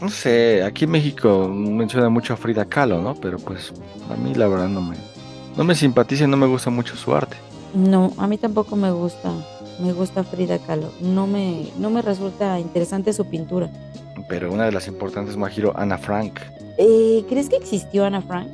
no 0.00 0.08
sé, 0.08 0.62
aquí 0.62 0.84
en 0.84 0.90
México 0.90 1.48
menciona 1.48 2.08
mucho 2.08 2.34
a 2.34 2.36
Frida 2.36 2.64
Kahlo, 2.64 3.00
¿no? 3.00 3.14
Pero 3.14 3.38
pues 3.38 3.72
a 4.10 4.16
mí 4.16 4.34
la 4.34 4.48
verdad 4.48 4.68
no 4.68 4.80
me, 4.80 4.96
no 5.56 5.64
me 5.64 5.74
simpatiza 5.74 6.24
y 6.24 6.26
no 6.28 6.36
me 6.36 6.46
gusta 6.46 6.70
mucho 6.70 6.96
su 6.96 7.14
arte. 7.14 7.36
No, 7.74 8.12
a 8.18 8.26
mí 8.26 8.38
tampoco 8.38 8.76
me 8.76 8.90
gusta, 8.92 9.32
me 9.80 9.92
gusta 9.92 10.24
Frida 10.24 10.58
Kahlo. 10.58 10.90
No 11.00 11.26
me, 11.26 11.68
no 11.78 11.90
me 11.90 12.02
resulta 12.02 12.60
interesante 12.60 13.12
su 13.12 13.24
pintura. 13.26 13.70
Pero 14.28 14.52
una 14.52 14.64
de 14.64 14.72
las 14.72 14.86
importantes, 14.88 15.36
Majiro, 15.36 15.72
Ana 15.76 15.98
Frank. 15.98 16.40
Eh, 16.78 17.24
¿Crees 17.28 17.48
que 17.48 17.56
existió 17.56 18.04
Ana 18.04 18.22
Frank? 18.22 18.48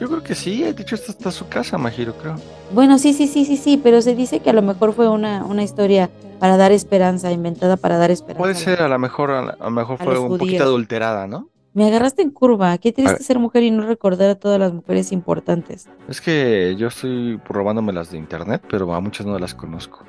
Yo 0.00 0.08
creo 0.08 0.22
que 0.22 0.34
sí, 0.34 0.62
de 0.62 0.70
hecho 0.82 0.94
esta 0.94 1.12
está 1.12 1.30
su 1.30 1.46
casa, 1.48 1.76
Majiro, 1.76 2.14
creo. 2.14 2.36
Bueno, 2.72 2.98
sí, 2.98 3.12
sí, 3.12 3.26
sí, 3.28 3.44
sí, 3.44 3.56
sí, 3.58 3.76
pero 3.82 4.00
se 4.00 4.14
dice 4.14 4.40
que 4.40 4.48
a 4.48 4.54
lo 4.54 4.62
mejor 4.62 4.94
fue 4.94 5.08
una, 5.08 5.44
una 5.44 5.62
historia 5.62 6.08
para 6.38 6.56
dar 6.56 6.72
esperanza, 6.72 7.30
inventada 7.30 7.76
para 7.76 7.98
dar 7.98 8.10
esperanza. 8.10 8.38
Puede 8.42 8.54
ser, 8.54 8.80
a 8.80 8.88
lo 8.88 8.98
mejor, 8.98 9.30
a 9.30 9.56
lo 9.60 9.70
mejor 9.70 10.00
a 10.00 10.04
fue 10.04 10.18
un 10.18 10.38
poquito 10.38 10.62
adulterada, 10.64 11.26
¿no? 11.26 11.50
Me 11.74 11.86
agarraste 11.86 12.22
en 12.22 12.30
curva. 12.30 12.76
Qué 12.78 12.92
triste 12.92 13.22
ser 13.22 13.38
mujer 13.38 13.62
y 13.62 13.70
no 13.70 13.86
recordar 13.86 14.30
a 14.30 14.34
todas 14.34 14.58
las 14.58 14.72
mujeres 14.72 15.12
importantes. 15.12 15.86
Es 16.08 16.20
que 16.20 16.74
yo 16.78 16.88
estoy 16.88 17.38
robándome 17.48 17.92
las 17.92 18.10
de 18.10 18.16
internet, 18.18 18.62
pero 18.68 18.92
a 18.94 19.00
muchas 19.00 19.26
no 19.26 19.38
las 19.38 19.54
conozco. 19.54 20.00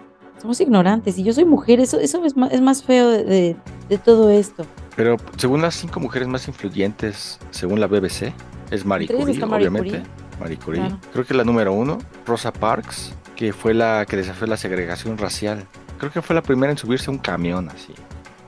Somos 0.41 0.59
ignorantes 0.59 1.17
y 1.19 1.23
yo 1.23 1.33
soy 1.33 1.45
mujer. 1.45 1.79
Eso, 1.81 1.99
eso 1.99 2.23
es, 2.25 2.35
más, 2.35 2.51
es 2.51 2.61
más 2.61 2.81
feo 2.81 3.09
de- 3.09 3.55
de 3.89 3.97
todo 3.99 4.31
esto. 4.31 4.65
Pero 4.95 5.17
según 5.37 5.61
las 5.61 5.75
cinco 5.75 5.99
mujeres 5.99 6.27
más 6.27 6.47
influyentes, 6.47 7.37
según 7.51 7.79
la 7.79 7.85
BBC, 7.87 8.33
es 8.71 8.85
Marie 8.85 9.07
Curie, 9.07 9.33
está 9.33 9.45
Marie 9.45 9.67
obviamente. 9.67 9.99
Curie. 9.99 10.13
Marie 10.39 10.57
Curie. 10.57 10.81
Claro. 10.81 10.99
Creo 11.13 11.25
que 11.25 11.33
la 11.33 11.43
número 11.43 11.73
uno, 11.73 11.99
Rosa 12.25 12.51
Parks, 12.51 13.13
que 13.35 13.53
fue 13.53 13.73
la 13.73 14.05
que 14.07 14.17
desafió 14.17 14.47
la 14.47 14.57
segregación 14.57 15.17
racial. 15.17 15.67
Creo 15.99 16.11
que 16.11 16.21
fue 16.21 16.35
la 16.35 16.41
primera 16.41 16.71
en 16.71 16.77
subirse 16.77 17.09
a 17.09 17.13
un 17.13 17.19
camión 17.19 17.69
así, 17.69 17.93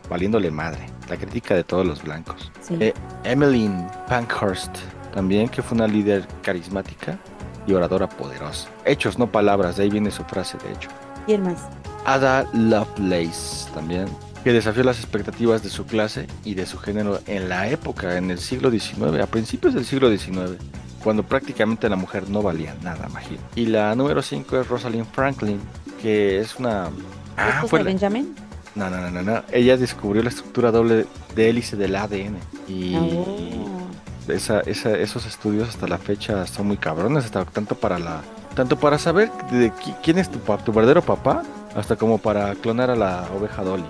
valiéndole 0.10 0.50
madre. 0.50 0.88
La 1.10 1.18
crítica 1.18 1.54
de 1.54 1.64
todos 1.64 1.86
los 1.86 2.02
blancos. 2.02 2.52
Sí. 2.62 2.78
Eh, 2.80 2.94
Emmeline 3.24 3.88
Pankhurst, 4.08 4.76
también 5.14 5.50
que 5.50 5.62
fue 5.62 5.76
una 5.76 5.88
líder 5.88 6.28
carismática 6.42 7.20
y 7.68 7.74
oradora 7.74 8.10
poderosa. 8.10 8.70
Hechos, 8.86 9.20
no 9.20 9.28
palabras, 9.28 9.78
de 9.78 9.84
ahí 9.84 9.90
viene 9.90 10.10
su 10.10 10.24
frase, 10.24 10.58
de 10.66 10.74
hecho. 10.74 10.90
¿Quién 11.26 11.44
más? 11.44 11.68
Ada 12.06 12.46
Lovelace, 12.54 13.70
también, 13.74 14.08
que 14.44 14.52
desafió 14.54 14.84
las 14.84 15.00
expectativas 15.00 15.64
de 15.64 15.70
su 15.70 15.86
clase 15.86 16.28
y 16.44 16.54
de 16.56 16.66
su 16.66 16.78
género 16.78 17.20
en 17.28 17.50
la 17.50 17.70
época, 17.70 18.18
en 18.18 18.30
el 18.32 18.40
siglo 18.40 18.70
XIX, 18.72 19.22
a 19.22 19.28
principios 19.28 19.74
del 19.74 19.86
siglo 19.86 20.10
XIX, 20.10 20.58
cuando 21.04 21.24
prácticamente 21.24 21.88
la 21.90 21.96
mujer 21.96 22.30
no 22.30 22.42
valía 22.42 22.76
nada, 22.82 23.08
imagino. 23.10 23.40
Y 23.56 23.66
la 23.68 23.96
número 23.96 24.22
5 24.22 24.60
es 24.62 24.68
Rosalind 24.68 25.06
Franklin, 25.12 25.60
que 26.02 26.40
es 26.40 26.56
una... 26.60 26.90
Ah, 27.38 27.64
fue 27.68 27.80
de 27.80 27.86
la- 27.86 27.90
Benjamin? 27.92 28.36
No, 28.76 28.90
no, 28.90 28.98
no, 29.02 29.12
no, 29.12 29.22
no. 29.22 29.44
Ella 29.52 29.78
descubrió 29.78 30.24
la 30.24 30.30
estructura 30.30 30.72
doble 30.72 31.06
de 31.36 31.50
hélice 31.50 31.76
del 31.78 31.96
ADN. 31.96 32.38
Y 32.68 32.96
Oh. 32.96 33.88
esa, 34.28 34.62
esa- 34.62 34.98
esos 34.98 35.26
estudios 35.26 35.70
hasta 35.70 35.88
la 35.88 35.98
fecha 35.98 36.46
son 36.48 36.68
muy 36.68 36.78
cabrones, 36.78 37.26
hasta 37.26 37.46
tanto 37.46 37.76
para 37.76 38.00
la, 38.00 38.22
tanto 38.56 38.78
para 38.80 38.98
saber 38.98 39.30
de 39.52 39.72
quién 40.02 40.18
es 40.18 40.30
tu, 40.30 40.40
tu 40.40 40.72
verdadero 40.74 41.02
papá, 41.02 41.44
hasta 41.76 41.96
como 41.96 42.18
para 42.18 42.54
clonar 42.56 42.90
a 42.90 42.96
la 42.96 43.28
oveja 43.38 43.64
Dolly. 43.64 43.86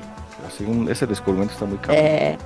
Un- 0.61 0.89
ese 0.89 1.05
descubrimiento 1.07 1.53
está 1.53 1.65
muy 1.65 1.77
cabrón. 1.77 1.97
Eh, 1.99 2.37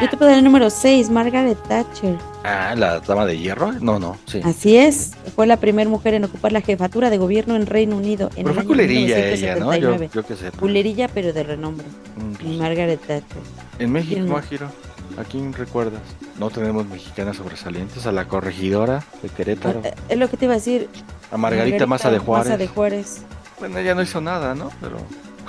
yo 0.00 0.08
te 0.08 0.16
puedo 0.16 0.30
dar 0.30 0.38
el 0.38 0.44
número 0.44 0.70
6, 0.70 1.10
Margaret 1.10 1.58
Thatcher. 1.68 2.16
Ah, 2.42 2.74
la 2.76 3.00
dama 3.00 3.26
de 3.26 3.38
hierro. 3.38 3.72
No, 3.72 3.98
no, 3.98 4.16
sí. 4.26 4.40
Así 4.42 4.76
es, 4.78 5.12
fue 5.36 5.46
la 5.46 5.58
primera 5.58 5.90
mujer 5.90 6.14
en 6.14 6.24
ocupar 6.24 6.52
la 6.52 6.62
jefatura 6.62 7.10
de 7.10 7.18
gobierno 7.18 7.54
en 7.54 7.66
Reino 7.66 7.96
Unido 7.96 8.28
en 8.36 8.44
Pero 8.44 8.48
el 8.48 8.54
fue 8.54 8.60
año 8.62 8.68
culerilla 8.68 9.18
ella, 9.18 9.56
¿no? 9.56 9.74
Yo, 9.76 9.90
1979. 9.90 10.10
yo 10.14 10.22
qué 10.26 10.36
sé. 10.36 10.50
Culerilla, 10.58 11.08
pero 11.08 11.32
de 11.34 11.42
renombre. 11.42 11.86
Mm, 12.16 12.58
Margaret 12.58 13.00
Thatcher. 13.00 13.42
En 13.78 13.92
México, 13.92 14.14
¿Quién 14.14 14.28
más? 14.28 14.42
Majiro, 14.42 14.70
¿a 15.18 15.24
quién 15.24 15.52
recuerdas? 15.52 16.00
No 16.38 16.48
tenemos 16.48 16.86
mexicanas 16.86 17.36
sobresalientes, 17.36 18.06
a 18.06 18.12
la 18.12 18.24
corregidora 18.26 19.04
de 19.22 19.28
Querétaro, 19.28 19.82
Eh, 19.84 19.92
Es 20.08 20.16
lo 20.16 20.30
que 20.30 20.38
te 20.38 20.46
iba 20.46 20.54
a 20.54 20.56
decir. 20.56 20.88
a 21.30 21.36
Margarita 21.36 21.84
Maza 21.86 22.10
de 22.10 22.18
Juárez. 22.20 22.46
Maza 22.46 22.56
de 22.56 22.68
Juárez. 22.68 23.22
Bueno, 23.58 23.76
ella 23.78 23.94
no 23.94 24.00
hizo 24.00 24.22
nada, 24.22 24.54
¿no? 24.54 24.70
Pero 24.80 24.96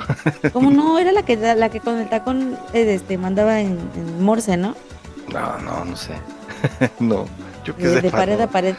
¿Cómo 0.54 0.72
no? 0.72 1.00
Era 1.00 1.12
la 1.12 1.24
que, 1.24 1.36
la 1.38 1.70
que 1.70 1.80
con 1.80 2.00
el 2.00 2.10
tacón 2.10 2.58
eh, 2.74 2.94
este, 2.94 3.18
mandaba 3.18 3.60
en, 3.60 3.78
en 3.96 4.24
Morse, 4.24 4.58
¿no? 4.58 4.76
no, 5.32 5.58
no, 5.60 5.86
no 5.86 5.96
sé. 5.96 6.14
no, 7.00 7.26
yo 7.64 7.76
qué 7.76 7.88
De, 7.88 7.94
sé. 7.96 8.02
de 8.02 8.12
pared 8.12 8.40
a 8.40 8.48
pared. 8.48 8.76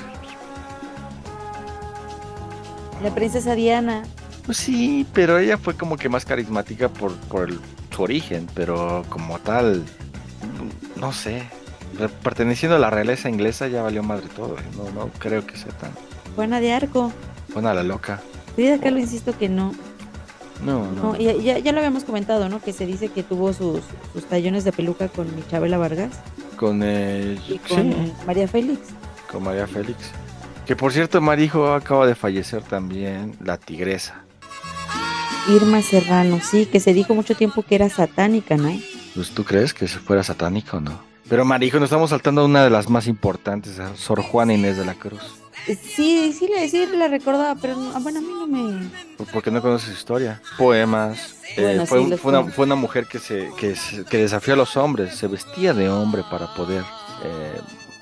La 3.02 3.14
princesa 3.14 3.54
Diana. 3.54 4.02
Pues 4.46 4.58
sí, 4.58 5.06
pero 5.12 5.38
ella 5.38 5.58
fue 5.58 5.74
como 5.74 5.96
que 5.96 6.08
más 6.08 6.24
carismática 6.24 6.88
por, 6.88 7.14
por 7.16 7.48
el- 7.48 7.60
su 7.94 8.02
origen, 8.02 8.48
pero 8.54 9.04
como 9.08 9.38
tal, 9.38 9.84
no 10.96 11.12
sé. 11.12 11.42
Perteneciendo 12.22 12.76
a 12.76 12.78
la 12.78 12.88
realeza 12.90 13.28
inglesa 13.28 13.68
ya 13.68 13.82
valió 13.82 14.02
madre 14.02 14.26
todo. 14.34 14.56
¿eh? 14.58 14.62
No, 14.76 14.90
no 14.98 15.10
creo 15.18 15.46
que 15.46 15.56
sea 15.56 15.72
tan 15.72 15.90
Juana 16.34 16.58
de 16.60 16.72
Arco. 16.72 17.12
buena 17.52 17.74
la 17.74 17.82
loca. 17.82 18.20
Frida 18.54 18.78
Kahlo 18.78 18.98
insisto 18.98 19.36
que 19.36 19.48
no. 19.48 19.72
No, 20.64 20.90
no. 20.92 21.02
No, 21.12 21.16
ya, 21.18 21.32
ya, 21.34 21.58
ya 21.58 21.72
lo 21.72 21.78
habíamos 21.78 22.04
comentado, 22.04 22.48
¿no? 22.48 22.60
Que 22.60 22.72
se 22.72 22.86
dice 22.86 23.08
que 23.08 23.22
tuvo 23.22 23.52
sus, 23.52 23.80
sus 24.12 24.24
tallones 24.24 24.64
de 24.64 24.72
peluca 24.72 25.08
con 25.08 25.26
Chabela 25.50 25.76
Vargas 25.76 26.12
Con, 26.56 26.82
eh, 26.84 27.36
y 27.48 27.58
con 27.58 27.92
sí, 27.92 28.12
María 28.26 28.46
Félix. 28.46 28.80
con 29.30 29.42
María 29.42 29.66
Félix. 29.66 29.98
Que 30.66 30.76
por 30.76 30.92
cierto, 30.92 31.20
Marijo 31.20 31.72
acaba 31.72 32.06
de 32.06 32.14
fallecer 32.14 32.62
también, 32.62 33.34
la 33.44 33.56
tigresa. 33.58 34.22
Irma 35.48 35.82
Serrano, 35.82 36.38
sí, 36.40 36.66
que 36.66 36.78
se 36.78 36.94
dijo 36.94 37.14
mucho 37.14 37.34
tiempo 37.34 37.62
que 37.62 37.74
era 37.74 37.88
satánica, 37.88 38.56
¿no? 38.56 38.70
Pues 39.14 39.30
tú 39.30 39.42
crees 39.44 39.74
que 39.74 39.88
se 39.88 39.98
fuera 39.98 40.22
satánico 40.22 40.76
o 40.76 40.80
no? 40.80 41.00
Pero 41.28 41.44
Marijo, 41.44 41.78
nos 41.80 41.88
estamos 41.88 42.10
saltando 42.10 42.42
a 42.42 42.44
una 42.44 42.62
de 42.62 42.70
las 42.70 42.88
más 42.88 43.08
importantes, 43.08 43.80
a 43.80 43.96
Sor 43.96 44.22
Juana 44.22 44.54
Inés 44.54 44.76
de 44.76 44.84
la 44.84 44.94
Cruz. 44.94 45.20
Sí, 45.66 46.32
sí, 46.36 46.48
la, 46.48 46.68
sí 46.68 46.86
la 46.94 47.08
recordaba, 47.08 47.54
pero 47.60 47.76
no- 47.76 47.98
bueno, 48.00 48.18
a 48.18 48.22
mí 48.22 48.28
no 48.28 48.46
me... 48.46 48.90
Porque 49.32 49.50
no 49.50 49.62
conoces 49.62 49.88
su 49.88 49.94
historia. 49.94 50.40
Poemas. 50.58 51.36
eh, 51.56 51.84
fue, 51.86 51.98
sí, 52.04 52.18
una, 52.24 52.44
fue 52.44 52.64
una 52.64 52.74
mujer 52.74 53.06
que, 53.06 53.18
se, 53.18 53.48
que, 53.58 53.76
se- 53.76 54.04
que 54.04 54.18
desafió 54.18 54.54
a 54.54 54.56
los 54.56 54.76
hombres. 54.76 55.14
Se 55.14 55.28
vestía 55.28 55.72
de 55.74 55.88
hombre 55.88 56.24
para 56.30 56.52
poder 56.54 56.82
eh, 57.24 57.60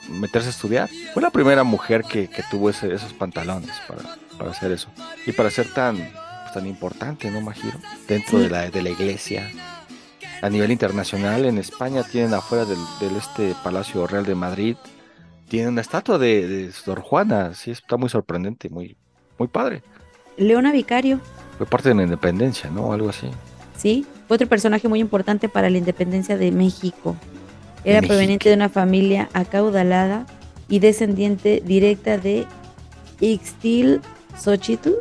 meterse 0.08 0.48
a 0.48 0.50
estudiar. 0.50 0.88
Fue 1.12 1.22
la 1.22 1.30
primera 1.30 1.62
mujer 1.62 2.02
que, 2.04 2.28
que 2.28 2.42
tuvo 2.50 2.70
ese- 2.70 2.94
esos 2.94 3.12
pantalones 3.12 3.70
para, 3.86 4.16
para 4.38 4.50
hacer 4.52 4.72
eso. 4.72 4.88
Y 5.26 5.32
para 5.32 5.50
ser 5.50 5.72
tan, 5.74 5.96
pues, 5.96 6.54
tan 6.54 6.66
importante, 6.66 7.30
¿no, 7.30 7.40
Majiro? 7.42 7.78
Dentro 8.08 8.38
Sí. 8.38 8.44
de, 8.44 8.50
la, 8.50 8.70
de 8.70 8.82
la 8.82 8.90
iglesia. 8.90 9.50
A 10.42 10.48
nivel 10.48 10.70
internacional, 10.72 11.44
en 11.44 11.58
España 11.58 12.02
tienen 12.02 12.32
afuera 12.32 12.64
del, 12.64 12.78
del 13.00 13.16
este 13.16 13.54
Palacio 13.62 14.06
Real 14.06 14.24
de 14.24 14.34
Madrid, 14.34 14.76
tienen 15.50 15.72
una 15.72 15.80
estatua 15.80 16.16
de, 16.16 16.46
de 16.46 16.72
Sor 16.72 17.00
Juana. 17.00 17.54
Sí, 17.54 17.72
está 17.72 17.96
muy 17.96 18.08
sorprendente, 18.08 18.70
muy, 18.70 18.96
muy 19.36 19.48
padre. 19.48 19.82
Leona 20.36 20.70
Vicario, 20.72 21.20
Fue 21.58 21.66
parte 21.66 21.88
de 21.90 21.96
la 21.96 22.04
independencia, 22.04 22.70
¿no? 22.70 22.92
Algo 22.92 23.10
así. 23.10 23.28
sí, 23.76 24.06
fue 24.28 24.36
otro 24.36 24.46
personaje 24.46 24.88
muy 24.88 25.00
importante 25.00 25.48
para 25.48 25.68
la 25.68 25.76
independencia 25.76 26.38
de 26.38 26.52
México. 26.52 27.16
Era 27.84 27.96
México. 28.00 28.12
proveniente 28.14 28.48
de 28.48 28.54
una 28.54 28.68
familia 28.68 29.28
acaudalada 29.32 30.24
y 30.68 30.78
descendiente 30.78 31.60
directa 31.66 32.16
de 32.16 32.46
Ixtil 33.20 34.00
Xochitl 34.38 34.92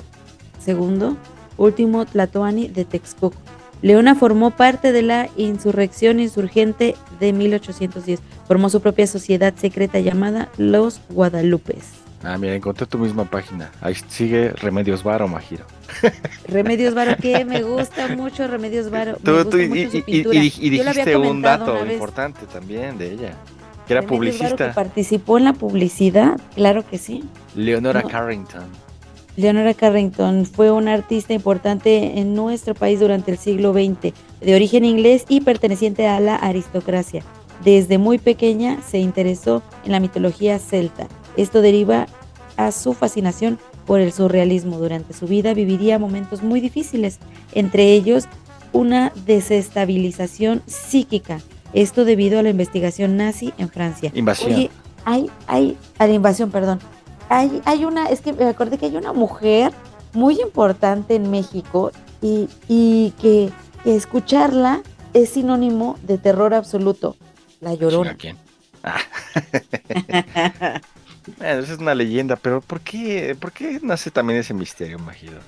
II, 0.65 1.15
último 1.57 2.05
Tlatoani 2.07 2.69
de 2.69 2.85
Texcoco. 2.85 3.37
Leona 3.81 4.15
formó 4.15 4.51
parte 4.51 4.91
de 4.91 5.01
la 5.01 5.29
insurrección 5.37 6.19
insurgente 6.19 6.95
de 7.19 7.31
1810. 7.33 8.19
Formó 8.47 8.69
su 8.69 8.81
propia 8.81 9.07
sociedad 9.07 9.53
secreta 9.55 9.99
llamada 9.99 10.49
Los 10.57 10.99
Guadalupes. 11.09 11.85
Ah, 12.23 12.37
mira, 12.37 12.53
encontré 12.55 12.85
tu 12.85 12.97
misma 12.97 13.23
página. 13.23 13.71
Ahí 13.79 13.95
sigue 14.09 14.49
Remedios 14.49 15.03
Varo, 15.03 15.29
Majiro. 15.29 15.63
Remedios 16.47 16.93
Varo, 16.93 17.15
que 17.15 17.45
me 17.45 17.61
gusta 17.63 18.09
mucho 18.09 18.45
Remedios 18.47 18.89
Varo. 18.91 19.13
Me 19.13 19.19
Tú, 19.23 19.31
gusta 19.35 19.49
tú, 19.51 19.57
y, 19.59 19.69
mucho 19.69 19.79
y- 19.81 19.89
su 19.91 19.97
y- 19.97 20.01
pintura. 20.01 20.35
y 20.35 20.53
y 20.59 20.69
dijiste 20.69 21.15
un 21.15 21.41
dato 21.41 21.85
importante 21.89 22.41
también 22.51 22.97
de 22.97 23.13
ella, 23.13 23.33
que 23.87 23.93
era 23.93 24.01
Remedios 24.01 24.01
Varo, 24.01 24.07
publicista. 24.07 24.67
que 24.67 24.73
participó 24.73 25.37
en 25.37 25.45
la 25.45 25.53
publicidad, 25.53 26.37
claro 26.55 26.85
que 26.85 26.97
sí. 26.97 27.23
Leonora 27.55 28.01
No. 28.01 28.09
Carrington. 28.09 28.65
Leonora 29.39 29.73
Carrington 29.73 30.45
fue 30.45 30.69
una 30.69 30.93
artista 30.93 31.33
importante 31.33 32.19
en 32.19 32.35
nuestro 32.35 32.75
país 32.75 32.99
durante 32.99 33.31
el 33.31 33.37
siglo 33.37 33.71
XX, 33.71 34.13
de 34.41 34.55
origen 34.55 34.83
inglés 34.83 35.23
y 35.29 35.39
perteneciente 35.39 36.07
a 36.07 36.19
la 36.19 36.35
aristocracia. 36.35 37.23
Desde 37.63 37.97
muy 37.97 38.17
pequeña 38.17 38.81
se 38.81 38.99
interesó 38.99 39.63
en 39.85 39.93
la 39.93 40.01
mitología 40.01 40.59
celta. 40.59 41.07
Esto 41.37 41.61
deriva 41.61 42.07
a 42.57 42.73
su 42.73 42.93
fascinación 42.93 43.59
por 43.85 44.01
el 44.01 44.11
surrealismo. 44.11 44.77
Durante 44.77 45.13
su 45.13 45.25
vida 45.25 45.53
viviría 45.53 45.99
momentos 45.99 46.43
muy 46.43 46.59
difíciles, 46.59 47.19
entre 47.53 47.93
ellos 47.93 48.25
una 48.73 49.13
desestabilización 49.25 50.63
psíquica. 50.65 51.39
Esto 51.71 52.03
debido 52.03 52.39
a 52.39 52.43
la 52.43 52.49
investigación 52.49 53.15
nazi 53.15 53.53
en 53.57 53.69
Francia. 53.69 54.11
Invasión. 54.13 54.51
Oye, 54.51 54.69
hay, 55.05 55.29
hay, 55.47 55.77
a 55.97 56.07
la 56.07 56.13
invasión, 56.13 56.51
perdón. 56.51 56.79
Hay, 57.29 57.61
hay 57.65 57.85
una, 57.85 58.07
es 58.07 58.21
que 58.21 58.33
me 58.33 58.45
acordé 58.45 58.77
que 58.77 58.87
hay 58.87 58.97
una 58.97 59.13
mujer 59.13 59.71
muy 60.13 60.41
importante 60.41 61.15
en 61.15 61.29
México 61.29 61.91
y, 62.21 62.49
y 62.67 63.11
que, 63.21 63.51
que 63.83 63.95
escucharla 63.95 64.81
es 65.13 65.29
sinónimo 65.29 65.97
de 66.03 66.17
terror 66.17 66.53
absoluto. 66.53 67.15
La 67.61 67.73
llorona. 67.73 68.15
¿Quién? 68.15 68.37
Ah. 68.81 68.95
Bueno, 71.37 71.59
esa 71.59 71.73
es 71.73 71.79
una 71.79 71.93
leyenda, 71.93 72.37
pero 72.37 72.61
¿por 72.61 72.79
qué, 72.79 73.35
por 73.39 73.51
qué 73.51 73.79
nace 73.83 74.09
también 74.09 74.39
ese 74.39 74.53
misterio, 74.53 74.97
Majiro? 74.99 75.39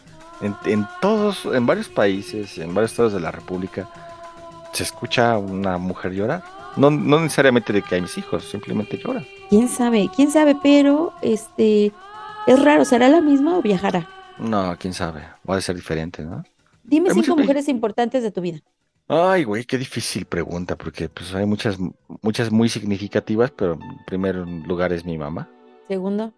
En, 0.41 0.55
en 0.65 0.87
todos, 0.99 1.45
en 1.45 1.65
varios 1.65 1.87
países, 1.87 2.57
en 2.57 2.73
varios 2.73 2.91
estados 2.91 3.13
de 3.13 3.19
la 3.19 3.31
República, 3.31 3.89
se 4.73 4.83
escucha 4.83 5.37
una 5.37 5.77
mujer 5.77 6.13
llorar. 6.13 6.43
No, 6.75 6.91
no 6.91 7.19
necesariamente 7.19 7.73
de 7.73 7.81
que 7.81 7.95
hay 7.95 8.01
mis 8.01 8.17
hijos, 8.17 8.49
simplemente 8.49 8.97
llora. 8.97 9.23
¿Quién 9.51 9.67
sabe? 9.69 10.09
¿Quién 10.15 10.31
sabe? 10.31 10.55
Pero 10.55 11.13
este 11.21 11.93
es 12.47 12.59
raro, 12.63 12.85
¿será 12.85 13.09
la 13.09 13.21
misma 13.21 13.57
o 13.57 13.61
viajará? 13.61 14.09
No, 14.37 14.75
quién 14.79 14.93
sabe, 14.93 15.21
va 15.49 15.55
a 15.57 15.61
ser 15.61 15.75
diferente, 15.75 16.23
¿no? 16.23 16.43
Dime 16.83 17.09
Hay 17.09 17.15
cinco 17.15 17.35
mujeres 17.37 17.67
importantes 17.69 18.23
de 18.23 18.31
tu 18.31 18.41
vida. 18.41 18.59
Ay, 19.07 19.43
güey, 19.43 19.65
qué 19.65 19.77
difícil 19.77 20.25
pregunta, 20.25 20.77
porque 20.77 21.09
pues 21.09 21.33
hay 21.35 21.45
muchas, 21.45 21.77
muchas 22.21 22.51
muy 22.51 22.69
significativas, 22.69 23.51
pero 23.51 23.73
en 23.73 24.05
primer 24.05 24.35
lugar 24.37 24.93
es 24.93 25.05
mi 25.05 25.17
mamá. 25.17 25.49
Segundo, 25.87 26.33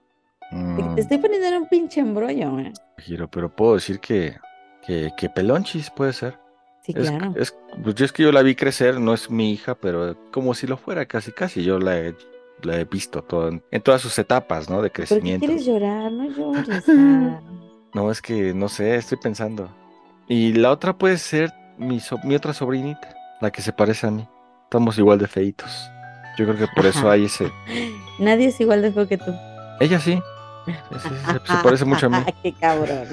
te, 0.76 0.84
Mm, 0.84 0.95
te 0.95 1.01
estoy 1.01 1.20
poniendo 1.20 1.47
en 1.47 1.55
un 1.55 1.70
pinche 1.70 1.99
embrollo. 2.01 2.59
¿eh? 2.59 2.78
Giro, 2.97 3.30
pero 3.30 3.55
puedo 3.55 3.76
decir 3.76 3.99
que, 3.99 4.38
que, 4.86 5.14
que 5.18 5.30
Pelonchis 5.30 5.89
puede 5.91 6.14
ser. 6.14 6.39
Sí, 6.82 6.93
Es, 6.93 7.11
claro. 7.11 7.34
es, 7.36 7.55
pues 7.84 7.95
yo 7.95 8.05
es 8.05 8.11
que 8.11 8.24
yo 8.24 8.32
la 8.32 8.41
vi 8.43 8.55
crecer, 8.55 8.99
no 8.99 9.14
es 9.14 9.30
mi 9.30 9.51
hija, 9.53 9.76
pero 9.76 10.18
como 10.32 10.53
si 10.53 10.68
lo 10.68 10.78
fuera 10.78 11.05
casi, 11.07 11.32
casi. 11.32 11.64
Yo 11.64 11.80
la 11.80 11.99
he, 11.99 12.16
la 12.64 12.78
he 12.80 12.86
visto 12.86 13.22
todo 13.24 13.49
en, 13.49 13.82
todas 13.82 14.01
sus 14.01 14.18
etapas, 14.20 14.70
¿no? 14.70 14.82
De 14.82 14.89
¿Por 14.89 14.91
qué 14.91 15.03
crecimiento. 15.07 15.45
quieres 15.45 15.66
llorar? 15.66 16.11
No 16.11 16.30
llores. 16.30 16.84
ah. 16.89 17.39
No, 17.93 18.09
es 18.11 18.22
que 18.22 18.53
no 18.53 18.70
sé, 18.70 18.95
estoy 18.95 19.18
pensando. 19.22 19.70
Y 20.28 20.53
la 20.53 20.72
otra 20.72 20.97
puede 20.97 21.18
ser 21.18 21.51
mi, 21.78 21.99
so- 21.99 22.20
mi 22.24 22.36
otra 22.36 22.53
sobrinita, 22.53 23.14
la 23.41 23.51
que 23.51 23.61
se 23.61 23.72
parece 23.74 24.07
a 24.07 24.11
mí. 24.11 24.28
Estamos 24.64 24.97
igual 24.97 25.20
de 25.20 25.28
feitos. 25.28 25.89
Yo 26.38 26.45
creo 26.45 26.57
que 26.57 26.68
por 26.76 26.86
eso 26.86 27.09
hay 27.09 27.26
ese. 27.26 27.51
Nadie 28.20 28.47
es 28.47 28.59
igual 28.59 28.82
de 28.82 28.91
feo 28.91 29.07
que 29.07 29.18
tú. 29.18 29.32
Ella 29.80 29.99
sí. 29.99 30.20
Sí, 30.66 30.74
sí, 30.97 31.09
se, 31.09 31.34
se 31.57 31.64
parece 31.64 31.84
mucho 31.86 32.05
a 32.05 32.09
mí. 32.09 32.18
Qué 32.41 32.53
cabrón. 32.53 33.05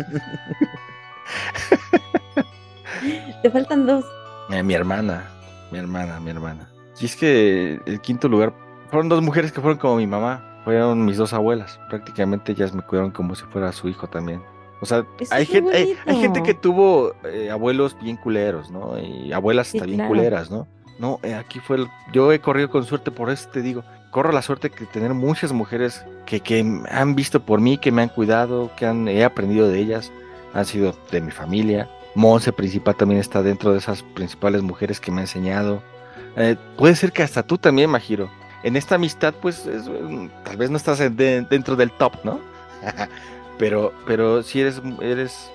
Te 3.42 3.50
faltan 3.50 3.86
dos. 3.86 4.04
Eh, 4.50 4.62
mi 4.62 4.74
hermana, 4.74 5.24
mi 5.70 5.78
hermana, 5.78 6.20
mi 6.20 6.30
hermana. 6.30 6.68
Y 7.00 7.06
es 7.06 7.16
que 7.16 7.80
el 7.86 8.00
quinto 8.00 8.28
lugar 8.28 8.52
fueron 8.90 9.08
dos 9.08 9.22
mujeres 9.22 9.52
que 9.52 9.60
fueron 9.60 9.78
como 9.78 9.96
mi 9.96 10.06
mamá. 10.06 10.44
Fueron 10.64 11.04
mis 11.06 11.16
dos 11.16 11.32
abuelas. 11.32 11.80
Prácticamente 11.88 12.52
ellas 12.52 12.74
me 12.74 12.82
cuidaron 12.82 13.10
como 13.12 13.34
si 13.34 13.44
fuera 13.44 13.72
su 13.72 13.88
hijo 13.88 14.06
también. 14.08 14.42
O 14.82 14.86
sea, 14.86 15.04
hay 15.30 15.44
gente, 15.46 15.76
hay, 15.76 15.96
hay 16.06 16.16
gente 16.20 16.42
que 16.42 16.54
tuvo 16.54 17.12
eh, 17.24 17.50
abuelos 17.50 17.96
bien 18.02 18.16
culeros, 18.16 18.70
¿no? 18.70 18.98
Y 18.98 19.32
abuelas 19.32 19.68
Sí, 19.68 19.78
hasta 19.78 19.86
bien 19.86 19.98
claro. 19.98 20.08
culeras, 20.10 20.50
¿no? 20.50 20.66
No, 20.98 21.18
eh, 21.22 21.34
aquí 21.34 21.60
fue 21.60 21.76
el- 21.78 21.88
Yo 22.12 22.32
he 22.32 22.40
corrido 22.40 22.70
con 22.70 22.84
suerte, 22.84 23.10
por 23.10 23.30
eso 23.30 23.48
te 23.50 23.62
digo. 23.62 23.82
Corro 24.10 24.32
la 24.32 24.42
suerte 24.42 24.68
de 24.70 24.86
tener 24.86 25.14
muchas 25.14 25.52
mujeres 25.52 26.04
que, 26.26 26.40
que 26.40 26.64
han 26.90 27.14
visto 27.14 27.40
por 27.40 27.60
mí, 27.60 27.78
que 27.78 27.92
me 27.92 28.02
han 28.02 28.08
cuidado, 28.08 28.70
que 28.76 28.86
han, 28.86 29.06
he 29.08 29.24
aprendido 29.24 29.68
de 29.68 29.78
ellas. 29.78 30.10
Han 30.52 30.64
sido 30.66 30.94
de 31.10 31.20
mi 31.20 31.30
familia. 31.30 31.88
Monse 32.14 32.52
principal 32.52 32.96
también 32.96 33.20
está 33.20 33.42
dentro 33.42 33.72
de 33.72 33.78
esas 33.78 34.02
principales 34.02 34.62
mujeres 34.62 34.98
que 35.00 35.10
me 35.12 35.18
ha 35.18 35.24
enseñado. 35.24 35.80
Eh, 36.36 36.56
puede 36.76 36.96
ser 36.96 37.12
que 37.12 37.22
hasta 37.22 37.42
tú 37.42 37.56
también, 37.56 37.88
Majiro. 37.88 38.28
En 38.62 38.76
esta 38.76 38.96
amistad, 38.96 39.34
pues, 39.40 39.66
es, 39.66 39.88
mm, 39.88 40.28
tal 40.44 40.56
vez 40.56 40.70
no 40.70 40.76
estás 40.76 41.00
en- 41.00 41.16
de- 41.16 41.42
dentro 41.42 41.76
del 41.76 41.90
top, 41.92 42.12
¿no? 42.24 42.40
pero, 43.58 43.92
pero 44.06 44.42
sí 44.42 44.60
eres, 44.60 44.80
eres 45.00 45.50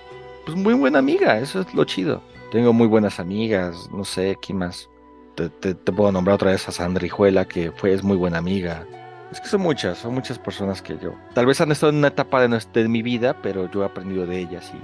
pues, 0.46 0.58
muy 0.58 0.74
buena 0.74 1.00
amiga, 1.00 1.40
eso 1.40 1.62
es 1.62 1.74
lo 1.74 1.84
chido. 1.86 2.22
Tengo 2.52 2.74
muy 2.74 2.88
buenas 2.88 3.20
amigas, 3.20 3.90
no 3.92 4.06
sé, 4.06 4.38
¿quién 4.42 4.60
más? 4.60 4.90
Te, 5.36 5.50
te- 5.50 5.74
puedo 5.92 6.12
nombrar 6.12 6.36
otra 6.36 6.52
vez 6.52 6.68
a 6.70 6.72
Sandra 6.72 7.06
Hijuela, 7.06 7.46
que 7.46 7.72
fue, 7.72 7.94
es 7.94 8.04
muy 8.04 8.16
buena 8.16 8.38
amiga. 8.38 8.86
Es 9.32 9.42
que 9.42 9.48
son 9.50 9.62
muchas, 9.62 9.98
son 9.98 10.14
muchas 10.14 10.40
personas 10.40 10.82
que 10.82 10.98
yo. 11.02 11.14
Tal 11.34 11.46
vez 11.46 11.60
han 11.60 11.72
estado 11.72 11.90
en 11.92 11.98
una 11.98 12.08
etapa 12.08 12.48
de, 12.48 12.62
de 12.74 12.88
mi 12.88 13.02
vida, 13.02 13.36
pero 13.42 13.70
yo 13.70 13.82
he 13.82 13.86
aprendido 13.86 14.26
de 14.26 14.40
ellas. 14.40 14.72
Y, 14.74 14.78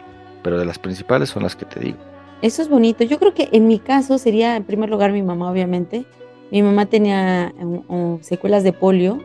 pero 0.43 0.57
de 0.57 0.65
las 0.65 0.77
principales 0.79 1.29
son 1.29 1.43
las 1.43 1.55
que 1.55 1.65
te 1.65 1.79
digo. 1.79 1.97
Eso 2.41 2.61
es 2.63 2.67
bonito. 2.67 3.03
Yo 3.03 3.19
creo 3.19 3.33
que 3.33 3.49
en 3.53 3.67
mi 3.67 3.79
caso 3.79 4.17
sería 4.17 4.55
en 4.57 4.63
primer 4.63 4.89
lugar 4.89 5.11
mi 5.13 5.21
mamá, 5.21 5.49
obviamente. 5.51 6.05
Mi 6.51 6.61
mamá 6.61 6.85
tenía 6.85 7.53
um, 7.59 7.83
um, 7.87 8.21
secuelas 8.21 8.63
de 8.63 8.73
polio, 8.73 9.19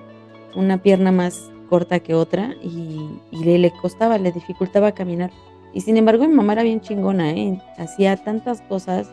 una 0.55 0.79
pierna 0.79 1.11
más 1.13 1.51
corta 1.69 1.99
que 2.01 2.15
otra 2.15 2.55
y, 2.63 3.01
y 3.33 3.45
le, 3.45 3.59
le 3.59 3.71
costaba, 3.73 4.17
le 4.19 4.31
dificultaba 4.33 4.93
caminar. 4.93 5.31
Y 5.75 5.81
sin 5.81 5.97
embargo 5.97 6.27
mi 6.27 6.35
mamá 6.35 6.53
era 6.55 6.63
bien 6.63 6.81
chingona, 6.81 7.33
¿eh? 7.33 7.61
Hacía 7.79 8.17
tantas 8.17 8.63
cosas. 8.63 9.09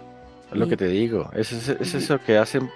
Es 0.51 0.57
lo 0.57 0.65
y- 0.65 0.69
que 0.69 0.77
te 0.77 0.87
digo. 0.87 1.29
Es, 1.33 1.51
es- 1.51 1.69
es 1.69 1.93
eso 1.95 2.19
que 2.19 2.37
hacen. 2.37 2.69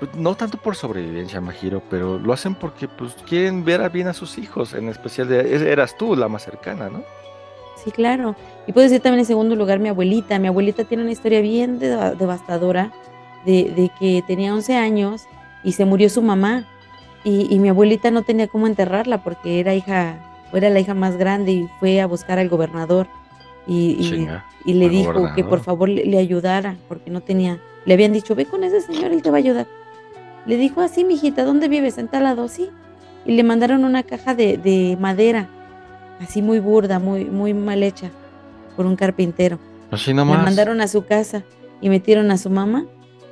pues, 0.00 0.14
No 0.16 0.34
tanto 0.34 0.58
por 0.58 0.74
sobrevivencia, 0.74 1.40
Majiro, 1.40 1.80
pero 1.88 2.18
lo 2.18 2.32
hacen 2.32 2.54
porque 2.56 2.88
pues 2.88 3.14
quieren 3.28 3.64
ver 3.64 3.80
a 3.82 3.88
bien 3.88 4.08
a 4.08 4.12
sus 4.12 4.36
hijos. 4.36 4.74
En 4.74 4.88
especial, 4.88 5.28
de- 5.28 5.70
eras 5.72 5.96
tú 5.96 6.16
la 6.16 6.26
más 6.28 6.42
cercana, 6.44 6.90
¿no? 6.90 7.02
Sí, 7.82 7.90
claro. 7.92 8.34
Y 8.66 8.72
puedo 8.72 8.84
decir 8.86 9.00
también 9.00 9.20
en 9.20 9.26
segundo 9.26 9.54
lugar 9.54 9.78
mi 9.78 9.88
abuelita. 9.88 10.38
Mi 10.40 10.48
abuelita 10.48 10.84
tiene 10.84 11.04
una 11.04 11.12
historia 11.12 11.40
bien 11.40 11.78
deva- 11.78 12.14
devastadora 12.14 12.92
de, 13.44 13.72
de 13.74 13.90
que 13.98 14.22
tenía 14.26 14.54
11 14.54 14.76
años 14.76 15.22
y 15.64 15.72
se 15.72 15.84
murió 15.84 16.08
su 16.10 16.22
mamá. 16.22 16.66
Y, 17.24 17.54
y 17.54 17.58
mi 17.58 17.68
abuelita 17.68 18.10
no 18.10 18.22
tenía 18.22 18.46
cómo 18.48 18.66
enterrarla 18.66 19.22
porque 19.22 19.60
era 19.60 19.74
hija, 19.74 20.16
era 20.52 20.70
la 20.70 20.80
hija 20.80 20.94
más 20.94 21.16
grande 21.16 21.52
y 21.52 21.68
fue 21.78 22.00
a 22.00 22.06
buscar 22.06 22.38
al 22.38 22.48
gobernador. 22.48 23.06
Y, 23.66 23.96
y- 23.98 24.10
Chinga, 24.10 24.46
y 24.64 24.74
le 24.74 24.88
dijo 24.88 25.30
que 25.34 25.44
por 25.44 25.60
favor 25.60 25.88
le, 25.88 26.04
le 26.04 26.18
ayudara 26.18 26.76
porque 26.88 27.10
no 27.10 27.20
tenía. 27.20 27.58
Le 27.86 27.94
habían 27.94 28.12
dicho, 28.12 28.34
ve 28.34 28.44
con 28.46 28.64
ese 28.64 28.80
señor, 28.80 29.12
él 29.12 29.22
te 29.22 29.30
va 29.30 29.36
a 29.36 29.40
ayudar. 29.40 29.66
Le 30.46 30.56
dijo 30.56 30.80
así, 30.80 31.04
mijita, 31.04 31.44
¿dónde 31.44 31.68
vives? 31.68 31.98
En 31.98 32.08
tal 32.08 32.24
lado, 32.24 32.48
sí. 32.48 32.70
Y 33.26 33.32
le 33.32 33.42
mandaron 33.42 33.84
una 33.84 34.02
caja 34.02 34.34
de, 34.34 34.56
de 34.56 34.96
madera, 34.98 35.46
así 36.20 36.40
muy 36.42 36.58
burda, 36.58 36.98
muy, 36.98 37.26
muy 37.26 37.52
mal 37.54 37.82
hecha, 37.82 38.10
por 38.76 38.86
un 38.86 38.96
carpintero. 38.96 39.58
Así 39.90 40.10
La 40.12 40.16
nomás. 40.24 40.42
mandaron 40.42 40.80
a 40.80 40.88
su 40.88 41.04
casa 41.04 41.42
y 41.82 41.88
metieron 41.90 42.30
a 42.30 42.38
su 42.38 42.48
mamá 42.48 42.84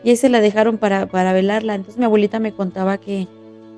y 0.05 0.11
ahí 0.11 0.17
se 0.17 0.29
la 0.29 0.41
dejaron 0.41 0.79
para, 0.79 1.07
para 1.07 1.33
velarla. 1.33 1.75
Entonces 1.75 1.99
mi 1.99 2.05
abuelita 2.05 2.39
me 2.39 2.53
contaba 2.53 2.99
que, 2.99 3.27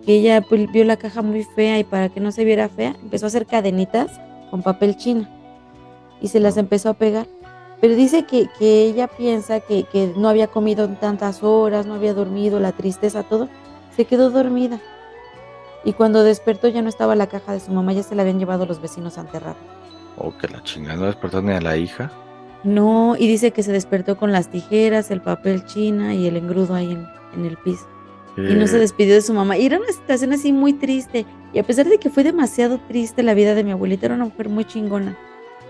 que 0.04 0.14
ella 0.14 0.42
pues, 0.42 0.70
vio 0.72 0.84
la 0.84 0.96
caja 0.96 1.22
muy 1.22 1.44
fea 1.44 1.78
y 1.78 1.84
para 1.84 2.08
que 2.08 2.20
no 2.20 2.32
se 2.32 2.44
viera 2.44 2.68
fea, 2.68 2.96
empezó 3.02 3.26
a 3.26 3.28
hacer 3.28 3.46
cadenitas 3.46 4.20
con 4.50 4.62
papel 4.62 4.96
china 4.96 5.28
y 6.20 6.28
se 6.28 6.40
las 6.40 6.56
empezó 6.56 6.90
a 6.90 6.94
pegar. 6.94 7.26
Pero 7.80 7.94
dice 7.94 8.24
que, 8.24 8.48
que 8.58 8.84
ella 8.84 9.08
piensa 9.08 9.60
que, 9.60 9.84
que 9.84 10.12
no 10.16 10.28
había 10.28 10.48
comido 10.48 10.84
en 10.84 10.96
tantas 10.96 11.42
horas, 11.42 11.86
no 11.86 11.94
había 11.94 12.12
dormido, 12.12 12.60
la 12.60 12.72
tristeza, 12.72 13.22
todo. 13.22 13.48
Se 13.96 14.04
quedó 14.04 14.30
dormida. 14.30 14.78
Y 15.82 15.94
cuando 15.94 16.22
despertó 16.22 16.68
ya 16.68 16.82
no 16.82 16.90
estaba 16.90 17.14
la 17.14 17.26
caja 17.26 17.54
de 17.54 17.60
su 17.60 17.72
mamá, 17.72 17.94
ya 17.94 18.02
se 18.02 18.14
la 18.14 18.22
habían 18.22 18.38
llevado 18.38 18.66
los 18.66 18.82
vecinos 18.82 19.16
a 19.16 19.22
enterrar. 19.22 19.56
Oh, 20.18 20.36
que 20.36 20.46
la 20.48 20.62
chingada, 20.62 20.96
no 20.96 21.06
despertó 21.06 21.40
ni 21.40 21.52
a 21.52 21.60
la 21.60 21.76
hija. 21.78 22.12
No, 22.64 23.16
y 23.18 23.26
dice 23.26 23.52
que 23.52 23.62
se 23.62 23.72
despertó 23.72 24.16
con 24.16 24.32
las 24.32 24.48
tijeras, 24.48 25.10
el 25.10 25.22
papel 25.22 25.64
china 25.64 26.14
y 26.14 26.26
el 26.26 26.36
engrudo 26.36 26.74
ahí 26.74 26.92
en, 26.92 27.06
en 27.36 27.46
el 27.46 27.56
piso. 27.56 27.86
Y 28.36 28.54
no 28.54 28.66
se 28.66 28.76
Eh, 28.76 28.80
despidió 28.80 29.14
de 29.14 29.22
su 29.22 29.32
mamá. 29.34 29.56
Y 29.58 29.66
era 29.66 29.78
una 29.78 29.92
situación 29.92 30.32
así 30.32 30.52
muy 30.52 30.72
triste. 30.74 31.26
Y 31.52 31.58
a 31.58 31.62
pesar 31.64 31.88
de 31.88 31.98
que 31.98 32.10
fue 32.10 32.22
demasiado 32.22 32.78
triste 32.86 33.22
la 33.22 33.34
vida 33.34 33.54
de 33.54 33.64
mi 33.64 33.72
abuelita, 33.72 34.06
era 34.06 34.14
una 34.14 34.26
mujer 34.26 34.48
muy 34.48 34.64
chingona. 34.64 35.16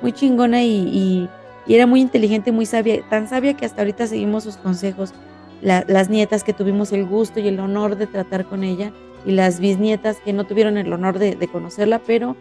Muy 0.02 0.12
chingona 0.12 0.62
y, 0.62 0.68
y- 0.88 1.28
y 1.66 1.74
era 1.74 1.86
muy 1.86 2.00
inteligente, 2.00 2.52
muy 2.52 2.66
sabia. 2.66 3.02
Tan 3.08 3.28
sabia 3.28 3.54
que 3.54 3.64
hasta 3.66 3.80
ahorita 3.82 4.06
seguimos 4.06 4.44
sus 4.44 4.56
consejos. 4.56 5.14
La- 5.62 5.84
las 5.88 6.10
nietas 6.10 6.42
que 6.44 6.52
tuvimos 6.52 6.92
el 6.92 7.06
gusto 7.06 7.40
y 7.40 7.48
el 7.48 7.58
honor 7.60 7.96
de 7.96 8.06
tratar 8.06 8.44
con 8.44 8.62
ella. 8.62 8.92
Y 9.24 9.32
las 9.32 9.58
bisnietas 9.60 10.18
que 10.24 10.32
no 10.32 10.44
tuvieron 10.44 10.76
el 10.76 10.92
honor 10.92 11.18
de, 11.18 11.36
de 11.36 11.48
conocerla, 11.48 12.00
pero 12.06 12.36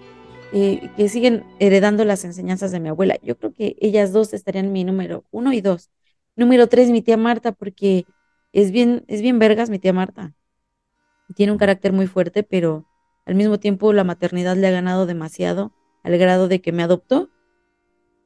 eh, 0.52 0.89
que 0.97 1.10
siguen 1.10 1.43
heredando 1.60 2.06
las 2.06 2.24
enseñanzas 2.26 2.72
de 2.72 2.80
mi 2.80 2.89
abuela. 2.89 3.18
Yo 3.22 3.38
creo 3.38 3.54
que 3.54 3.76
ellas 3.80 4.12
dos 4.12 4.34
estarían 4.34 4.72
mi 4.72 4.84
número 4.84 5.24
uno 5.32 5.54
y 5.54 5.62
dos. 5.62 5.91
Número 6.36 6.68
tres, 6.68 6.89
mi 6.89 7.02
tía 7.02 7.18
Marta, 7.18 7.52
porque 7.52 8.06
es 8.52 8.72
bien, 8.72 9.04
es 9.08 9.22
bien 9.22 9.38
vergas 9.38 9.70
mi 9.70 9.78
tía 9.78 9.93
Marta. 9.93 10.34
Tiene 11.36 11.52
un 11.52 11.58
carácter 11.58 11.93
muy 11.93 12.08
fuerte, 12.08 12.43
pero 12.43 12.88
al 13.26 13.36
mismo 13.36 13.60
tiempo 13.60 13.93
la 13.93 14.04
maternidad 14.04 14.56
le 14.58 14.68
ha 14.68 14.72
ganado 14.72 15.06
demasiado, 15.06 15.72
al 16.04 16.18
grado 16.18 16.47
de 16.47 16.62
que 16.62 16.72
me 16.72 16.82
adoptó. 16.82 17.30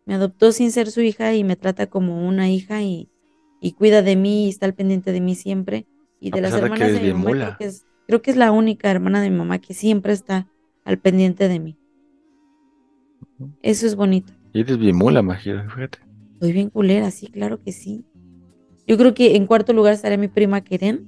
Me 0.06 0.14
adoptó 0.14 0.52
sin 0.52 0.72
ser 0.72 0.92
su 0.92 1.02
hija 1.02 1.34
y 1.34 1.44
me 1.44 1.56
trata 1.56 1.88
como 1.88 2.26
una 2.26 2.50
hija 2.50 2.82
y, 2.82 3.10
y 3.60 3.74
cuida 3.74 4.02
de 4.02 4.16
mí 4.16 4.46
y 4.46 4.50
está 4.50 4.66
al 4.66 4.76
pendiente 4.76 5.12
de 5.12 5.20
mí 5.20 5.36
siempre. 5.36 5.88
Y 6.22 6.32
de 6.32 6.40
las 6.40 6.54
de 6.54 6.60
hermanas 6.60 6.94
de, 6.94 7.00
mi 7.02 7.14
mamá, 7.14 7.32
creo 7.32 7.58
que, 7.58 7.66
es, 7.66 7.86
creo 8.08 8.22
que 8.22 8.32
es 8.32 8.38
la 8.38 8.52
única 8.52 8.90
hermana 8.90 9.22
de 9.22 9.30
mi 9.30 9.38
mamá 9.38 9.60
que 9.60 9.74
siempre 9.74 10.14
está 10.14 10.48
al 10.86 11.00
pendiente 11.00 11.50
de 11.50 11.60
mí. 11.60 11.78
Eso 13.62 13.86
es 13.86 13.96
bonito. 13.96 14.34
y 14.54 14.60
eres 14.62 14.78
bien 14.78 14.96
mula, 14.96 15.22
Majiro, 15.22 15.64
fíjate. 15.70 16.00
Soy 16.40 16.52
bien 16.52 16.70
culera, 16.70 17.10
sí, 17.12 17.28
claro 17.28 17.60
que 17.62 17.72
sí. 17.72 18.06
Yo 18.86 18.98
creo 18.98 19.14
que 19.14 19.36
en 19.36 19.48
cuarto 19.48 19.72
lugar 19.74 19.94
estaría 19.94 20.18
mi 20.18 20.28
prima 20.28 20.62
Keren, 20.62 21.06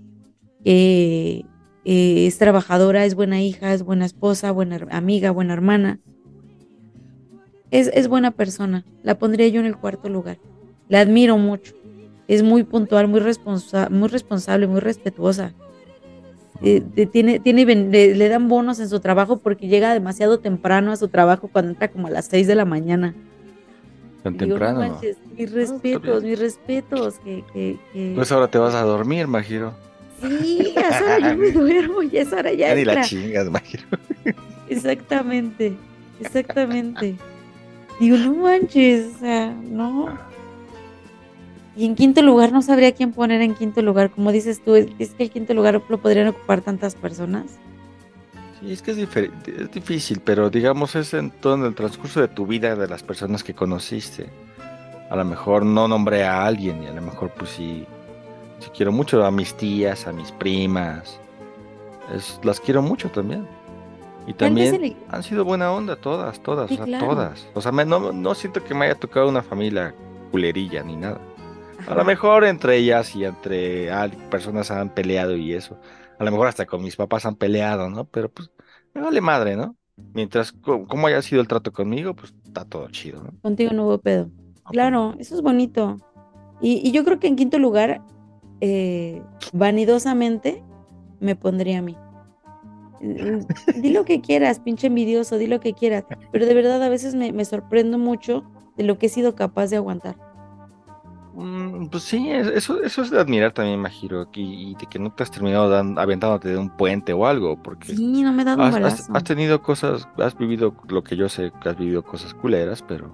que 0.63 1.45
eh, 1.83 2.25
es 2.27 2.37
trabajadora, 2.37 3.05
es 3.05 3.15
buena 3.15 3.41
hija, 3.41 3.73
es 3.73 3.83
buena 3.83 4.05
esposa, 4.05 4.51
buena 4.51 4.79
amiga, 4.91 5.31
buena 5.31 5.53
hermana. 5.53 5.99
Es, 7.71 7.87
es 7.93 8.07
buena 8.07 8.31
persona. 8.31 8.85
La 9.03 9.17
pondría 9.19 9.47
yo 9.49 9.59
en 9.59 9.65
el 9.65 9.77
cuarto 9.77 10.07
lugar. 10.09 10.37
La 10.87 11.01
admiro 11.01 11.37
mucho. 11.37 11.73
Es 12.27 12.41
muy 12.41 12.63
puntual, 12.63 13.07
muy, 13.07 13.19
responsa- 13.19 13.89
muy 13.89 14.07
responsable, 14.07 14.67
muy 14.67 14.79
respetuosa. 14.79 15.53
Eh, 16.61 16.81
tiene, 17.11 17.39
tiene, 17.39 17.65
le, 17.65 18.15
le 18.15 18.29
dan 18.29 18.47
bonos 18.47 18.79
en 18.79 18.87
su 18.89 18.99
trabajo 19.01 19.37
porque 19.37 19.67
llega 19.67 19.93
demasiado 19.93 20.39
temprano 20.39 20.91
a 20.91 20.95
su 20.95 21.09
trabajo 21.09 21.49
cuando 21.51 21.71
entra 21.71 21.89
como 21.89 22.07
a 22.07 22.09
las 22.09 22.25
6 22.25 22.47
de 22.47 22.55
la 22.55 22.65
mañana. 22.65 23.13
Tan 24.23 24.33
Digo, 24.37 24.51
temprano. 24.55 24.81
¿no? 24.81 24.89
manches, 24.93 25.17
mis 25.37 25.51
respetos, 25.51 26.23
mis 26.23 26.39
respetos. 26.39 27.15
Que, 27.19 27.43
que, 27.53 27.77
que- 27.93 28.13
Pues 28.15 28.31
ahora 28.31 28.47
te 28.47 28.57
vas 28.57 28.73
a 28.73 28.81
dormir, 28.83 29.27
Majiro. 29.27 29.73
Sí, 30.21 30.73
a 30.77 30.79
esa 30.89 31.03
hora 31.03 31.19
yo 31.33 31.37
me 31.37 31.51
duermo, 31.51 32.01
ya 32.03 32.21
es 32.21 32.31
hora 32.33 32.51
ya. 32.53 32.69
Ya 32.69 32.75
ni 32.75 32.85
la 32.85 33.01
chingas, 33.01 33.49
Majiro. 33.51 33.83
Exactamente, 34.69 35.73
exactamente. 36.19 37.15
Digo, 37.99 38.17
no 38.17 38.33
manches, 38.33 39.15
o 39.15 39.19
sea, 39.19 39.53
no. 39.53 40.17
Y 41.75 41.85
en 41.85 41.95
quinto 41.95 42.21
lugar, 42.21 42.51
no 42.51 42.61
sabría 42.61 42.93
quién 42.93 43.11
poner 43.11 43.41
en 43.41 43.53
quinto 43.53 43.81
lugar. 43.81 44.09
Como 44.09 44.31
dices 44.31 44.63
tú, 44.63 44.75
es, 44.75 44.87
es 44.99 45.09
que 45.11 45.23
el 45.23 45.29
quinto 45.31 45.53
lugar 45.53 45.81
lo 45.89 45.97
podrían 45.97 46.27
ocupar 46.29 46.61
tantas 46.61 46.95
personas. 46.95 47.45
Sí, 48.61 48.71
es 48.71 48.81
que 48.81 48.91
es, 48.91 48.97
es 48.97 49.71
difícil, 49.71 50.21
pero 50.23 50.49
digamos 50.49 50.95
es 50.95 51.13
en 51.13 51.29
todo 51.31 51.55
en 51.55 51.65
el 51.65 51.75
transcurso 51.75 52.21
de 52.21 52.29
tu 52.29 52.45
vida, 52.47 52.75
de 52.75 52.87
las 52.87 53.03
personas 53.03 53.43
que 53.43 53.53
conociste. 53.53 54.29
A 55.09 55.15
lo 55.17 55.25
mejor 55.25 55.65
no 55.65 55.87
nombré 55.87 56.23
a 56.23 56.45
alguien 56.45 56.81
y 56.81 56.87
a 56.87 56.93
lo 56.93 57.01
mejor 57.01 57.29
pues 57.37 57.51
sí, 57.51 57.85
sí 58.59 58.69
quiero 58.75 58.91
mucho 58.93 59.23
a 59.25 59.29
mis 59.29 59.53
tías, 59.55 60.07
a 60.07 60.13
mis 60.13 60.31
primas. 60.31 61.19
Es- 62.15 62.39
las 62.43 62.59
quiero 62.61 62.81
mucho 62.81 63.09
también. 63.09 63.45
Y 64.27 64.33
también 64.33 64.95
han 65.11 65.21
sido 65.21 65.43
buena 65.45 65.71
onda 65.71 65.95
todas, 65.97 66.39
todas, 66.39 66.67
Sí, 66.69 66.73
o 66.75 66.77
sea, 66.77 66.85
claro. 66.85 67.07
todas. 67.07 67.45
O 67.53 67.61
sea, 67.61 67.71
me- 67.71 67.85
no, 67.85 68.11
no 68.11 68.33
siento 68.33 68.63
que 68.63 68.73
me 68.73 68.85
haya 68.85 68.95
tocado 68.95 69.27
una 69.29 69.43
familia 69.43 69.93
culerilla 70.31 70.81
ni 70.81 70.95
nada. 70.95 71.19
A 71.85 71.93
lo 71.95 72.03
mejor 72.05 72.45
entre 72.45 72.77
ellas 72.77 73.15
y 73.15 73.25
entre 73.25 73.91
ah, 73.91 74.09
personas 74.29 74.71
han 74.71 74.93
peleado 74.93 75.35
y 75.35 75.53
eso. 75.53 75.79
A 76.17 76.23
lo 76.23 76.31
mejor 76.31 76.47
hasta 76.47 76.65
con 76.65 76.81
mis 76.83 76.95
papás 76.95 77.25
han 77.25 77.35
peleado, 77.35 77.89
¿no? 77.89 78.05
Pero 78.09 78.31
pues 78.31 78.51
me 78.93 79.01
vale 79.01 79.21
madre, 79.21 79.55
¿no? 79.55 79.77
Mientras, 80.13 80.51
co- 80.51 80.87
como 80.87 81.07
haya 81.07 81.21
sido 81.21 81.41
el 81.41 81.47
trato 81.47 81.71
conmigo, 81.73 82.15
pues 82.15 82.33
está 82.45 82.65
todo 82.65 82.89
chido, 82.89 83.23
¿no? 83.23 83.31
Contigo 83.41 83.71
no 83.73 83.85
hubo 83.85 83.99
pedo. 83.99 84.31
Claro, 84.71 85.15
eso 85.19 85.35
es 85.35 85.41
bonito. 85.41 86.01
Y, 86.61 86.81
y 86.87 86.91
yo 86.91 87.03
creo 87.05 87.19
que 87.19 87.27
en 87.27 87.35
quinto 87.35 87.59
lugar, 87.59 88.03
eh, 88.61 89.23
vanidosamente, 89.53 90.65
me 91.19 91.35
pondría 91.35 91.79
a 91.79 91.81
mí. 91.81 92.01
Mm, 92.99 93.45
Di 93.73 93.91
lo 93.91 94.05
que 94.05 94.21
quieras, 94.21 94.59
pinche 94.59 94.87
envidioso, 94.87 95.37
di 95.37 95.47
lo 95.47 95.59
que 95.59 95.73
quieras. 95.75 96.05
Pero 96.31 96.45
de 96.45 96.53
verdad 96.53 96.81
a 96.83 96.89
veces 96.89 97.15
me, 97.15 97.31
me 97.33 97.45
sorprendo 97.45 97.97
mucho 97.97 98.45
de 98.77 98.83
lo 98.83 98.97
que 98.97 99.07
he 99.07 99.09
sido 99.09 99.35
capaz 99.35 99.67
de 99.69 99.77
aguantar. 99.77 100.17
Mm, 101.35 101.87
Pues 101.87 102.03
sí, 102.03 102.29
es- 102.31 102.47
eso, 102.47 102.81
eso 102.81 103.01
es 103.01 103.11
de 103.11 103.19
admirar 103.19 103.51
también, 103.51 103.79
Majiro, 103.79 104.27
y, 104.33 104.71
y 104.71 104.75
de 104.75 104.85
que 104.87 104.99
no 104.99 105.11
te 105.11 105.23
has 105.23 105.31
terminado 105.31 105.69
dan- 105.69 105.99
aventándote 105.99 106.47
de 106.49 106.57
un 106.57 106.69
puente 106.69 107.11
o 107.13 107.25
algo, 107.27 107.61
porque 107.61 107.93
Sí, 107.95 108.23
no 108.23 108.31
me 108.31 108.43
he 108.43 108.45
dado 108.45 108.61
has, 108.63 108.67
has- 108.75 108.81
balazo. 108.81 109.13
has 109.13 109.23
tenido 109.25 109.61
cosas, 109.61 110.07
has 110.17 110.37
vivido 110.37 110.73
lo 110.87 111.03
que 111.03 111.17
yo 111.17 111.27
sé, 111.27 111.51
que 111.61 111.69
has 111.69 111.77
vivido 111.77 112.03
cosas 112.03 112.33
culeras, 112.33 112.81
pero, 112.81 113.11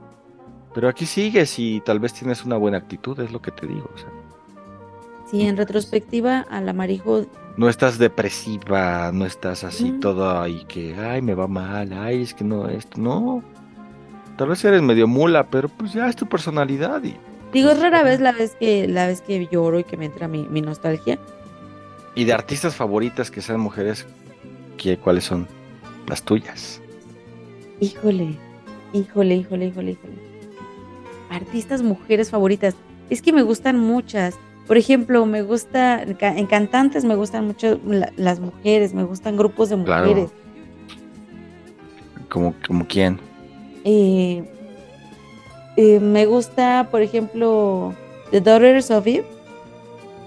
pero 0.74 0.88
aquí 0.88 1.05
sigues 1.07 1.57
y 1.57 1.82
tal 1.82 1.99
vez 1.99 2.13
tienes 2.13 2.45
una 2.45 2.57
buena 2.57 2.78
actitud, 2.78 3.19
es 3.19 3.32
lo 3.32 3.41
que 3.41 3.51
te 3.51 3.65
digo. 3.67 3.89
o 3.93 3.97
sea, 3.97 4.09
Sí, 5.26 5.41
en 5.43 5.55
retrospectiva, 5.57 6.41
al 6.49 6.67
amarijo, 6.69 7.26
no 7.57 7.69
estás 7.69 7.97
depresiva, 7.97 9.11
no 9.13 9.26
estás 9.26 9.63
así 9.63 9.93
Mm. 9.93 9.99
todo 9.99 10.39
ahí 10.41 10.63
que, 10.67 10.93
ay, 10.95 11.22
me 11.22 11.34
va 11.34 11.47
mal, 11.47 11.91
ay, 11.93 12.22
es 12.22 12.34
que 12.34 12.43
no, 12.43 12.67
esto, 12.67 12.99
no. 13.01 13.41
Tal 14.38 14.49
vez 14.49 14.63
eres 14.65 14.82
medio 14.82 15.07
mula, 15.07 15.47
pero 15.47 15.69
pues 15.69 15.93
ya 15.93 16.07
es 16.07 16.15
tu 16.15 16.26
personalidad 16.28 17.01
y, 17.03 17.15
digo, 17.54 17.70
es 17.72 17.80
rara 17.80 18.04
vez 18.04 18.20
la 18.20 18.32
vez 18.32 18.56
que, 18.60 18.88
la 18.88 19.08
vez 19.08 19.22
que 19.22 19.47
lloro 19.52 19.80
y 19.80 19.84
que 19.84 19.97
me 19.97 20.06
entra 20.06 20.28
mi, 20.28 20.43
mi 20.49 20.62
nostalgia. 20.62 21.20
y 22.16 22.26
de 22.26 22.34
artistas 22.34 22.76
favoritas 22.76 23.32
que 23.32 23.41
sean 23.41 23.60
mujeres, 23.62 24.06
¿qué, 24.78 24.97
¿cuáles 24.97 25.24
son 25.24 25.47
las 26.08 26.24
tuyas? 26.24 26.82
Híjole, 27.80 28.36
híjole, 28.93 29.36
híjole, 29.36 29.68
híjole, 29.68 29.91
híjole. 29.91 30.14
Artistas 31.30 31.82
mujeres 31.82 32.30
favoritas. 32.30 32.76
Es 33.10 33.22
que 33.22 33.32
me 33.34 33.41
gustan 33.43 33.80
muchas. 33.80 34.36
Por 34.68 34.78
ejemplo, 34.78 35.26
me 35.26 35.41
gusta, 35.41 36.04
en 36.04 36.14
ca- 36.16 36.38
en 36.38 36.45
cantantes 36.45 37.04
me 37.06 37.16
gustan 37.16 37.47
mucho 37.47 37.80
la- 37.86 38.12
las 38.18 38.39
mujeres, 38.39 38.93
me 38.93 39.04
gustan 39.04 39.38
grupos 39.38 39.70
de 39.70 39.82
Claro. 39.84 40.08
mujeres. 40.08 40.32
¿Como, 42.30 42.54
como 42.66 42.86
quién? 42.88 43.20
Eh, 43.84 44.43
eh, 45.78 45.99
me 45.99 46.26
gusta, 46.26 46.88
por 46.91 47.01
ejemplo, 47.01 47.93
The 48.32 48.41
Daughters 48.41 48.91
of 48.91 49.05
Eve. 49.07 49.26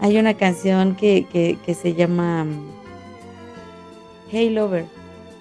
Hay 0.00 0.18
una 0.18 0.34
canción 0.34 0.96
que, 0.96 1.26
que, 1.32 1.56
que 1.64 1.74
se 1.74 1.94
llama 1.94 2.44
mm, 2.44 2.66
Hey 4.30 4.50
Lover, 4.50 4.86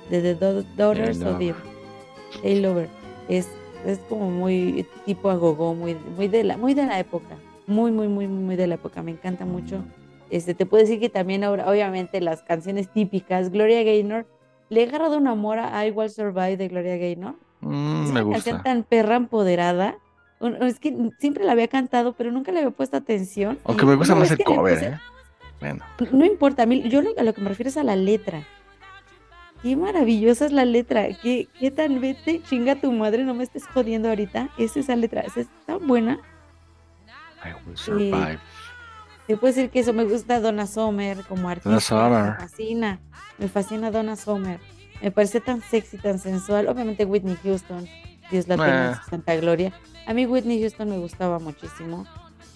de 0.10 0.22
The 0.22 0.40
Dau- 0.40 0.66
Daughters 0.76 1.22
of. 1.22 1.42
Eve. 1.42 1.56
Hey 2.44 2.60
Lover. 2.62 2.88
Es, 3.30 3.48
es 3.86 4.00
como 4.10 4.30
muy 4.30 4.86
tipo 5.06 5.30
agogó, 5.30 5.74
muy, 5.74 5.96
muy, 6.16 6.28
de 6.28 6.44
la, 6.44 6.58
muy 6.58 6.74
de 6.74 6.86
la 6.86 7.00
época. 7.00 7.36
Muy, 7.66 7.92
muy, 7.92 8.08
muy, 8.08 8.28
muy 8.28 8.56
de 8.56 8.68
la 8.68 8.76
época. 8.76 9.02
Me 9.02 9.12
encanta 9.12 9.46
mucho. 9.46 9.84
Este, 10.30 10.54
te 10.54 10.66
puedo 10.66 10.84
decir 10.84 11.00
que 11.00 11.10
también 11.10 11.44
ahora, 11.44 11.70
obviamente, 11.70 12.20
las 12.22 12.42
canciones 12.42 12.90
típicas, 12.92 13.50
Gloria 13.52 13.84
Gaynor, 13.84 14.26
le 14.70 14.82
he 14.84 14.88
agarrado 14.88 15.18
un 15.18 15.28
amor 15.28 15.60
a 15.60 15.86
I 15.86 15.92
Will 15.92 16.10
Survive 16.10 16.58
de 16.58 16.68
Gloria 16.68 16.98
Gaynor. 16.98 17.36
Mm, 17.64 18.12
me 18.14 18.22
una 18.22 18.36
gusta. 18.36 18.62
tan 18.64 18.84
perra 18.84 19.16
empoderada. 19.16 19.96
Es 20.62 20.80
que 20.80 20.94
siempre 21.20 21.44
la 21.46 21.54
había 21.54 21.68
cantado, 21.70 22.14
pero 22.14 22.32
nunca 22.32 22.52
le 22.52 22.60
había 22.60 22.72
puesto 22.72 22.98
atención. 22.98 23.58
Aunque 23.64 23.86
me 23.86 23.96
gusta 23.96 24.14
más 24.16 24.30
el 24.32 24.44
cover, 24.44 24.78
puse- 24.78 24.88
¿eh? 24.88 25.00
Bueno, 25.62 25.86
No 26.12 26.26
importa, 26.26 26.64
a 26.64 26.66
mí, 26.66 26.82
yo 26.90 27.02
lo- 27.02 27.18
a 27.18 27.24
lo 27.24 27.34
que 27.34 27.40
me 27.42 27.48
refiero 27.50 27.70
es 27.70 27.78
a 27.78 27.84
la 27.84 27.96
letra. 27.96 28.44
Qué 29.62 29.78
maravillosa 29.78 30.46
es 30.46 30.52
la 30.52 30.66
letra. 30.66 31.08
Qué, 31.22 31.48
qué 31.58 31.72
tan 31.72 32.02
vete, 32.02 32.42
chinga 32.44 32.76
tu 32.76 32.92
madre, 32.92 33.24
no 33.24 33.34
me 33.34 33.46
estés 33.46 33.66
jodiendo 33.68 34.10
ahorita. 34.10 34.50
Es 34.58 34.76
esa 34.76 34.98
letra, 34.98 35.22
es, 35.22 35.48
tan 35.66 35.88
buena. 35.88 36.20
I 37.46 37.54
will 37.66 37.78
survive. 37.78 38.40
Te 39.28 39.38
puedo 39.38 39.54
decir 39.54 39.70
que 39.70 39.80
eso 39.80 39.94
me 39.94 40.04
gusta 40.04 40.42
Donna 40.42 40.68
Summer 40.68 41.24
como 41.30 41.48
artista. 41.48 41.80
Summer. 41.80 42.24
Me 42.32 42.36
fascina. 42.40 43.00
Me 43.38 43.48
fascina 43.48 43.90
Donna 43.90 44.18
Summer. 44.18 44.60
Me 45.04 45.12
parece 45.12 45.42
tan 45.42 45.62
sexy, 45.62 45.98
tan 45.98 46.18
sensual. 46.18 46.68
Obviamente 46.68 47.06
Whitney 47.06 47.38
Houston. 47.44 47.88
Dios 48.32 48.48
la 48.48 48.56
tenga 48.56 48.90
en 48.90 48.96
su 49.04 49.10
santa 49.10 49.36
gloria. 49.36 49.74
A 50.08 50.14
mí 50.14 50.26
Whitney 50.26 50.60
Houston 50.62 50.90
me 50.90 50.98
gustaba 50.98 51.38
muchísimo. 51.40 52.08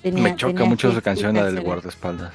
Tenía- 0.01 0.23
me 0.23 0.35
choca 0.35 0.53
tenía 0.53 0.69
mucho 0.69 0.91
su 0.93 1.01
canción, 1.01 1.35
la 1.35 1.45
del 1.45 1.61
guardaespaldas. 1.61 2.33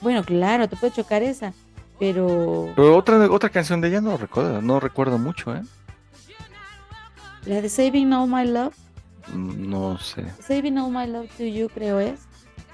Bueno, 0.00 0.22
claro, 0.24 0.68
te 0.68 0.76
puede 0.76 0.92
chocar 0.92 1.22
esa. 1.22 1.52
Pero 1.98 2.72
Pero 2.76 2.96
otra, 2.96 3.30
otra 3.30 3.50
canción 3.50 3.80
de 3.82 3.88
ella 3.88 4.00
no 4.00 4.16
recuerdo, 4.16 4.62
no 4.62 4.80
recuerdo 4.80 5.18
mucho, 5.18 5.54
¿eh? 5.54 5.62
la 7.44 7.60
de 7.60 7.68
Saving 7.68 8.12
All 8.12 8.28
My 8.28 8.46
Love. 8.46 8.74
Mm, 9.34 9.68
No 9.68 9.98
sé. 9.98 10.24
Saving 10.46 10.78
All 10.78 10.90
My 10.90 11.06
Love 11.06 11.28
to 11.36 11.44
You, 11.44 11.68
creo 11.68 12.00
es. 12.00 12.20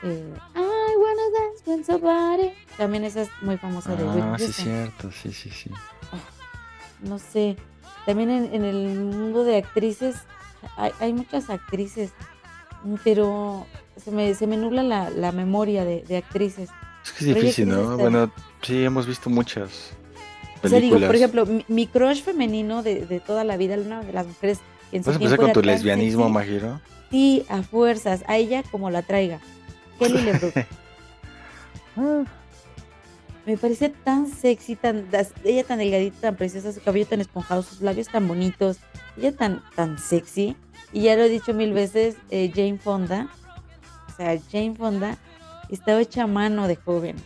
eh, 0.02 0.32
I 0.54 0.96
wanna 0.98 1.22
dance 1.38 1.62
with 1.66 1.84
somebody. 1.86 2.52
También 2.76 3.04
esa 3.04 3.22
es 3.22 3.30
muy 3.42 3.56
famosa 3.56 3.96
de 3.96 4.04
Whitney 4.04 4.22
Ah, 4.22 4.36
sí, 4.38 4.44
Houston. 4.44 4.64
cierto, 4.64 5.10
sí, 5.12 5.32
sí, 5.32 5.50
sí. 5.50 5.70
No 7.01 7.18
sé, 7.18 7.57
también 8.07 8.30
en, 8.30 8.55
en 8.55 8.64
el 8.64 8.97
mundo 8.97 9.44
de 9.44 9.57
actrices, 9.59 10.16
hay, 10.76 10.92
hay 11.01 11.12
muchas 11.12 11.51
actrices, 11.51 12.11
pero 13.05 13.66
se 14.03 14.11
me, 14.11 14.34
se 14.34 14.47
me 14.47 14.57
nubla 14.57 14.82
la, 14.82 15.11
la 15.11 15.32
memoria 15.32 15.84
de, 15.84 16.03
de 16.03 16.16
actrices. 16.18 16.68
Es 17.05 17.12
que 17.12 17.24
es 17.30 17.34
difícil, 17.34 17.68
¿no? 17.68 17.82
estar- 17.82 17.97
Bueno, 17.99 18.32
sí, 18.62 18.84
hemos 18.84 19.07
visto 19.07 19.30
muchas 19.30 19.92
O 20.62 20.68
sea, 20.68 20.80
digo, 20.80 20.97
películas. 20.97 21.07
por 21.07 21.16
ejemplo, 21.16 21.47
mi, 21.47 21.64
mi 21.68 21.86
crush 21.86 22.22
femenino 22.22 22.82
de, 22.82 23.07
de 23.07 23.20
toda 23.20 23.44
la 23.44 23.57
vida, 23.57 23.76
una 23.76 24.03
de 24.03 24.12
las 24.12 24.26
mujeres 24.26 24.59
que 24.90 24.97
en 24.99 25.05
su 25.05 25.11
¿Vas 25.11 25.16
a 25.16 25.18
tiempo 25.18 25.34
empezar 25.34 25.53
con 25.55 25.62
tu 25.62 25.66
lesbianismo, 25.66 26.22
sexy, 26.24 26.32
Majiro? 26.34 26.80
Sí, 27.11 27.44
a 27.49 27.62
fuerzas, 27.62 28.24
a 28.26 28.36
ella 28.36 28.62
como 28.70 28.90
la 28.90 29.03
traiga. 29.03 29.38
Kelly 29.99 30.20
LeBrook. 30.24 30.55
Me 33.47 33.57
parece 33.57 33.90
tan 33.90 34.26
sexy, 34.26 34.74
tan, 34.74 35.07
ella 35.44 35.62
tan 35.62 35.78
delgadita, 35.78 36.20
tan 36.20 36.36
preciosa, 36.36 36.72
su 36.72 36.80
cabello 36.80 37.07
tan 37.07 37.20
esponjado, 37.20 37.62
sus 37.62 37.80
labios 37.80 38.09
tan 38.09 38.26
bonitos, 38.26 38.78
ella 39.16 39.32
tan, 39.36 39.62
tan 39.76 39.99
sexy. 39.99 40.57
Y 40.92 41.03
ya 41.03 41.14
lo 41.16 41.22
he 41.22 41.28
dicho 41.28 41.55
mil 41.55 41.72
veces, 41.72 42.16
eh, 42.30 42.51
Jane 42.53 42.78
Fonda, 42.78 43.28
o 44.09 44.16
sea, 44.16 44.36
Jane 44.51 44.74
Fonda 44.74 45.16
estaba 45.70 46.01
hecha 46.01 46.24
a 46.24 46.26
mano 46.26 46.66
de 46.66 46.74
joven. 46.76 47.16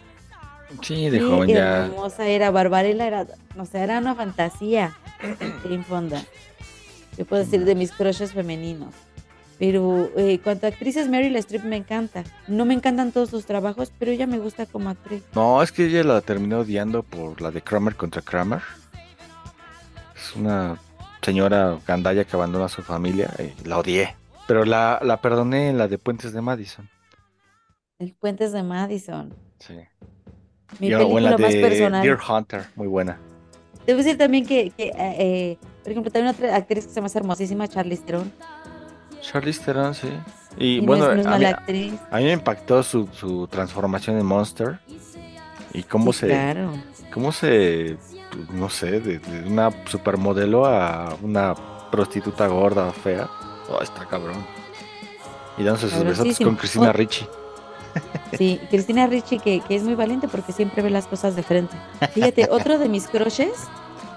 Sí, 0.82 1.08
de 1.08 1.18
Qué 1.18 1.24
joven 1.24 1.48
ya. 1.48 1.86
hermosa 1.86 2.26
era, 2.28 2.50
Barbarella 2.50 3.06
era, 3.06 3.26
o 3.58 3.64
sea, 3.64 3.82
era 3.82 3.98
una 3.98 4.14
fantasía, 4.14 4.94
Jane 5.62 5.84
Fonda. 5.84 6.22
Yo 7.16 7.24
puedo 7.24 7.42
decir 7.42 7.64
de 7.64 7.74
mis 7.74 7.92
crushes 7.92 8.32
femeninos. 8.32 8.94
Pero 9.60 10.10
eh, 10.16 10.40
cuanto 10.42 10.66
a 10.66 10.70
actrices, 10.70 11.08
Meryl 11.08 11.36
Streep 11.36 11.62
me 11.64 11.76
encanta. 11.76 12.24
No 12.48 12.64
me 12.64 12.72
encantan 12.74 13.12
todos 13.12 13.28
sus 13.30 13.44
trabajos, 13.44 13.92
pero 13.98 14.10
ella 14.10 14.26
me 14.26 14.38
gusta 14.38 14.64
como 14.66 14.88
actriz. 14.90 15.22
No, 15.34 15.62
es 15.62 15.70
que 15.70 15.84
ella 15.84 16.02
la 16.02 16.20
terminó 16.22 16.60
odiando 16.60 17.02
por 17.04 17.40
la 17.42 17.50
de 17.52 17.60
Kramer 17.60 17.94
contra 17.94 18.22
Kramer. 18.22 18.62
Es 20.16 20.34
una 20.34 20.78
señora 21.22 21.78
gandalla 21.86 22.24
que 22.24 22.34
abandona 22.36 22.64
a 22.64 22.68
su 22.68 22.82
familia 22.82 23.30
y 23.38 23.68
la 23.68 23.78
odié. 23.78 24.16
Pero 24.48 24.64
la, 24.64 24.98
la 25.02 25.20
perdoné 25.20 25.68
en 25.68 25.78
la 25.78 25.86
de 25.88 25.98
Puentes 25.98 26.32
de 26.32 26.40
Madison. 26.40 26.88
El 27.98 28.14
Puentes 28.14 28.52
de 28.52 28.62
Madison. 28.62 29.34
Sí. 29.58 29.74
Mi 30.78 30.88
Y- 30.88 30.92
película 30.92 31.30
la 31.32 31.38
más 31.38 31.52
de 31.52 31.60
personal. 31.60 32.02
Deer 32.02 32.18
Hunter, 32.26 32.64
muy 32.76 32.86
buena. 32.88 33.18
Debo 33.86 33.98
decir 33.98 34.16
también 34.16 34.46
que, 34.46 34.70
que, 34.70 34.84
eh, 34.84 34.94
eh, 34.98 35.58
por 35.82 35.90
ejemplo, 35.92 36.10
también 36.10 36.34
otra 36.34 36.56
actriz 36.56 36.86
que 36.86 36.92
se 36.94 37.00
me 37.00 37.06
hace 37.06 37.18
hermosísima, 37.18 37.68
Charlize 37.68 38.02
Theron. 38.04 38.32
Charlize 39.20 39.62
Theron, 39.64 39.94
sí. 39.94 40.08
Y, 40.56 40.76
Y 40.76 40.80
no 40.80 40.86
bueno, 40.88 41.14
no 41.14 41.30
a, 41.34 41.38
mí, 41.38 41.44
actriz. 41.44 41.94
a 42.10 42.16
mí 42.18 42.24
me 42.24 42.32
impactó 42.32 42.82
su, 42.82 43.08
su 43.12 43.46
transformación 43.48 44.18
en 44.18 44.26
Monster. 44.26 44.78
Y 45.72 45.82
cómo 45.84 46.12
Sí, 46.12 46.20
se. 46.20 46.26
claro. 46.28 46.72
Cómo 47.12 47.32
se. 47.32 47.96
pues, 48.32 48.50
No 48.50 48.68
sé, 48.68 49.00
de, 49.00 49.18
de 49.18 49.48
una 49.48 49.70
supermodelo 49.86 50.66
a 50.66 51.16
una 51.22 51.54
prostituta 51.90 52.46
gorda, 52.48 52.90
fea. 52.92 53.28
Oh, 53.68 53.80
está 53.82 54.04
cabrón. 54.06 54.44
Y 55.58 55.62
dándose 55.64 55.90
sus 55.90 56.02
besotes 56.04 56.38
con 56.38 56.56
Cristina. 56.56 56.92
Ricci. 56.92 57.26
Sí, 58.38 58.60
Cristina 58.70 59.08
Ricci, 59.08 59.40
que, 59.40 59.58
que 59.66 59.74
es 59.74 59.82
muy 59.82 59.96
valiente 59.96 60.28
porque 60.28 60.52
siempre 60.52 60.80
ve 60.82 60.90
las 60.90 61.08
cosas 61.08 61.34
de 61.34 61.42
frente. 61.42 61.76
Fíjate, 62.14 62.46
otro 62.52 62.78
de 62.78 62.88
mis 62.88 63.08
crushes, 63.08 63.50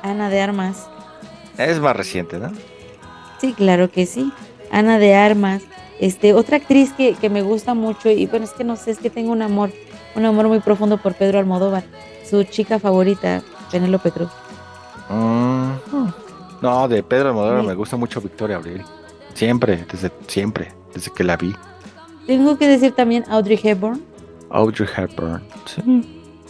Ana 0.03 0.29
de 0.29 0.39
Armas. 0.39 0.87
Es 1.57 1.79
más 1.79 1.95
reciente, 1.95 2.37
¿no? 2.37 2.51
Sí, 3.41 3.53
claro 3.53 3.89
que 3.89 4.05
sí. 4.05 4.31
Ana 4.73 4.99
de 4.99 5.15
Armas. 5.15 5.61
Este, 5.99 6.33
otra 6.33 6.57
actriz 6.57 6.91
que, 6.91 7.13
que 7.13 7.29
me 7.29 7.41
gusta 7.43 7.73
mucho, 7.73 8.09
y 8.09 8.25
bueno, 8.25 8.43
es 8.43 8.51
que 8.51 8.63
no 8.65 8.75
sé, 8.75 8.91
es 8.91 8.97
que 8.97 9.09
tengo 9.09 9.31
un 9.31 9.41
amor, 9.41 9.71
un 10.15 10.25
amor 10.25 10.47
muy 10.49 10.59
profundo 10.59 10.97
por 10.97 11.13
Pedro 11.13 11.39
Almodóvar. 11.39 11.83
Su 12.29 12.43
chica 12.43 12.79
favorita, 12.79 13.41
Penélope 13.71 14.11
Cruz. 14.11 14.29
Mm, 15.09 15.71
No, 16.61 16.87
de 16.87 17.03
Pedro 17.03 17.29
Almodóvar 17.29 17.61
Sí. 17.61 17.67
me 17.67 17.73
gusta 17.75 17.95
mucho 17.97 18.19
Victoria 18.21 18.55
Abril. 18.57 18.81
Siempre, 19.33 19.85
desde 19.91 20.11
siempre, 20.27 20.71
desde 20.93 21.11
que 21.11 21.23
la 21.23 21.37
vi. 21.37 21.53
Tengo 22.27 22.57
que 22.57 22.67
decir 22.67 22.93
también 22.93 23.23
Audrey 23.29 23.59
Hepburn. 23.61 24.01
Audrey 24.49 24.87
Hepburn. 24.95 25.41
Sí. 25.65 25.81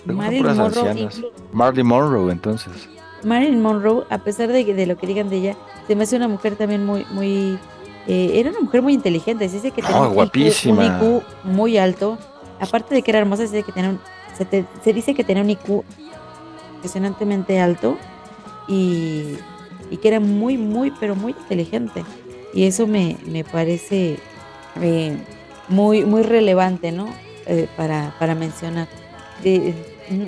Son 0.06 0.16
Marilyn 0.16 0.56
Monroe, 0.58 1.10
Marilyn 1.54 1.88
Monroe, 1.88 2.32
entonces. 2.32 2.90
Marilyn 3.24 3.62
Monroe, 3.62 4.04
a 4.10 4.18
pesar 4.18 4.50
de, 4.50 4.66
que- 4.66 4.74
de 4.74 4.86
lo 4.86 4.98
que 4.98 5.08
digan 5.08 5.30
de 5.30 5.38
ella, 5.38 5.56
se 5.88 5.96
me 5.96 6.04
hace 6.04 6.16
una 6.18 6.28
mujer 6.28 6.56
también 6.58 6.86
muy, 6.86 7.06
muy, 7.12 7.58
eh, 8.08 8.32
era 8.36 8.50
una 8.50 8.60
mujer 8.62 8.82
muy 8.82 8.94
inteligente, 8.94 9.48
se 9.50 9.56
dice 9.56 9.72
que 9.72 9.82
tenía 9.82 9.98
No, 9.98 10.04
un 10.08 10.12
IQ 10.12 10.14
guapísima. 10.16 10.98
un 11.00 11.04
IQ 11.04 11.24
muy 11.46 11.78
alto, 11.78 12.18
aparte 12.60 12.96
de 12.96 13.02
que 13.02 13.12
era 13.12 13.20
hermosa, 13.20 13.48
se 13.48 13.56
dice 13.56 13.66
que 13.66 13.72
tenía 13.72 13.90
un, 13.92 14.00
se, 14.38 14.46
te- 14.46 14.66
se 14.84 14.94
dice 14.94 15.14
que 15.14 15.24
tenía 15.24 15.44
un 15.44 15.50
IQ 15.50 15.84
impresionantemente 16.76 17.60
alto 17.60 17.98
y, 18.68 19.36
y 19.90 19.98
que 19.98 20.08
era 20.10 20.20
muy, 20.20 20.58
muy, 20.58 20.92
pero 21.00 21.16
muy 21.16 21.32
inteligente. 21.34 22.04
Y 22.54 22.64
eso 22.66 22.86
me, 22.88 23.18
me 23.26 23.44
parece 23.44 24.18
eh, 24.82 25.18
muy, 25.70 26.06
muy 26.06 26.24
relevante, 26.24 26.92
¿no? 26.92 27.08
Eh, 27.46 27.68
para, 27.76 28.14
para 28.20 28.36
mencionar. 28.36 28.88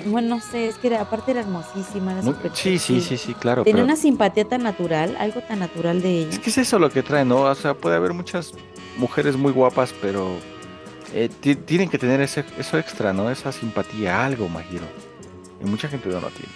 Bueno, 0.06 0.36
no 0.36 0.40
sé, 0.40 0.68
es 0.68 0.76
que 0.76 0.88
era, 0.88 1.00
aparte 1.02 1.30
era 1.32 1.40
hermosísima. 1.40 2.12
Era 2.12 2.22
Muy- 2.22 2.34
súper 2.34 2.50
sí, 2.54 2.78
sí, 2.78 3.00
sí, 3.00 3.16
sí, 3.16 3.34
claro. 3.34 3.62
Tenía 3.64 3.76
pero- 3.76 3.84
una 3.84 3.96
simpatía 3.96 4.44
tan 4.46 4.62
natural, 4.62 5.16
algo 5.18 5.40
tan 5.42 5.58
natural 5.58 6.00
de 6.02 6.20
ella. 6.20 6.30
Es 6.30 6.38
que 6.38 6.50
es 6.50 6.58
eso 6.58 6.78
lo 6.78 6.90
que 6.90 7.02
trae, 7.02 7.24
¿no? 7.24 7.42
O 7.42 7.54
sea, 7.54 7.74
puede 7.74 7.96
haber 7.96 8.12
muchas 8.12 8.52
mujeres 8.96 9.36
muy 9.36 9.52
guapas, 9.52 9.94
pero 10.00 10.36
eh, 11.14 11.28
ti- 11.40 11.56
tienen 11.56 11.88
que 11.88 11.98
tener 11.98 12.20
ese, 12.20 12.44
eso 12.58 12.78
extra, 12.78 13.12
¿no? 13.12 13.30
Esa 13.30 13.52
simpatía, 13.52 14.24
algo, 14.24 14.48
Majiro. 14.48 14.84
Y 15.62 15.64
mucha 15.68 15.88
gente 15.88 16.08
no 16.08 16.20
lo 16.20 16.28
tiene. 16.30 16.52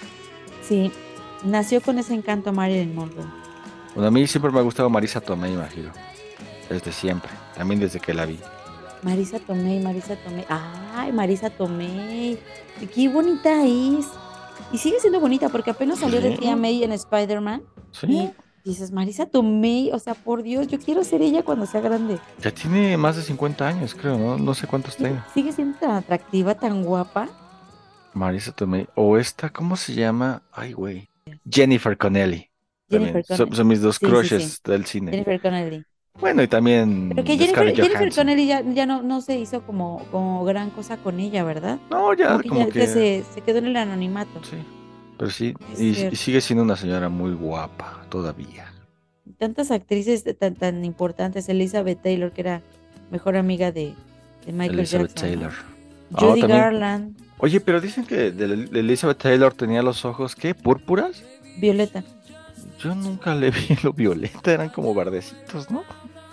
Sí, 0.66 0.93
nació 1.45 1.81
con 1.81 1.99
ese 1.99 2.14
encanto 2.14 2.53
Marilyn 2.53 2.95
Monroe. 2.95 3.25
Bueno, 3.95 4.09
a 4.09 4.11
mí 4.11 4.27
siempre 4.27 4.51
me 4.53 4.59
ha 4.59 4.62
gustado 4.62 4.89
Marisa 4.91 5.21
Tomei, 5.21 5.53
Majiro. 5.57 5.91
Desde 6.68 6.93
siempre. 6.93 7.31
También 7.57 7.81
desde 7.81 7.99
que 8.01 8.14
la 8.14 8.25
vi. 8.27 8.39
Marisa 9.03 9.38
Tomei, 9.38 9.80
Marisa 9.80 10.16
Tomei. 10.16 10.44
Ay, 10.48 11.12
Marisa 11.12 11.51
Tomei. 11.51 12.38
Qué 12.94 13.09
bonita 13.09 13.64
es. 13.64 14.07
Y 14.72 14.78
sigue 14.78 15.01
siendo 15.01 15.20
bonita 15.20 15.48
porque 15.48 15.70
apenas 15.70 15.98
salió 16.01 16.20
de 16.20 16.32
Sí. 16.32 16.38
tía 16.42 16.57
May 16.57 16.84
en 16.84 16.92
Spider-Man. 16.92 17.62
Sí. 17.92 18.30
Y 18.64 18.68
dices, 18.70 18.92
Marisa 18.92 19.26
Tomei, 19.26 19.90
o 19.92 19.98
sea, 19.98 20.14
por 20.14 20.42
Dios, 20.42 20.68
yo 20.68 20.78
quiero 20.78 21.03
ser 21.03 21.22
ella 21.22 21.42
cuando 21.42 21.64
sea 21.66 21.80
grande. 21.80 22.18
Ya 22.42 22.51
tiene 22.51 22.96
más 22.98 23.16
de 23.16 23.22
50 23.22 23.66
años, 23.66 23.94
creo, 23.94 24.18
¿no? 24.18 24.36
No 24.36 24.55
sé 24.55 24.66
cuántos 24.66 24.96
tenga. 24.96 25.26
Sigue 25.32 25.53
siendo 25.53 25.78
tan 25.78 25.92
atractiva, 25.92 26.55
tan 26.55 26.84
guapa. 26.84 27.28
Marisa 28.12 28.53
Tomei. 28.53 28.86
O 28.94 29.16
esta, 29.16 29.48
¿cómo 29.51 29.76
se 29.76 29.94
llama? 29.94 30.42
Ay, 30.53 30.72
güey. 30.72 31.09
Jennifer 31.51 31.96
Connelly. 31.96 32.51
Jennifer. 32.90 33.24
Son, 33.24 33.36
Connelly. 33.38 33.57
son 33.57 33.68
mis 33.68 33.80
dos 33.80 33.96
Sí, 33.96 34.05
sí, 34.07 34.11
crushes 34.12 34.53
sí. 34.64 34.70
del 34.70 34.84
cine. 34.84 35.11
Jennifer 35.12 35.40
Connelly. 35.40 35.84
Bueno, 36.19 36.43
y 36.43 36.49
también 36.49 37.11
Pero 37.15 37.25
que 37.25 37.39
Jennifer, 37.39 37.75
Jennifer. 37.75 38.13
Connelly 38.15 38.47
ya, 38.47 38.63
ya 38.63 38.85
no, 38.85 39.03
no 39.03 39.21
se 39.21 39.39
hizo 39.39 39.63
como, 39.63 40.05
como 40.11 40.45
gran 40.45 40.71
cosa 40.71 40.97
con 40.99 41.19
ella, 41.21 41.45
¿verdad? 41.45 41.79
No, 41.91 42.13
ya 42.15 42.29
Como 42.31 42.43
que, 42.43 42.49
como 42.49 42.61
ya- 42.67 42.73
que... 42.73 42.79
ya 42.81 42.87
se, 42.87 43.25
se 43.33 43.41
quedó 43.41 43.59
en 43.59 43.67
el 43.67 43.77
anonimato. 43.77 44.43
Sí. 44.43 44.57
Pero 45.17 45.31
sí, 45.31 45.55
y, 45.79 45.95
sigue 46.17 46.41
siendo 46.41 46.63
una 46.65 46.77
señora 46.77 47.09
muy 47.09 47.33
guapa 47.35 48.05
todavía. 48.09 48.73
Tantas 49.39 49.71
actrices 49.71 50.25
tan, 50.39 50.55
tan 50.55 50.85
importantes, 50.85 51.49
Elizabeth 51.49 52.01
Taylor, 52.03 52.33
que 52.33 52.41
era 52.41 52.63
mejor 53.11 53.37
amiga 53.37 53.71
de, 53.71 53.95
de 54.47 54.53
Michael 54.53 54.79
Elizabeth 54.81 55.09
Jackson. 55.15 55.29
¿no? 55.31 55.37
Taylor. 55.37 55.53
Ah, 56.15 56.17
Judy 56.21 56.41
también- 56.41 56.61
Garland, 56.61 57.17
Oye, 57.43 57.61
pero 57.61 57.81
dicen 57.81 58.05
que 58.05 58.31
de 58.33 58.45
Elizabeth 58.79 59.17
Taylor 59.19 59.55
tenía 59.55 59.83
los 59.83 60.05
ojos, 60.05 60.37
¿qué? 60.37 60.55
¿Púrpuras? 60.55 61.23
Violeta. 61.59 62.05
Yo 62.83 62.95
nunca 62.95 63.35
le 63.35 63.51
vi 63.51 63.76
lo 63.83 63.93
violeta, 63.93 64.53
eran 64.53 64.70
como 64.70 64.95
verdecitos, 64.95 65.70
¿no? 65.70 65.83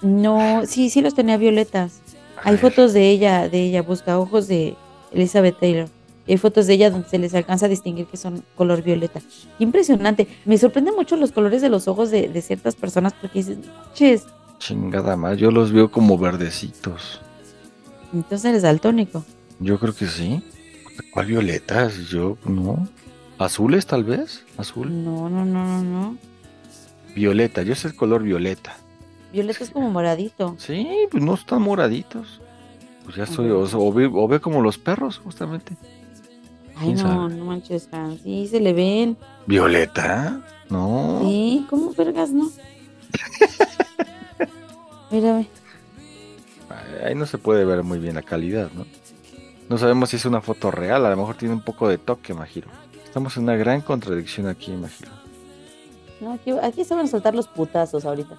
No, 0.01 0.65
sí, 0.65 0.89
sí 0.89 1.01
los 1.01 1.13
tenía 1.15 1.37
violetas. 1.37 1.99
Hay 2.43 2.57
fotos 2.57 2.93
de 2.93 3.09
ella, 3.09 3.49
de 3.49 3.63
ella, 3.63 3.81
busca 3.81 4.19
ojos 4.19 4.47
de 4.47 4.75
Elizabeth 5.11 5.59
Taylor. 5.59 5.89
Y 6.27 6.33
hay 6.33 6.37
fotos 6.37 6.67
de 6.67 6.73
ella 6.73 6.89
donde 6.91 7.09
se 7.09 7.17
les 7.17 7.33
alcanza 7.33 7.65
a 7.65 7.69
distinguir 7.69 8.05
que 8.05 8.17
son 8.17 8.43
color 8.55 8.83
violeta. 8.83 9.21
Impresionante. 9.59 10.27
Me 10.45 10.57
sorprenden 10.57 10.93
mucho 10.95 11.15
los 11.15 11.31
colores 11.31 11.61
de 11.61 11.69
los 11.69 11.87
ojos 11.87 12.11
de, 12.11 12.27
de 12.29 12.41
ciertas 12.41 12.75
personas 12.75 13.13
porque 13.13 13.39
dices, 13.39 13.57
ches, 13.93 14.23
Chingada 14.59 15.15
más, 15.15 15.37
yo 15.37 15.51
los 15.51 15.71
veo 15.71 15.89
como 15.91 16.17
verdecitos. 16.17 17.21
entonces 18.13 18.45
eres 18.49 18.61
daltónico. 18.63 19.23
Yo 19.59 19.79
creo 19.79 19.93
que 19.95 20.07
sí. 20.07 20.41
¿Cuál 21.13 21.27
violetas? 21.27 21.95
Yo, 22.09 22.37
no. 22.45 22.87
¿Azules 23.39 23.85
tal 23.85 24.03
vez? 24.03 24.43
¿Azul? 24.57 25.03
No, 25.03 25.29
no, 25.29 25.45
no, 25.45 25.63
no, 25.65 25.83
no. 25.83 26.17
Violeta, 27.21 27.63
yo 27.63 27.73
sé 27.73 27.87
el 27.87 27.95
color 27.95 28.21
violeta. 28.21 28.77
Violeta 29.33 29.63
es 29.63 29.71
como 29.71 29.89
moradito. 29.89 30.53
Sí, 30.59 30.87
pues 31.09 31.23
no 31.23 31.33
están 31.33 31.63
moraditos. 31.63 32.39
Pues 33.05 33.15
ya 33.15 33.25
soy, 33.25 33.49
o, 33.49 33.61
o, 33.61 33.91
ve- 33.91 34.11
o 34.13 34.27
ve 34.27 34.39
como 34.39 34.61
los 34.61 34.77
perros, 34.77 35.17
justamente. 35.17 35.75
Ay, 36.75 36.93
¿Quién 36.93 36.97
no, 36.97 37.01
sabe? 37.01 37.33
no 37.33 37.45
manches, 37.45 37.89
Hans. 37.91 38.21
Sí, 38.21 38.47
se 38.47 38.59
le 38.59 38.71
ven. 38.73 39.17
¿Violeta? 39.47 40.41
No. 40.69 41.21
Sí, 41.23 41.65
¿cómo 41.71 41.91
vergas, 41.93 42.29
no? 42.29 42.51
Mírame. 45.09 45.47
Ahí 47.03 47.15
no 47.15 47.25
se 47.25 47.39
puede 47.39 47.65
ver 47.65 47.81
muy 47.81 47.97
bien 47.97 48.13
la 48.13 48.21
calidad, 48.21 48.69
¿no? 48.75 48.85
No 49.69 49.79
sabemos 49.79 50.11
si 50.11 50.17
es 50.17 50.25
una 50.25 50.41
foto 50.41 50.69
real, 50.69 51.03
a 51.03 51.09
lo 51.09 51.17
mejor 51.17 51.35
tiene 51.35 51.55
un 51.55 51.61
poco 51.61 51.89
de 51.89 51.97
toque, 51.97 52.35
Majiro. 52.35 52.67
Estamos 53.03 53.35
en 53.37 53.43
una 53.43 53.55
gran 53.55 53.81
contradicción 53.81 54.47
aquí, 54.47 54.71
Majiro. 54.71 55.16
No, 56.21 56.33
aquí, 56.33 56.51
aquí 56.61 56.83
se 56.83 56.95
van 56.95 57.05
a 57.05 57.07
soltar 57.07 57.35
los 57.35 57.47
putazos 57.47 58.05
ahorita. 58.05 58.35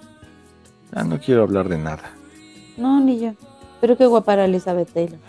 Ah, 0.93 1.03
no 1.03 1.19
quiero 1.19 1.43
hablar 1.43 1.69
de 1.69 1.77
nada. 1.77 2.11
No, 2.77 2.99
ni 2.99 3.19
yo. 3.19 3.33
Pero 3.81 3.95
qué 3.97 4.05
guapa 4.05 4.33
era 4.33 4.45
Elizabeth 4.45 4.91
Taylor. 4.91 5.19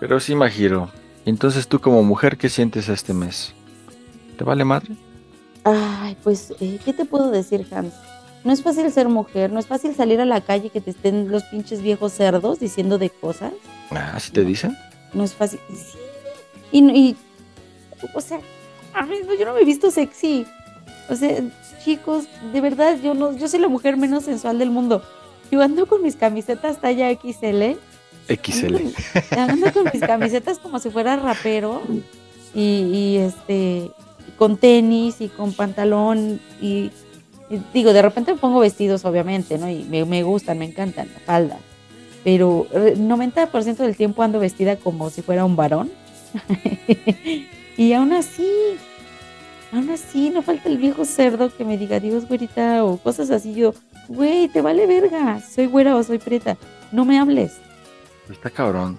Pero 0.00 0.20
sí, 0.20 0.34
Majiro. 0.34 0.90
Entonces 1.24 1.66
tú 1.68 1.80
como 1.80 2.02
mujer, 2.02 2.36
¿qué 2.38 2.48
sientes 2.48 2.88
este 2.88 3.12
mes? 3.12 3.52
¿Te 4.38 4.44
vale 4.44 4.64
madre? 4.64 4.94
Ay, 5.64 6.16
pues, 6.22 6.54
eh, 6.60 6.78
¿qué 6.84 6.92
te 6.92 7.04
puedo 7.04 7.30
decir, 7.30 7.66
Hans? 7.72 7.92
No 8.44 8.52
es 8.52 8.62
fácil 8.62 8.90
ser 8.92 9.08
mujer, 9.08 9.50
no 9.50 9.58
es 9.58 9.66
fácil 9.66 9.94
salir 9.96 10.20
a 10.20 10.24
la 10.24 10.40
calle 10.40 10.70
que 10.70 10.80
te 10.80 10.90
estén 10.90 11.30
los 11.32 11.42
pinches 11.44 11.82
viejos 11.82 12.12
cerdos 12.12 12.60
diciendo 12.60 12.96
de 12.96 13.10
cosas. 13.10 13.52
Ah, 13.90 14.12
¿así 14.14 14.30
te 14.30 14.44
dicen? 14.44 14.76
No 15.12 15.24
es 15.24 15.34
fácil. 15.34 15.58
Sí. 15.70 15.98
Y, 16.70 16.90
y 16.96 17.16
o 18.14 18.20
sea, 18.20 18.38
a 18.94 19.02
mí 19.04 19.16
no- 19.26 19.34
yo 19.34 19.46
no 19.46 19.54
me 19.54 19.62
he 19.62 19.64
visto 19.64 19.90
sexy. 19.90 20.46
O 21.08 21.16
sea, 21.16 21.40
chicos, 21.86 22.24
de 22.52 22.60
verdad, 22.60 22.98
yo 23.00 23.14
no, 23.14 23.36
yo 23.36 23.46
soy 23.46 23.60
la 23.60 23.68
mujer 23.68 23.96
menos 23.96 24.24
sensual 24.24 24.58
del 24.58 24.70
mundo. 24.70 25.02
Yo 25.52 25.62
ando 25.62 25.86
con 25.86 26.02
mis 26.02 26.16
camisetas 26.16 26.80
talla 26.80 27.12
XL, 27.12 27.76
XL. 28.28 28.76
ando 29.38 29.72
con 29.72 29.84
mis 29.92 30.02
camisetas 30.02 30.58
como 30.58 30.80
si 30.80 30.90
fuera 30.90 31.14
rapero 31.14 31.80
y, 32.52 32.60
y, 32.60 33.16
este 33.18 33.90
con 34.36 34.56
tenis 34.56 35.20
y 35.20 35.28
con 35.28 35.52
pantalón 35.52 36.40
y, 36.60 36.90
y 37.48 37.62
digo, 37.72 37.92
de 37.92 38.02
repente 38.02 38.34
me 38.34 38.40
pongo 38.40 38.58
vestidos 38.58 39.04
obviamente, 39.04 39.56
¿no? 39.56 39.70
Y 39.70 39.84
me, 39.84 40.04
me 40.04 40.24
gustan, 40.24 40.58
me 40.58 40.64
encantan, 40.64 41.08
la 41.14 41.20
falda. 41.20 41.58
Pero 42.24 42.66
eh, 42.72 42.96
90% 42.98 43.76
del 43.76 43.96
tiempo 43.96 44.24
ando 44.24 44.40
vestida 44.40 44.74
como 44.74 45.08
si 45.10 45.22
fuera 45.22 45.44
un 45.44 45.54
varón. 45.54 45.92
y 47.76 47.92
aún 47.92 48.12
así, 48.12 48.50
así, 49.96 50.30
no 50.30 50.42
falta 50.42 50.68
el 50.68 50.78
viejo 50.78 51.04
cerdo 51.04 51.54
que 51.54 51.64
me 51.64 51.76
diga, 51.76 51.98
Dios, 52.00 52.26
güerita, 52.28 52.84
o 52.84 52.96
cosas 52.98 53.30
así. 53.30 53.54
Yo, 53.54 53.74
güey, 54.08 54.48
te 54.48 54.60
vale 54.62 54.86
verga, 54.86 55.40
soy 55.40 55.66
güera 55.66 55.96
o 55.96 56.02
soy 56.02 56.18
prieta, 56.18 56.56
no 56.92 57.04
me 57.04 57.18
hables. 57.18 57.52
Está 58.30 58.50
cabrón. 58.50 58.98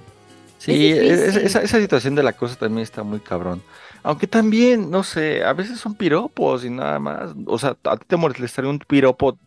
Sí, 0.58 0.88
Es 0.92 0.98
es- 0.98 1.20
difícil. 1.22 1.42
esa, 1.48 1.62
esa 1.62 1.80
situación 1.80 2.16
de 2.16 2.24
la 2.24 2.34
cosa 2.34 2.56
también 2.56 2.84
está 2.84 3.04
muy 3.04 3.20
cabrón. 3.20 3.62
Aunque 4.04 4.28
también, 4.28 4.90
no 4.90 5.04
sé, 5.04 5.44
a 5.44 5.54
veces 5.54 5.80
son 5.80 5.96
piropos 5.96 6.64
y 6.66 6.70
nada 6.70 6.98
más. 7.00 7.32
O 7.46 7.58
sea, 7.60 7.78
a 7.84 7.98
ti 7.98 8.06
te 8.08 8.16
molestaría 8.18 8.70
un 8.70 8.80
piropo 8.80 9.38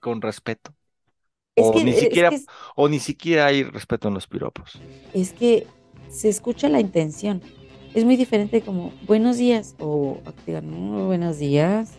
con 0.00 0.20
respeto. 0.22 0.72
Es 1.54 1.66
o 1.66 1.72
que- 1.72 1.84
ni 1.84 1.90
es 1.92 2.00
siquiera, 2.00 2.30
que 2.30 2.40
o 2.74 2.88
ni 2.88 2.98
siquiera 2.98 3.46
hay 3.46 3.62
respeto 3.62 4.08
en 4.08 4.14
los 4.14 4.26
piropos. 4.26 4.78
es 5.12 5.32
que 5.32 5.66
se 6.10 6.28
escucha 6.28 6.68
la 6.68 6.80
intención. 6.80 7.42
Es 7.94 8.04
muy 8.04 8.16
diferente 8.16 8.60
como 8.60 8.92
buenos 9.06 9.38
días 9.38 9.74
o 9.78 10.18
"No, 10.62 11.06
buenos 11.06 11.38
días. 11.38 11.92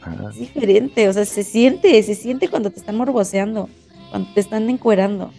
Ajá. 0.00 0.30
Es 0.30 0.38
diferente, 0.38 1.08
o 1.08 1.12
sea, 1.12 1.24
se 1.24 1.42
siente, 1.44 2.02
se 2.02 2.14
siente 2.14 2.48
cuando 2.48 2.70
te 2.70 2.78
están 2.78 2.96
morboseando, 2.96 3.68
cuando 4.10 4.28
te 4.32 4.40
están 4.40 4.70
encuerando. 4.70 5.30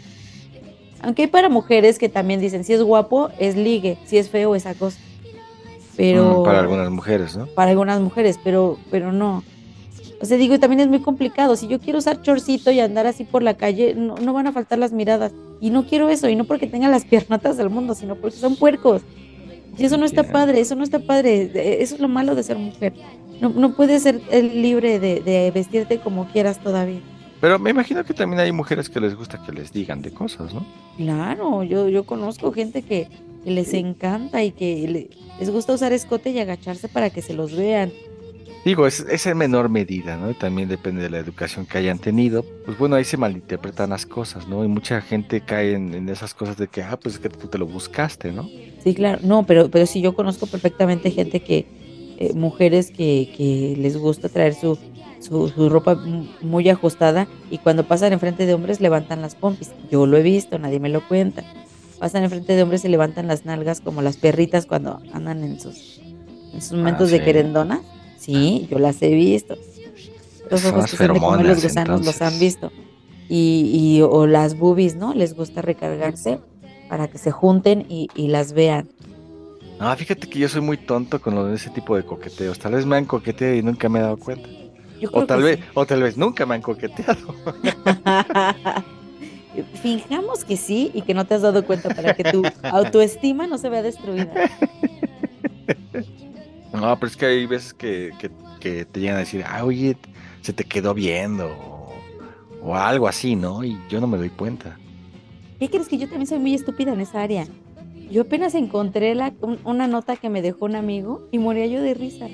Aunque 1.01 1.23
hay 1.23 1.27
para 1.27 1.49
mujeres 1.49 1.97
que 1.97 2.09
también 2.09 2.39
dicen, 2.41 2.63
si 2.63 2.73
es 2.73 2.83
guapo, 2.83 3.29
es 3.39 3.55
ligue, 3.55 3.97
si 4.05 4.17
es 4.17 4.29
feo, 4.29 4.53
es 4.53 4.65
acoso. 4.65 4.97
Pero 5.95 6.41
Mm, 6.41 6.43
para 6.43 6.59
algunas 6.59 6.89
mujeres, 6.91 7.35
¿no? 7.35 7.47
para 7.47 7.71
algunas 7.71 7.99
mujeres, 7.99 8.39
pero, 8.43 8.77
pero 8.91 9.11
no. 9.11 9.43
O 10.21 10.25
sea, 10.25 10.37
digo, 10.37 10.59
también 10.59 10.81
es 10.81 10.87
muy 10.87 10.99
complicado. 10.99 11.55
Si 11.55 11.67
yo 11.67 11.79
quiero 11.79 11.99
usar 11.99 12.21
chorcito 12.21 12.69
y 12.71 12.79
andar 12.81 13.07
así 13.07 13.23
por 13.23 13.41
la 13.41 13.55
calle, 13.55 13.95
no, 13.95 14.15
no 14.17 14.33
van 14.33 14.47
a 14.47 14.51
faltar 14.51 14.77
las 14.77 14.91
miradas. 14.91 15.31
Y 15.61 15.69
no 15.69 15.85
quiero 15.85 16.09
eso, 16.09 16.27
y 16.29 16.35
no 16.35 16.43
porque 16.43 16.67
tenga 16.67 16.89
las 16.89 17.05
piernotas 17.09 17.55
del 17.57 17.69
mundo, 17.69 17.95
sino 17.95 18.15
porque 18.15 18.37
son 18.37 18.55
puercos. 18.57 19.01
Y 19.79 19.85
eso 19.85 19.97
no 19.97 20.05
está 20.05 20.23
padre, 20.31 20.59
eso 20.59 20.75
no 20.75 20.83
está 20.83 20.99
padre. 20.99 21.51
Eso 21.81 21.95
es 21.95 22.01
lo 22.01 22.07
malo 22.07 22.35
de 22.35 22.43
ser 22.43 22.57
mujer. 22.57 22.93
No, 23.41 23.49
no 23.49 23.75
puedes 23.75 24.03
ser 24.03 24.21
eh, 24.31 24.43
libre 24.43 24.99
de, 24.99 25.21
de 25.21 25.49
vestirte 25.51 25.99
como 25.99 26.27
quieras 26.27 26.59
todavía. 26.59 26.99
Pero 27.39 27.57
me 27.57 27.69
imagino 27.69 28.03
que 28.03 28.13
también 28.13 28.41
hay 28.41 28.51
mujeres 28.51 28.89
que 28.89 28.99
les 28.99 29.15
gusta 29.15 29.41
que 29.45 29.53
les 29.53 29.71
digan 29.71 30.01
de 30.01 30.11
cosas, 30.11 30.53
¿no? 30.53 30.65
Claro, 30.97 31.63
yo, 31.63 31.87
yo 31.87 32.03
conozco 32.03 32.51
gente 32.51 32.81
que, 32.81 33.07
que 33.45 33.51
les 33.51 33.73
encanta 33.73 34.43
y 34.43 34.51
que 34.51 34.85
le- 34.89 35.09
les 35.39 35.49
gusta 35.49 35.71
usar 35.73 35.93
escote 35.93 36.31
y 36.31 36.39
agacharse 36.39 36.89
para 36.89 37.09
que 37.09 37.21
se 37.21 37.33
los 37.33 37.55
vean. 37.55 37.91
Digo, 38.69 38.85
es, 38.85 38.99
es 38.99 39.25
en 39.25 39.35
menor 39.35 39.67
medida, 39.67 40.15
¿no? 40.15 40.31
También 40.35 40.69
depende 40.69 41.01
de 41.01 41.09
la 41.09 41.17
educación 41.17 41.65
que 41.65 41.79
hayan 41.79 41.97
tenido. 41.97 42.45
Pues 42.65 42.77
bueno, 42.77 42.97
ahí 42.97 43.03
se 43.03 43.17
malinterpretan 43.17 43.89
las 43.89 44.05
cosas, 44.05 44.47
¿no? 44.47 44.63
Y 44.63 44.67
mucha 44.67 45.01
gente 45.01 45.41
cae 45.41 45.73
en, 45.73 45.95
en 45.95 46.07
esas 46.07 46.35
cosas 46.35 46.55
de 46.55 46.67
que, 46.67 46.83
ah, 46.83 46.95
pues 47.01 47.15
es 47.15 47.19
que 47.19 47.29
tú 47.29 47.47
te 47.47 47.57
lo 47.57 47.65
buscaste, 47.65 48.31
¿no? 48.31 48.47
Sí, 48.83 48.93
claro, 48.93 49.17
no, 49.23 49.43
pero, 49.47 49.71
pero 49.71 49.87
sí 49.87 50.01
yo 50.01 50.13
conozco 50.13 50.45
perfectamente 50.45 51.09
gente 51.09 51.39
que, 51.39 51.65
eh, 52.19 52.33
mujeres 52.35 52.91
que, 52.91 53.33
que 53.35 53.75
les 53.75 53.97
gusta 53.97 54.29
traer 54.29 54.53
su, 54.53 54.77
su, 55.19 55.49
su 55.49 55.67
ropa 55.67 55.99
muy 56.41 56.69
ajustada 56.69 57.27
y 57.49 57.57
cuando 57.57 57.87
pasan 57.87 58.13
enfrente 58.13 58.45
de 58.45 58.53
hombres 58.53 58.81
levantan 58.81 59.23
las 59.23 59.33
pompis. 59.33 59.71
Yo 59.89 60.05
lo 60.05 60.15
he 60.15 60.21
visto, 60.21 60.59
nadie 60.59 60.79
me 60.79 60.89
lo 60.89 61.07
cuenta. 61.07 61.43
Pasan 61.97 62.23
enfrente 62.23 62.55
de 62.55 62.61
hombres 62.61 62.85
y 62.85 62.89
levantan 62.89 63.25
las 63.25 63.45
nalgas 63.45 63.81
como 63.81 64.03
las 64.03 64.17
perritas 64.17 64.67
cuando 64.67 65.01
andan 65.11 65.43
en 65.43 65.59
sus, 65.59 66.01
en 66.53 66.61
sus 66.61 66.73
momentos 66.73 67.09
de 67.09 67.17
sí. 67.17 67.23
querendona. 67.23 67.81
Sí, 68.33 68.67
yo 68.69 68.79
las 68.79 69.01
he 69.01 69.09
visto. 69.09 69.57
Los 70.49 70.65
ojos 70.65 70.91
que 70.91 70.97
se 70.97 71.07
comer 71.07 71.45
los 71.45 71.63
gusanos 71.63 72.05
los 72.05 72.21
han 72.21 72.39
visto. 72.39 72.71
Y, 73.27 73.71
y 73.73 74.01
o 74.01 74.25
las 74.25 74.57
boobies, 74.57 74.95
¿no? 74.95 75.13
Les 75.13 75.35
gusta 75.35 75.61
recargarse 75.61 76.39
para 76.89 77.07
que 77.07 77.17
se 77.17 77.31
junten 77.31 77.85
y, 77.87 78.09
y 78.15 78.27
las 78.27 78.53
vean. 78.53 78.89
No, 79.79 79.95
fíjate 79.95 80.27
que 80.27 80.39
yo 80.39 80.49
soy 80.49 80.61
muy 80.61 80.77
tonto 80.77 81.21
con 81.21 81.35
lo 81.35 81.45
de 81.45 81.55
ese 81.55 81.69
tipo 81.69 81.95
de 81.95 82.03
coqueteos. 82.03 82.59
Tal 82.59 82.73
vez 82.73 82.85
me 82.85 82.97
han 82.97 83.05
coqueteado 83.05 83.55
y 83.55 83.61
nunca 83.61 83.87
me 83.87 83.99
he 83.99 84.01
dado 84.01 84.17
cuenta. 84.17 84.49
O 85.13 85.25
tal 85.25 85.43
vez, 85.43 85.59
o 85.73 85.85
tal 85.85 86.03
vez 86.03 86.17
nunca 86.17 86.45
me 86.45 86.55
han 86.55 86.61
coqueteado. 86.61 87.33
Fijamos 89.81 90.43
que 90.43 90.57
sí 90.57 90.91
y 90.93 91.01
que 91.01 91.13
no 91.13 91.25
te 91.25 91.35
has 91.35 91.41
dado 91.41 91.65
cuenta 91.65 91.93
para 91.93 92.13
que 92.13 92.23
tu 92.25 92.43
autoestima 92.63 93.47
no 93.47 93.57
se 93.57 93.69
vea 93.69 93.81
destruida. 93.81 94.33
No, 96.73 96.95
pero 96.99 97.07
es 97.07 97.17
que 97.17 97.25
hay 97.25 97.45
veces 97.45 97.73
que, 97.73 98.13
que, 98.19 98.29
que 98.59 98.85
te 98.85 98.99
llegan 98.99 99.15
a 99.17 99.19
decir, 99.19 99.43
ah, 99.47 99.63
oye, 99.65 99.97
se 100.41 100.53
te 100.53 100.63
quedó 100.63 100.93
viendo. 100.93 101.47
O, 101.47 101.93
o 102.61 102.75
algo 102.75 103.07
así, 103.07 103.35
¿no? 103.35 103.63
Y 103.63 103.77
yo 103.89 103.99
no 103.99 104.07
me 104.07 104.17
doy 104.17 104.29
cuenta. 104.29 104.77
¿Qué 105.59 105.69
crees 105.69 105.87
que 105.87 105.97
yo 105.97 106.07
también 106.07 106.27
soy 106.27 106.39
muy 106.39 106.53
estúpida 106.53 106.93
en 106.93 107.01
esa 107.01 107.21
área? 107.21 107.47
Yo 108.11 108.21
apenas 108.23 108.55
encontré 108.55 109.13
la, 109.15 109.33
un- 109.41 109.59
una 109.63 109.87
nota 109.87 110.15
que 110.15 110.29
me 110.29 110.41
dejó 110.41 110.65
un 110.65 110.75
amigo 110.75 111.21
y 111.31 111.39
moría 111.39 111.65
yo 111.67 111.81
de 111.81 111.93
risa. 111.93 112.27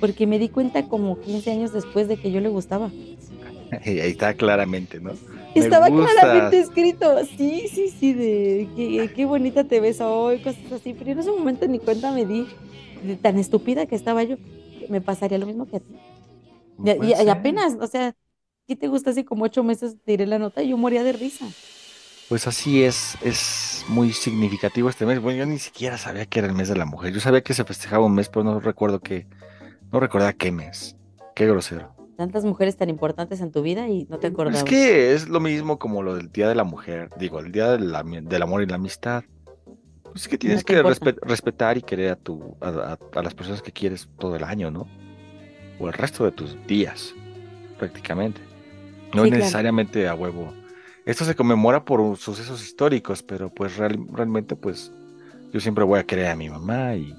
Porque 0.00 0.26
me 0.26 0.38
di 0.38 0.48
cuenta 0.50 0.88
como 0.88 1.18
15 1.20 1.50
años 1.50 1.72
después 1.72 2.06
de 2.08 2.16
que 2.16 2.30
yo 2.30 2.40
le 2.40 2.48
gustaba. 2.48 2.90
Y 3.84 3.98
ahí 4.00 4.10
está 4.12 4.34
claramente, 4.34 5.00
¿no? 5.00 5.12
Estaba 5.54 5.86
claramente 5.90 6.60
escrito. 6.60 7.24
Sí, 7.36 7.64
sí, 7.72 7.88
sí, 7.88 8.12
de 8.12 8.68
qué, 8.76 9.10
qué 9.14 9.24
bonita 9.24 9.64
te 9.64 9.80
ves 9.80 10.00
hoy, 10.00 10.38
cosas 10.38 10.70
así. 10.72 10.94
Pero 10.94 11.12
en 11.12 11.18
ese 11.18 11.30
momento 11.32 11.66
ni 11.66 11.78
cuenta 11.78 12.12
me 12.12 12.24
di 12.26 12.46
de 13.06 13.16
tan 13.16 13.38
estúpida 13.38 13.86
que 13.86 13.94
estaba 13.94 14.22
yo. 14.22 14.36
Me 14.88 15.00
pasaría 15.00 15.38
lo 15.38 15.46
mismo 15.46 15.66
que 15.66 15.76
a 15.76 15.80
ti. 15.80 15.96
Y, 17.02 17.28
apenas, 17.28 17.76
o 17.80 17.86
sea, 17.86 18.14
¿qué 18.66 18.76
te 18.76 18.88
gusta? 18.88 19.10
Hace 19.10 19.24
como 19.24 19.44
ocho 19.44 19.64
meses 19.64 19.96
tiré 20.04 20.26
la 20.26 20.38
nota 20.38 20.62
y 20.62 20.68
yo 20.70 20.76
moría 20.76 21.02
de 21.02 21.12
risa. 21.12 21.46
Pues 22.28 22.46
así 22.46 22.82
es, 22.82 23.16
es 23.22 23.84
muy 23.88 24.12
significativo 24.12 24.88
este 24.88 25.06
mes. 25.06 25.20
Bueno, 25.20 25.38
yo 25.38 25.46
ni 25.46 25.58
siquiera 25.58 25.96
sabía 25.96 26.26
que 26.26 26.40
era 26.40 26.48
el 26.48 26.54
mes 26.54 26.68
de 26.68 26.76
la 26.76 26.84
mujer. 26.84 27.12
Yo 27.12 27.20
sabía 27.20 27.40
que 27.40 27.54
se 27.54 27.64
festejaba 27.64 28.04
un 28.04 28.14
mes, 28.14 28.28
pero 28.28 28.44
no 28.44 28.60
recuerdo 28.60 29.00
qué, 29.00 29.26
no 29.92 30.00
recordaba 30.00 30.32
qué 30.32 30.50
mes. 30.50 30.96
Qué 31.34 31.46
grosero. 31.46 31.94
Tantas 32.16 32.44
mujeres 32.44 32.76
tan 32.76 32.88
importantes 32.88 33.40
en 33.42 33.52
tu 33.52 33.62
vida 33.62 33.88
y 33.88 34.06
no 34.10 34.18
te 34.18 34.28
acordabas. 34.28 34.62
Es 34.62 34.64
que 34.64 35.12
es 35.12 35.28
lo 35.28 35.38
mismo 35.38 35.78
como 35.78 36.02
lo 36.02 36.16
del 36.16 36.32
Día 36.32 36.48
de 36.48 36.54
la 36.54 36.64
Mujer, 36.64 37.10
digo, 37.18 37.38
el 37.40 37.52
Día 37.52 37.72
de 37.72 37.78
la 37.78 38.02
ami- 38.02 38.26
del 38.26 38.42
Amor 38.42 38.62
y 38.62 38.66
la 38.66 38.76
Amistad. 38.76 39.22
Pues 40.16 40.22
es 40.22 40.28
que 40.28 40.38
tienes 40.38 40.64
que 40.64 40.78
importa. 40.78 40.98
respe- 41.12 41.18
respetar 41.20 41.76
y 41.76 41.82
querer 41.82 42.12
a, 42.12 42.16
tu, 42.16 42.56
a, 42.62 42.68
a- 42.68 42.98
a 43.18 43.22
las 43.22 43.34
personas 43.34 43.60
que 43.60 43.70
quieres 43.70 44.08
todo 44.18 44.34
el 44.34 44.44
año, 44.44 44.70
¿no? 44.70 44.86
O 45.78 45.88
el 45.88 45.92
resto 45.92 46.24
de 46.24 46.32
tus 46.32 46.56
días, 46.66 47.14
prácticamente. 47.78 48.40
No 49.14 49.22
Sí, 49.22 49.28
es 49.28 49.28
claro. 49.28 49.36
necesariamente 49.36 50.08
a 50.08 50.14
huevo. 50.14 50.54
Esto 51.04 51.26
se 51.26 51.34
conmemora 51.34 51.84
por 51.84 52.16
sucesos 52.16 52.62
históricos, 52.64 53.22
pero 53.22 53.50
pues 53.50 53.76
real- 53.76 54.06
realmente 54.10 54.56
pues 54.56 54.90
yo 55.52 55.60
siempre 55.60 55.84
voy 55.84 55.98
a 56.00 56.04
querer 56.04 56.28
a 56.28 56.34
mi 56.36 56.48
mamá 56.48 56.94
y 56.96 57.14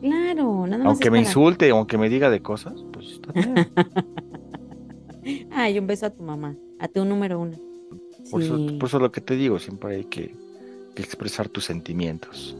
Claro, 0.00 0.66
nada 0.68 0.78
más. 0.84 0.86
aunque 0.86 1.10
me 1.10 1.18
para- 1.18 1.28
insulte, 1.28 1.70
aunque 1.70 1.98
me 1.98 2.08
diga 2.08 2.30
de 2.30 2.40
cosas, 2.42 2.74
pues 2.92 3.06
está 3.08 3.32
bien. 3.32 3.54
Ay, 5.50 5.78
un 5.80 5.86
beso 5.88 6.06
a 6.06 6.10
tu 6.10 6.22
mamá, 6.22 6.54
a 6.78 6.86
tu 6.86 7.04
número 7.04 7.40
uno. 7.40 7.58
Por, 8.30 8.40
eso, 8.40 8.56
por 8.78 8.88
eso 8.88 8.98
lo 9.00 9.10
que 9.10 9.20
te 9.20 9.34
digo, 9.36 9.58
siempre 9.58 9.96
hay 9.96 10.04
que, 10.04 10.34
que 10.94 11.02
expresar 11.02 11.48
tus 11.48 11.64
sentimientos. 11.64 12.56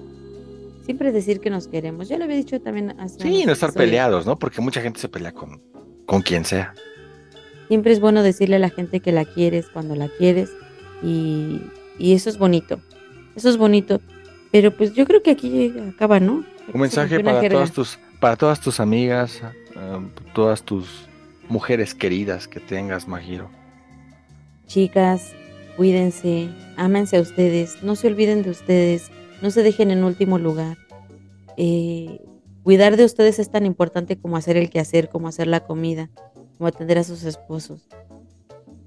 Siempre 0.85 1.13
decir 1.13 1.41
que 1.41 1.49
nos 1.51 1.67
queremos. 1.69 2.09
Yo 2.09 2.19
lo 2.19 2.25
había 2.25 2.37
dicho 2.37 2.61
también 2.61 2.95
hace 3.01 3.21
Sí, 3.21 3.45
no 3.47 3.53
estar 3.53 3.73
peleados, 3.73 4.27
¿no? 4.27 4.39
Porque 4.39 4.61
mucha 4.61 4.83
gente 4.83 5.01
se 5.01 5.09
pelea 5.09 5.33
con, 5.33 5.63
con 6.05 6.21
quien 6.21 6.45
sea. 6.45 6.75
Siempre 7.69 7.93
es 7.93 8.01
bueno 8.01 8.23
decirle 8.23 8.57
a 8.57 8.59
la 8.59 8.69
gente 8.69 9.01
que 9.01 9.11
la 9.11 9.25
quieres 9.25 9.67
cuando 9.69 9.95
la 9.97 10.09
quieres 10.09 10.51
y, 11.03 11.63
y 11.99 12.13
eso 12.13 12.29
es 12.29 12.37
bonito. 12.37 12.81
Eso 13.35 13.49
es 13.49 13.57
bonito. 13.57 14.01
Pero 14.53 14.77
pues 14.77 14.93
yo 14.95 15.07
creo 15.07 15.23
que 15.23 15.31
aquí 15.31 15.73
acaba, 15.95 16.21
¿no? 16.21 16.45
Aquí 16.63 16.73
Un 16.75 16.81
mensaje 16.83 17.19
para 17.25 17.41
jerga. 17.41 17.57
todas 17.57 17.73
tus, 17.73 17.99
para 18.21 18.37
todas 18.37 18.61
tus 18.61 18.79
amigas, 18.79 19.41
um, 19.75 20.11
todas 20.35 20.63
tus 20.63 21.09
mujeres 21.49 21.95
queridas 21.95 22.47
que 22.47 22.61
tengas, 22.61 23.09
Majiro. 23.09 23.49
Chicas, 24.67 25.35
cuídense, 25.77 26.49
ámense 26.77 27.17
a 27.17 27.21
ustedes, 27.21 27.83
no 27.83 27.97
se 27.97 28.07
olviden 28.07 28.43
de 28.43 28.51
ustedes, 28.51 29.11
no 29.43 29.51
se 29.51 29.63
dejen 29.63 29.91
en 29.91 30.05
último 30.05 30.39
lugar. 30.39 30.77
Eh, 31.57 32.21
cuidar 32.63 32.97
de 32.97 33.05
ustedes 33.05 33.39
es 33.39 33.51
tan 33.51 33.67
importante 33.67 34.17
como 34.17 34.37
hacer 34.37 34.57
el 34.57 34.71
quehacer, 34.71 35.09
como 35.09 35.29
hacer 35.29 35.47
la 35.47 35.61
comida, 35.61 36.11
como 36.57 36.69
atender 36.69 36.99
a 36.99 37.05
sus 37.05 37.25
esposos. 37.25 37.89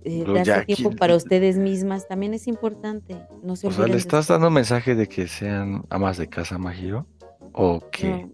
Eh, 0.03 0.23
darse 0.25 0.65
tiempo 0.65 0.89
aquí- 0.89 0.97
para 0.97 1.15
ustedes 1.15 1.57
mismas 1.57 2.07
también 2.07 2.33
es 2.33 2.47
importante. 2.47 3.17
No 3.43 3.55
se 3.57 3.67
O 3.67 3.71
sea, 3.71 3.87
¿le 3.87 3.97
estás 3.97 4.27
dando 4.27 4.49
mensaje 4.49 4.95
de 4.95 5.07
que 5.07 5.27
sean 5.27 5.83
amas 5.89 6.17
de 6.17 6.27
casa, 6.27 6.57
Majiro? 6.57 7.05
¿O 7.51 7.81
que 7.91 8.07
No. 8.09 8.31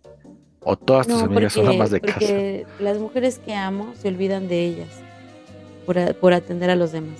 o 0.63 0.75
todas 0.77 1.07
tus 1.07 1.17
No, 1.19 1.25
amigas 1.25 1.53
son 1.53 1.67
amas 1.67 1.89
de 1.89 1.99
casa? 1.99 2.19
porque 2.19 2.65
las 2.79 2.99
mujeres 2.99 3.39
que 3.39 3.55
amo 3.55 3.93
se 3.99 4.07
olvidan 4.07 4.47
de 4.47 4.65
ellas 4.65 4.89
por, 5.87 6.13
por 6.15 6.33
atender 6.33 6.69
a 6.69 6.75
los 6.75 6.91
demás. 6.91 7.19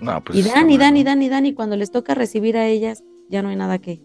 No, 0.00 0.22
pues 0.22 0.38
y 0.38 0.42
dan, 0.42 0.70
y 0.70 0.78
dan, 0.78 0.96
y 0.96 1.04
dan, 1.04 1.22
y 1.22 1.28
dan, 1.28 1.46
y 1.46 1.54
cuando 1.54 1.76
les 1.76 1.90
toca 1.90 2.14
recibir 2.14 2.56
a 2.56 2.66
ellas, 2.66 3.04
ya 3.28 3.42
no 3.42 3.48
hay 3.48 3.56
nada 3.56 3.78
que, 3.78 4.00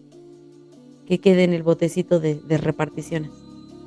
que 1.06 1.20
quede 1.20 1.44
en 1.44 1.52
el 1.52 1.62
botecito 1.62 2.20
de, 2.20 2.34
de 2.34 2.58
reparticiones. 2.58 3.30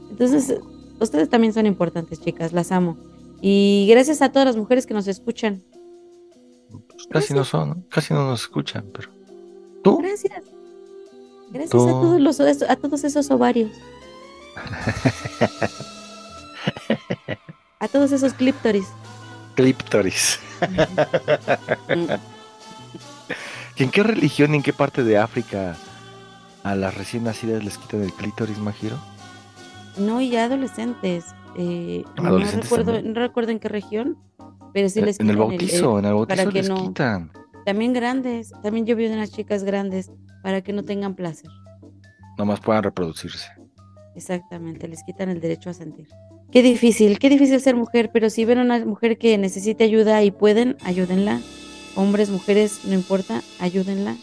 Entonces, 0.10 0.60
ustedes 0.99 1.30
también 1.30 1.53
son 1.53 1.66
importantes, 1.66 2.22
chicas, 2.22 2.53
las 2.53 2.72
amo. 2.72 2.97
Y 3.41 3.88
gracias 3.89 4.22
a 4.22 4.32
todas 4.32 4.45
las 4.47 4.57
mujeres 4.57 4.86
que 4.86 4.93
nos 4.93 5.07
escuchan. 5.07 5.64
Pues 6.70 7.07
casi 7.10 7.34
no 7.34 7.45
son. 7.45 7.86
Casi 7.89 8.14
no 8.14 8.26
nos 8.26 8.41
escuchan, 8.41 8.86
pero 8.93 9.10
¿tú? 9.84 9.97
Gracias. 9.97 10.43
Gracias 11.51 11.72
Tú. 11.72 11.88
a 11.88 11.91
todos 11.91 12.22
los 12.22 12.39
a 12.39 12.76
todos 12.76 13.03
esos 13.03 13.32
ovarios. 13.32 13.72
A 17.82 17.88
todos 17.88 18.12
esos 18.12 18.34
clíptoris. 18.34 18.88
Clíptoris. 19.60 20.39
¿Y 23.76 23.84
en 23.84 23.91
qué 23.91 24.03
religión 24.03 24.53
y 24.53 24.57
en 24.57 24.64
qué 24.64 24.72
parte 24.72 25.03
de 25.03 25.18
África 25.18 25.76
a 26.64 26.76
las 26.76 26.95
recién 26.95 27.26
nacidas 27.26 27.62
les 27.64 27.78
quitan 27.78 28.03
el 28.03 28.14
clítoris, 28.14 28.57
Majiro? 28.57 28.97
No, 29.97 30.22
y 30.22 30.30
ya 30.30 30.45
adolescentes. 30.45 31.26
eh, 31.57 32.05
Adolescentes 32.16 32.55
no 32.55 32.78
recuerdo, 32.78 32.93
también. 32.93 33.14
no 33.14 33.20
recuerdo 33.20 33.51
en 33.51 33.60
qué 33.60 33.68
región, 33.68 34.18
pero 34.74 34.88
sí 34.88 34.99
En- 34.99 35.05
les 35.07 35.20
en 35.20 35.30
el 35.30 35.36
quitan 35.36 35.49
bautizo, 35.49 35.99
en 35.99 36.05
el 36.05 36.14
bautizo 36.14 36.28
para 36.38 36.45
que 36.49 36.60
les 36.60 36.70
no- 36.70 36.76
quitan. 36.88 37.32
También 37.66 37.91
grandes, 37.91 38.51
también 38.64 38.86
yo 38.86 38.95
vi 38.95 39.07
unas 39.07 39.32
chicas 39.32 39.64
grandes 39.66 40.10
para 40.41 40.62
que 40.62 40.72
no 40.72 40.84
tengan 40.84 41.16
placer. 41.16 41.49
Nomás 42.38 42.62
puedan 42.62 42.84
reproducirse. 42.84 43.49
Exactamente, 44.16 44.88
les 44.88 45.03
quitan 45.03 45.28
el 45.30 45.41
derecho 45.41 45.70
a 45.70 45.74
sentir. 45.74 46.07
Qué 46.51 46.63
difícil, 46.63 47.19
qué 47.19 47.29
difícil 47.29 47.59
ser 47.61 47.75
mujer, 47.75 48.09
pero 48.11 48.29
si 48.29 48.43
ven 48.45 48.57
a 48.57 48.61
una 48.63 48.83
mujer 48.85 49.17
que 49.19 49.37
necesite 49.37 49.83
ayuda 49.83 50.23
y 50.23 50.31
pueden, 50.31 50.77
ayúdenla. 50.83 51.41
Hombres, 51.95 52.29
mujeres, 52.29 52.85
no 52.85 52.93
importa, 52.93 53.41
ayúdenla. 53.59 54.17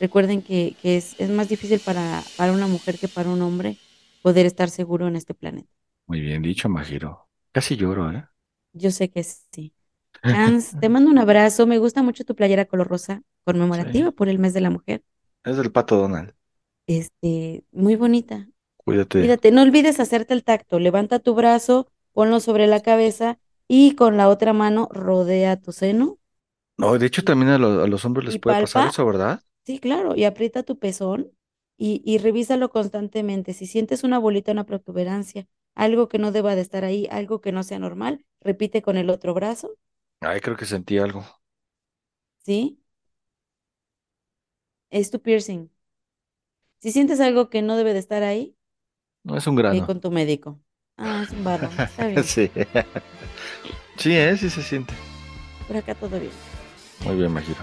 Recuerden 0.00 0.42
que, 0.42 0.76
que 0.82 0.96
es, 0.96 1.14
es 1.20 1.30
más 1.30 1.48
difícil 1.48 1.80
para, 1.80 2.22
para 2.36 2.52
una 2.52 2.66
mujer 2.66 2.98
que 2.98 3.08
para 3.08 3.30
un 3.30 3.42
hombre 3.42 3.76
poder 4.22 4.46
estar 4.46 4.70
seguro 4.70 5.06
en 5.06 5.16
este 5.16 5.34
planeta. 5.34 5.68
Muy 6.06 6.20
bien 6.20 6.42
dicho, 6.42 6.68
Majiro. 6.68 7.28
Casi 7.52 7.76
lloro, 7.76 8.10
¿eh? 8.12 8.24
Yo 8.72 8.90
sé 8.90 9.10
que 9.10 9.22
sí. 9.22 9.74
Hans, 10.22 10.78
te 10.78 10.88
mando 10.88 11.10
un 11.10 11.18
abrazo. 11.18 11.66
Me 11.66 11.78
gusta 11.78 12.02
mucho 12.02 12.24
tu 12.24 12.34
playera 12.34 12.64
color 12.66 12.88
rosa, 12.88 13.22
conmemorativa 13.44 14.10
por 14.12 14.28
el 14.28 14.38
mes 14.38 14.54
de 14.54 14.60
la 14.60 14.70
mujer. 14.70 15.04
Es 15.44 15.56
del 15.56 15.70
pato 15.70 15.96
Donald. 15.98 16.34
Este, 16.86 17.64
muy 17.72 17.96
bonita. 17.96 18.48
Cuídate. 18.84 19.20
Cuídate, 19.20 19.52
no 19.52 19.62
olvides 19.62 20.00
hacerte 20.00 20.34
el 20.34 20.44
tacto. 20.44 20.78
Levanta 20.78 21.18
tu 21.20 21.34
brazo, 21.34 21.88
ponlo 22.12 22.40
sobre 22.40 22.66
la 22.66 22.80
cabeza 22.82 23.38
y 23.68 23.94
con 23.94 24.16
la 24.18 24.28
otra 24.28 24.52
mano 24.52 24.88
rodea 24.92 25.56
tu 25.60 25.72
seno 25.72 26.18
No, 26.76 26.98
de 26.98 27.06
hecho 27.06 27.24
también 27.24 27.50
a, 27.52 27.58
lo- 27.58 27.82
a 27.82 27.86
los 27.86 28.04
hombres 28.04 28.26
les 28.26 28.38
puede 28.38 28.56
pasar 28.56 28.84
eso, 28.84 29.06
¿verdad? 29.06 29.40
Sí, 29.66 29.78
claro, 29.80 30.16
y 30.16 30.24
aprieta 30.24 30.62
tu 30.64 30.78
pezón 30.78 31.32
y, 31.78 32.02
y 32.04 32.18
revísalo 32.18 32.70
constantemente. 32.70 33.54
Si 33.54 33.66
sientes 33.66 34.04
una 34.04 34.18
bolita, 34.18 34.52
una 34.52 34.66
protuberancia, 34.66 35.46
algo 35.74 36.08
que 36.08 36.18
no 36.18 36.32
deba 36.32 36.54
de 36.56 36.62
estar 36.62 36.84
ahí, 36.84 37.08
algo 37.10 37.40
que 37.40 37.52
no 37.52 37.62
sea 37.62 37.78
normal, 37.78 38.24
repite 38.40 38.82
con 38.82 38.96
el 38.96 39.10
otro 39.10 39.34
brazo, 39.34 39.76
Ay, 40.20 40.40
creo 40.40 40.56
que 40.56 40.64
sentí 40.66 40.96
algo. 40.98 41.24
¿sí? 42.44 42.78
Es 44.90 45.10
tu 45.10 45.20
piercing. 45.20 45.68
Si 46.80 46.92
sientes 46.92 47.20
algo 47.20 47.48
que 47.48 47.62
no 47.62 47.76
debe 47.76 47.92
de 47.94 47.98
estar 48.00 48.22
ahí, 48.22 48.56
No 49.24 49.36
es 49.36 49.46
un 49.46 49.56
grano. 49.56 49.86
con 49.86 50.00
tu 50.00 50.10
médico. 50.10 50.58
Ah, 50.98 51.22
es 51.24 51.30
un 51.30 51.44
barro, 51.44 51.68
está 51.78 52.06
bien. 52.06 52.24
Sí. 52.24 52.50
Sí, 53.98 54.12
¿eh? 54.16 54.36
Sí 54.36 54.50
se 54.50 54.62
siente. 54.62 54.94
Por 55.68 55.76
acá 55.76 55.94
todo 55.94 56.18
bien. 56.18 56.32
Muy 57.04 57.16
bien, 57.16 57.32
Majiro. 57.32 57.58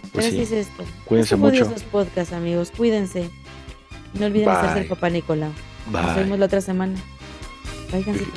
Pero 0.00 0.10
Pues 0.12 0.26
así 0.26 0.36
sí. 0.36 0.42
es 0.42 0.52
esto. 0.52 0.84
Cuídense 1.04 1.34
Esto 1.34 1.38
fue 1.46 1.50
mucho. 1.52 1.64
Diosos 1.66 1.82
Podcast, 1.84 2.32
amigos. 2.32 2.70
Cuídense. 2.76 3.30
No 4.14 4.26
olviden 4.26 4.48
hacerse 4.48 4.78
el 4.78 4.84
Bye. 4.84 4.88
papá 4.94 5.10
Nicolau. 5.10 5.52
Nos 5.90 6.04
Bye. 6.06 6.14
vemos 6.24 6.38
la 6.38 6.46
otra 6.46 6.60
semana. 6.60 6.98
Bye, 7.90 8.02
Gansito. 8.02 8.30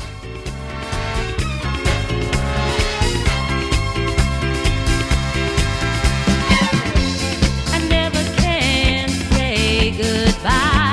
I 7.74 7.88
never 7.90 8.24
can 8.38 9.10
say 9.34 9.92
goodbye. 9.98 10.85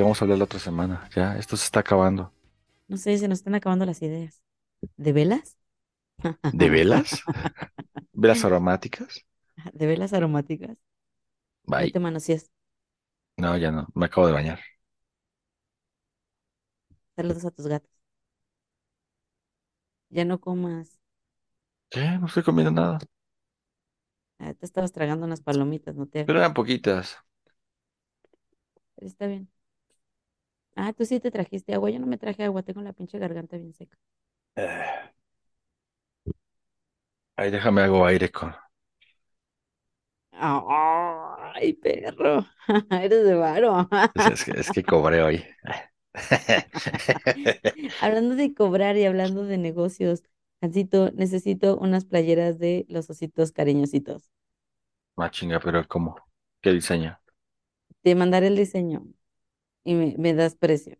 qué 0.00 0.02
vamos 0.02 0.20
a 0.22 0.24
hablar 0.24 0.38
la 0.38 0.44
otra 0.44 0.58
semana? 0.60 1.08
Ya, 1.14 1.36
esto 1.38 1.56
se 1.56 1.64
está 1.64 1.80
acabando. 1.80 2.32
No 2.88 2.96
sé, 2.96 3.16
se 3.18 3.28
nos 3.28 3.38
están 3.38 3.54
acabando 3.54 3.86
las 3.86 4.02
ideas. 4.02 4.42
¿De 4.96 5.12
velas? 5.12 5.58
¿De 6.52 6.70
velas? 6.70 7.24
¿Velas 8.12 8.44
aromáticas? 8.44 9.26
¿De 9.72 9.86
velas 9.86 10.12
aromáticas? 10.12 10.76
No 11.76 11.88
Bye. 11.88 11.90
te 11.90 11.98
manosees. 12.00 12.50
No, 13.36 13.56
ya 13.56 13.70
no. 13.72 13.86
Me 13.94 14.06
acabo 14.06 14.26
de 14.26 14.32
bañar. 14.34 14.60
Saludos 17.16 17.44
a 17.44 17.50
tus 17.52 17.66
gatos. 17.66 17.90
Ya 20.10 20.24
no 20.24 20.40
comas. 20.40 21.00
¿Qué? 21.88 22.00
No 22.18 22.26
estoy 22.26 22.42
comiendo 22.42 22.72
nada. 22.72 22.98
Ah, 24.38 24.54
te 24.54 24.66
estabas 24.66 24.90
tragando 24.92 25.24
unas 25.26 25.40
palomitas, 25.42 25.94
no 25.96 26.06
te 26.08 26.18
Pero 26.24 26.38
eran 26.38 26.54
poquitas. 26.54 27.18
Está 28.96 29.26
bien. 29.26 29.48
Ah, 30.74 30.92
tú 30.92 31.04
sí 31.04 31.20
te 31.20 31.30
trajiste 31.30 31.74
agua. 31.74 31.90
Yo 31.90 32.00
no 32.00 32.06
me 32.08 32.18
traje 32.18 32.42
agua. 32.44 32.62
Tengo 32.64 32.82
la 32.82 32.92
pinche 32.92 33.18
garganta 33.20 33.56
bien 33.56 33.72
seca. 33.72 33.96
Eh. 34.56 35.10
Ahí 37.36 37.50
déjame 37.50 37.82
hago 37.82 38.06
aire 38.06 38.30
con. 38.30 38.54
Ay, 40.32 41.74
perro. 41.74 42.46
Eres 42.90 43.24
de 43.24 43.34
varo. 43.34 43.88
Es, 44.14 44.26
es 44.28 44.44
que, 44.44 44.52
es 44.60 44.70
que 44.70 44.84
cobré 44.84 45.22
hoy. 45.22 45.44
Hablando 47.98 48.34
de 48.36 48.52
cobrar 48.54 48.96
y 48.96 49.04
hablando 49.04 49.44
de 49.44 49.56
negocios, 49.58 50.22
Jancito, 50.60 51.10
necesito 51.12 51.76
unas 51.78 52.04
playeras 52.04 52.58
de 52.58 52.84
los 52.88 53.08
ositos 53.10 53.52
cariñositos. 53.52 54.30
Ah, 55.16 55.30
chinga, 55.30 55.60
pero 55.60 55.86
¿cómo? 55.86 56.16
¿Qué 56.60 56.72
diseño? 56.72 57.16
Te 58.02 58.14
mandaré 58.14 58.48
el 58.48 58.56
diseño 58.56 59.06
y 59.84 59.94
me, 59.94 60.14
me 60.18 60.34
das 60.34 60.54
precio. 60.56 60.96